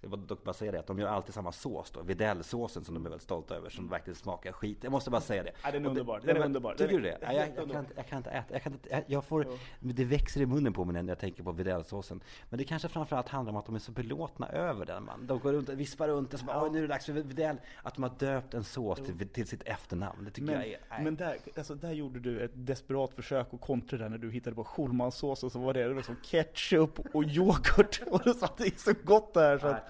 Jag 0.00 0.10
vill 0.10 0.26
dock 0.26 0.44
bara 0.44 0.52
säga 0.52 0.72
det 0.72 0.78
att 0.78 0.86
de 0.86 0.98
gör 0.98 1.08
alltid 1.08 1.34
samma 1.34 1.52
sås 1.52 1.90
då, 1.90 2.02
Videll-såsen 2.02 2.84
som 2.84 2.94
de 2.94 3.06
är 3.06 3.10
väldigt 3.10 3.22
stolta 3.22 3.54
över, 3.54 3.70
som 3.70 3.88
verkligen 3.88 4.14
smakar 4.14 4.52
skit. 4.52 4.78
Jag 4.82 4.92
måste 4.92 5.10
bara 5.10 5.20
säga 5.20 5.42
det. 5.42 5.52
Ja, 5.64 5.70
den 5.70 5.84
är 5.84 5.88
underbar. 5.88 6.20
Den 6.24 6.36
är 6.36 6.44
underbar. 6.44 6.74
Tycker 6.74 6.96
du 6.96 7.00
det? 7.00 7.18
Ja, 7.22 7.32
jag, 7.32 7.48
jag, 7.56 7.70
kan 7.70 7.80
inte, 7.80 7.92
jag 7.96 8.06
kan 8.06 8.18
inte 8.18 8.30
äta, 8.30 8.54
jag 8.54 8.62
kan 8.62 8.72
inte, 8.72 9.04
jag, 9.06 9.24
får, 9.24 9.46
det 9.80 10.04
växer 10.04 10.40
i 10.40 10.46
munnen 10.46 10.72
på 10.72 10.84
mig 10.84 11.02
när 11.02 11.10
jag 11.10 11.18
tänker 11.18 11.42
på 11.42 11.52
Videll-såsen. 11.52 12.20
Men 12.50 12.58
det 12.58 12.64
kanske 12.64 12.88
framförallt 12.88 13.28
handlar 13.28 13.52
om 13.52 13.56
att 13.56 13.66
de 13.66 13.74
är 13.74 13.78
så 13.78 13.92
belåtna 13.92 14.48
över 14.48 14.86
den 14.86 15.04
man. 15.04 15.26
De 15.26 15.38
går 15.38 15.52
runt 15.52 15.68
och 15.68 15.80
vispar 15.80 16.08
runt 16.08 16.34
och 16.34 16.40
så 16.40 16.46
bara, 16.46 16.68
nu 16.68 16.78
är 16.78 16.82
det 16.82 16.88
dags 16.88 17.06
för 17.06 17.12
Videll. 17.12 17.60
Att 17.82 17.94
de 17.94 18.02
har 18.02 18.12
döpt 18.18 18.54
en 18.54 18.64
sås 18.64 18.98
till, 18.98 19.28
till 19.28 19.46
sitt 19.46 19.62
efternamn. 19.62 20.24
Det 20.24 20.30
tycker 20.30 20.46
Men, 20.46 20.54
jag 20.54 20.66
är, 20.66 20.78
nej. 20.90 21.04
men 21.04 21.16
där, 21.16 21.36
alltså, 21.56 21.74
där 21.74 21.92
gjorde 21.92 22.20
du 22.20 22.40
ett 22.40 22.52
desperat 22.54 23.14
försök 23.14 23.54
att 23.54 23.60
kontra 23.60 23.98
där 23.98 24.08
när 24.08 24.18
du 24.18 24.30
hittade 24.30 24.56
på 24.56 24.64
Schulmansås 24.64 25.44
och 25.44 25.52
så 25.52 25.58
var 25.58 25.74
det, 25.74 25.88
det 25.88 25.94
var 25.94 26.02
som 26.02 26.16
ketchup 26.22 26.98
och 27.14 27.24
yoghurt 27.24 28.02
och 28.10 28.20
det 28.24 28.34
satt 28.34 28.60
i 28.60 28.70
så 28.70 28.92
gott 29.04 29.34
där 29.34 29.58
så, 29.58 29.66
att, 29.66 29.85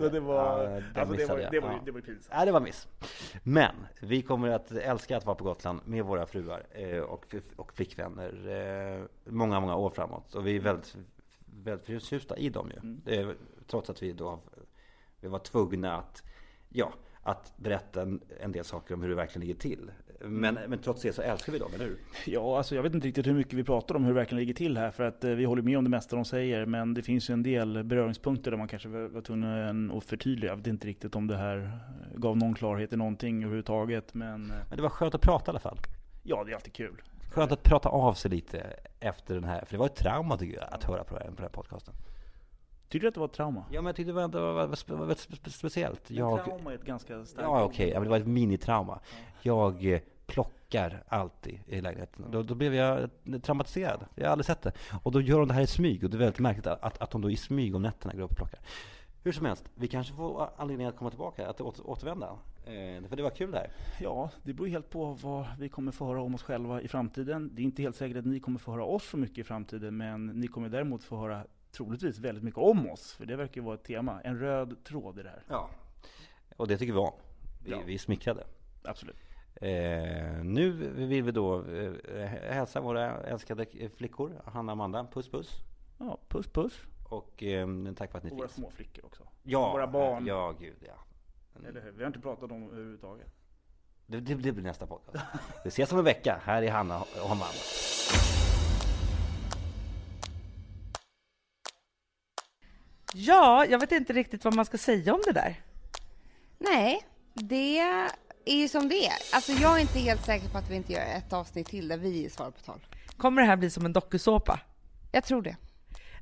så 0.00 0.08
det 0.08 0.20
var, 0.20 0.62
ja, 0.64 0.76
alltså, 1.00 1.16
det 1.16 1.26
var, 1.26 1.36
det 1.50 1.60
var, 1.60 1.68
ju- 1.70 1.76
Ja. 1.76 1.82
det 1.84 1.90
var 1.90 2.00
pinsamt. 2.00 2.28
Nej, 2.36 2.46
det 2.46 2.52
var 2.52 2.60
miss. 2.60 2.88
Men 3.42 3.74
vi 4.00 4.22
kommer 4.22 4.48
att 4.48 4.70
älska 4.72 5.16
att 5.16 5.26
vara 5.26 5.36
på 5.36 5.44
Gotland 5.44 5.80
med 5.84 6.04
våra 6.04 6.26
fruar 6.26 6.66
eh, 6.70 6.98
och, 6.98 7.34
och 7.56 7.72
flickvänner 7.72 8.48
eh, 8.98 9.04
många, 9.24 9.60
många 9.60 9.76
år 9.76 9.90
framåt. 9.90 10.34
Och 10.34 10.46
vi 10.46 10.56
är 10.56 10.60
väldigt, 10.60 10.96
väldigt 11.64 11.86
förtjusta 11.86 12.36
i 12.36 12.48
dem 12.48 12.70
ju. 13.06 13.20
Eh, 13.20 13.28
trots 13.66 13.90
att 13.90 14.02
vi 14.02 14.12
då 14.12 14.38
vi 15.20 15.28
var 15.28 15.38
tvungna 15.38 15.96
att, 15.96 16.22
ja, 16.68 16.92
att 17.24 17.52
berätta 17.56 18.02
en, 18.02 18.20
en 18.40 18.52
del 18.52 18.64
saker 18.64 18.94
om 18.94 19.02
hur 19.02 19.08
det 19.08 19.14
verkligen 19.14 19.46
ligger 19.46 19.60
till. 19.60 19.90
Men, 20.20 20.58
men 20.68 20.78
trots 20.78 21.02
det 21.02 21.12
så 21.12 21.22
älskar 21.22 21.52
vi 21.52 21.58
dem, 21.58 21.70
eller 21.74 21.84
hur? 21.84 21.98
Ja, 22.26 22.56
alltså 22.56 22.74
jag 22.74 22.82
vet 22.82 22.94
inte 22.94 23.06
riktigt 23.08 23.26
hur 23.26 23.34
mycket 23.34 23.52
vi 23.52 23.64
pratar 23.64 23.94
om 23.94 24.02
hur 24.04 24.10
det 24.10 24.14
verkligen 24.20 24.40
ligger 24.40 24.54
till 24.54 24.76
här, 24.78 24.90
för 24.90 25.04
att 25.04 25.24
eh, 25.24 25.30
vi 25.30 25.44
håller 25.44 25.62
med 25.62 25.78
om 25.78 25.84
det 25.84 25.90
mesta 25.90 26.16
de 26.16 26.24
säger, 26.24 26.66
men 26.66 26.94
det 26.94 27.02
finns 27.02 27.30
ju 27.30 27.32
en 27.32 27.42
del 27.42 27.84
beröringspunkter 27.84 28.50
där 28.50 28.58
man 28.58 28.68
kanske 28.68 28.88
var 28.88 29.20
tvungen 29.20 29.90
att 29.90 30.04
förtydliga. 30.04 30.50
Jag 30.50 30.56
vet 30.56 30.66
inte 30.66 30.86
riktigt 30.86 31.16
om 31.16 31.26
det 31.26 31.36
här 31.36 31.58
eh, 31.58 32.18
gav 32.20 32.36
någon 32.36 32.54
klarhet 32.54 32.92
i 32.92 32.96
någonting 32.96 33.42
överhuvudtaget, 33.42 34.14
men 34.14 34.50
eh, 34.50 34.56
Men 34.68 34.76
det 34.76 34.82
var 34.82 34.90
skönt 34.90 35.14
att 35.14 35.20
prata 35.22 35.46
i 35.46 35.50
alla 35.50 35.60
fall. 35.60 35.78
ja, 36.22 36.44
det 36.44 36.50
är 36.50 36.54
alltid 36.54 36.72
kul. 36.72 37.02
Skönt 37.30 37.52
att 37.52 37.62
prata 37.62 37.88
av 37.88 38.14
sig 38.14 38.30
lite 38.30 38.76
efter 39.00 39.34
den 39.34 39.44
här, 39.44 39.64
för 39.64 39.72
det 39.74 39.78
var 39.78 39.86
ett 39.86 39.96
trauma 39.96 40.36
tycker 40.36 40.56
jag, 40.56 40.74
att 40.74 40.84
höra 40.84 41.04
på 41.04 41.18
den, 41.18 41.26
på 41.26 41.34
den 41.36 41.42
här 41.42 41.48
podcasten. 41.48 41.94
Tycker 42.88 43.02
du 43.02 43.08
att 43.08 43.14
det 43.14 43.20
var 43.20 43.26
ett 43.26 43.32
trauma? 43.32 43.64
Ja 43.70 43.80
men 43.80 43.86
jag 43.86 43.96
tyckte 43.96 44.12
det 44.12 44.14
var, 44.14 44.28
det 44.28 44.40
var, 44.40 44.52
var, 44.52 45.06
var, 45.06 45.50
speciellt. 45.50 46.10
Jag, 46.10 46.44
trauma 46.44 46.70
är 46.70 46.74
ett 46.74 46.84
ganska 46.84 47.24
starkt 47.24 47.48
ja 47.48 47.64
okej, 47.64 47.92
men 47.92 48.02
det 48.02 48.08
var 48.08 48.16
ett 48.16 48.26
minitrauma. 48.26 49.00
Jag 49.42 49.86
eh, 49.86 50.00
plockar 50.26 51.02
alltid 51.08 51.60
i 51.66 51.80
lägenheten. 51.80 52.24
Då, 52.30 52.42
då 52.42 52.54
blev 52.54 52.74
jag 52.74 53.10
traumatiserad. 53.42 54.04
Jag 54.14 54.24
har 54.24 54.32
aldrig 54.32 54.46
sett 54.46 54.62
det. 54.62 54.72
Och 55.02 55.12
då 55.12 55.20
gör 55.20 55.38
de 55.38 55.48
det 55.48 55.54
här 55.54 55.62
i 55.62 55.66
smyg 55.66 56.04
och 56.04 56.10
det 56.10 56.16
är 56.16 56.18
väldigt 56.18 56.38
märkligt 56.38 56.66
att, 56.66 56.82
att, 56.82 57.02
att 57.02 57.10
de 57.10 57.20
då 57.20 57.30
i 57.30 57.36
smyg 57.36 57.74
om 57.74 57.82
nätterna 57.82 58.14
går 58.14 58.22
upp 58.22 58.30
och 58.30 58.36
plockar. 58.36 58.60
Hur 59.22 59.32
som 59.32 59.46
helst, 59.46 59.64
vi 59.74 59.88
kanske 59.88 60.14
får 60.14 60.50
anledning 60.56 60.86
att 60.86 60.96
komma 60.96 61.10
tillbaka, 61.10 61.48
att 61.48 61.60
åter, 61.60 61.90
återvända. 61.90 62.26
Eh, 62.66 63.08
för 63.08 63.16
det 63.16 63.22
var 63.22 63.30
kul 63.30 63.50
där. 63.50 63.70
Ja, 64.00 64.30
det 64.42 64.52
beror 64.52 64.68
helt 64.68 64.90
på 64.90 65.12
vad 65.12 65.46
vi 65.58 65.68
kommer 65.68 65.92
få 65.92 66.06
höra 66.06 66.22
om 66.22 66.34
oss 66.34 66.42
själva 66.42 66.80
i 66.80 66.88
framtiden. 66.88 67.50
Det 67.54 67.62
är 67.62 67.64
inte 67.64 67.82
helt 67.82 67.96
säkert 67.96 68.16
att 68.16 68.26
ni 68.26 68.40
kommer 68.40 68.58
få 68.58 68.70
höra 68.70 68.84
oss 68.84 69.08
så 69.08 69.16
mycket 69.16 69.38
i 69.38 69.44
framtiden, 69.44 69.96
men 69.96 70.26
ni 70.26 70.46
kommer 70.46 70.68
däremot 70.68 71.04
få 71.04 71.16
höra 71.16 71.44
troligtvis 71.74 72.18
väldigt 72.18 72.44
mycket 72.44 72.58
om 72.58 72.90
oss, 72.90 73.12
för 73.12 73.26
det 73.26 73.36
verkar 73.36 73.60
ju 73.60 73.64
vara 73.64 73.74
ett 73.74 73.84
tema, 73.84 74.20
en 74.20 74.38
röd 74.38 74.84
tråd 74.84 75.18
i 75.18 75.22
det 75.22 75.28
här. 75.28 75.42
Ja. 75.48 75.70
Och 76.56 76.68
det 76.68 76.78
tycker 76.78 76.92
vi 76.92 76.98
om. 76.98 77.12
Vi, 77.64 77.70
Ja. 77.70 77.78
vi 77.86 77.94
är 77.94 77.98
smickrade. 77.98 78.44
Absolut. 78.82 79.16
Eh, 79.56 80.44
nu 80.44 80.70
vill 80.94 81.22
vi 81.22 81.30
då 81.32 81.64
eh, 81.64 81.92
hälsa 82.26 82.80
våra 82.80 83.20
älskade 83.22 83.66
flickor, 83.96 84.42
Hanna 84.44 84.72
och 84.72 84.76
Amanda, 84.76 85.06
puss 85.12 85.28
puss. 85.28 85.50
Ja, 85.98 86.18
puss 86.28 86.46
puss. 86.48 86.80
Och 87.08 87.42
eh, 87.42 87.68
tack 87.96 88.10
för 88.10 88.18
att 88.18 88.24
ni 88.24 88.30
Och 88.30 88.36
våra 88.36 88.48
finns. 88.48 88.56
små 88.56 88.70
flickor 88.70 89.04
också. 89.04 89.28
Ja, 89.42 89.72
våra 89.72 89.86
barn. 89.86 90.26
Ja, 90.26 90.54
gud 90.60 90.76
ja. 90.86 90.94
Eller 91.68 91.80
hur? 91.82 91.90
Vi 91.92 92.02
har 92.02 92.06
inte 92.06 92.20
pratat 92.20 92.50
om 92.52 92.60
det 92.60 92.72
överhuvudtaget. 92.72 93.26
Det, 94.06 94.20
det, 94.20 94.34
det 94.34 94.52
blir 94.52 94.64
nästa 94.64 94.86
podcast. 94.86 95.24
Vi 95.64 95.68
ses 95.68 95.92
om 95.92 95.98
en 95.98 96.04
vecka. 96.04 96.40
Här 96.44 96.62
är 96.62 96.70
Hanna 96.70 97.00
och 97.00 97.30
Amanda. 97.30 97.46
Ja, 103.16 103.66
jag 103.66 103.78
vet 103.78 103.92
inte 103.92 104.12
riktigt 104.12 104.44
vad 104.44 104.54
man 104.54 104.64
ska 104.64 104.78
säga 104.78 105.14
om 105.14 105.20
det 105.26 105.32
där. 105.32 105.60
Nej, 106.58 107.06
det 107.34 107.78
är 108.44 108.56
ju 108.56 108.68
som 108.68 108.88
det 108.88 109.06
är. 109.06 109.12
Alltså 109.32 109.52
jag 109.52 109.76
är 109.76 109.80
inte 109.80 109.98
helt 109.98 110.24
säker 110.24 110.48
på 110.48 110.58
att 110.58 110.70
vi 110.70 110.74
inte 110.76 110.92
gör 110.92 111.00
ett 111.16 111.32
avsnitt 111.32 111.66
till 111.66 111.88
där 111.88 111.98
vi 111.98 112.30
svarar 112.30 112.50
på 112.50 112.60
tal. 112.60 112.86
Kommer 113.16 113.42
det 113.42 113.48
här 113.48 113.56
bli 113.56 113.70
som 113.70 113.84
en 113.84 113.92
dokusåpa? 113.92 114.60
Jag 115.12 115.24
tror 115.24 115.42
det. 115.42 115.56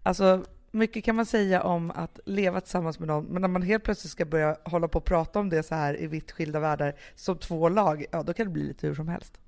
Alltså, 0.02 0.44
mycket 0.70 1.04
kan 1.04 1.16
man 1.16 1.26
säga 1.26 1.62
om 1.62 1.90
att 1.90 2.20
leva 2.26 2.60
tillsammans 2.60 2.98
med 2.98 3.08
någon, 3.08 3.24
men 3.24 3.42
när 3.42 3.48
man 3.48 3.62
helt 3.62 3.84
plötsligt 3.84 4.12
ska 4.12 4.24
börja 4.24 4.56
hålla 4.64 4.88
på 4.88 4.98
och 4.98 5.04
prata 5.04 5.38
om 5.38 5.48
det 5.50 5.62
så 5.62 5.74
här 5.74 6.00
i 6.00 6.06
vitt 6.06 6.32
skilda 6.32 6.60
världar 6.60 6.94
som 7.14 7.38
två 7.38 7.68
lag, 7.68 8.04
ja 8.12 8.22
då 8.22 8.34
kan 8.34 8.46
det 8.46 8.52
bli 8.52 8.62
lite 8.62 8.86
hur 8.86 8.94
som 8.94 9.08
helst. 9.08 9.40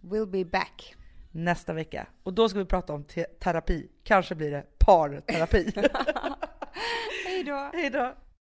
We'll 0.00 0.26
be 0.26 0.44
back. 0.44 0.94
Nästa 1.30 1.72
vecka. 1.72 2.06
Och 2.22 2.32
då 2.34 2.48
ska 2.48 2.58
vi 2.58 2.64
prata 2.64 2.92
om 2.92 3.04
te- 3.04 3.24
terapi. 3.24 3.88
Kanske 4.04 4.34
blir 4.34 4.50
det 4.50 4.64
parterapi. 4.78 5.72
Hej 7.26 7.44
då! 7.44 7.70
Hej 7.72 7.90
då! 7.90 8.14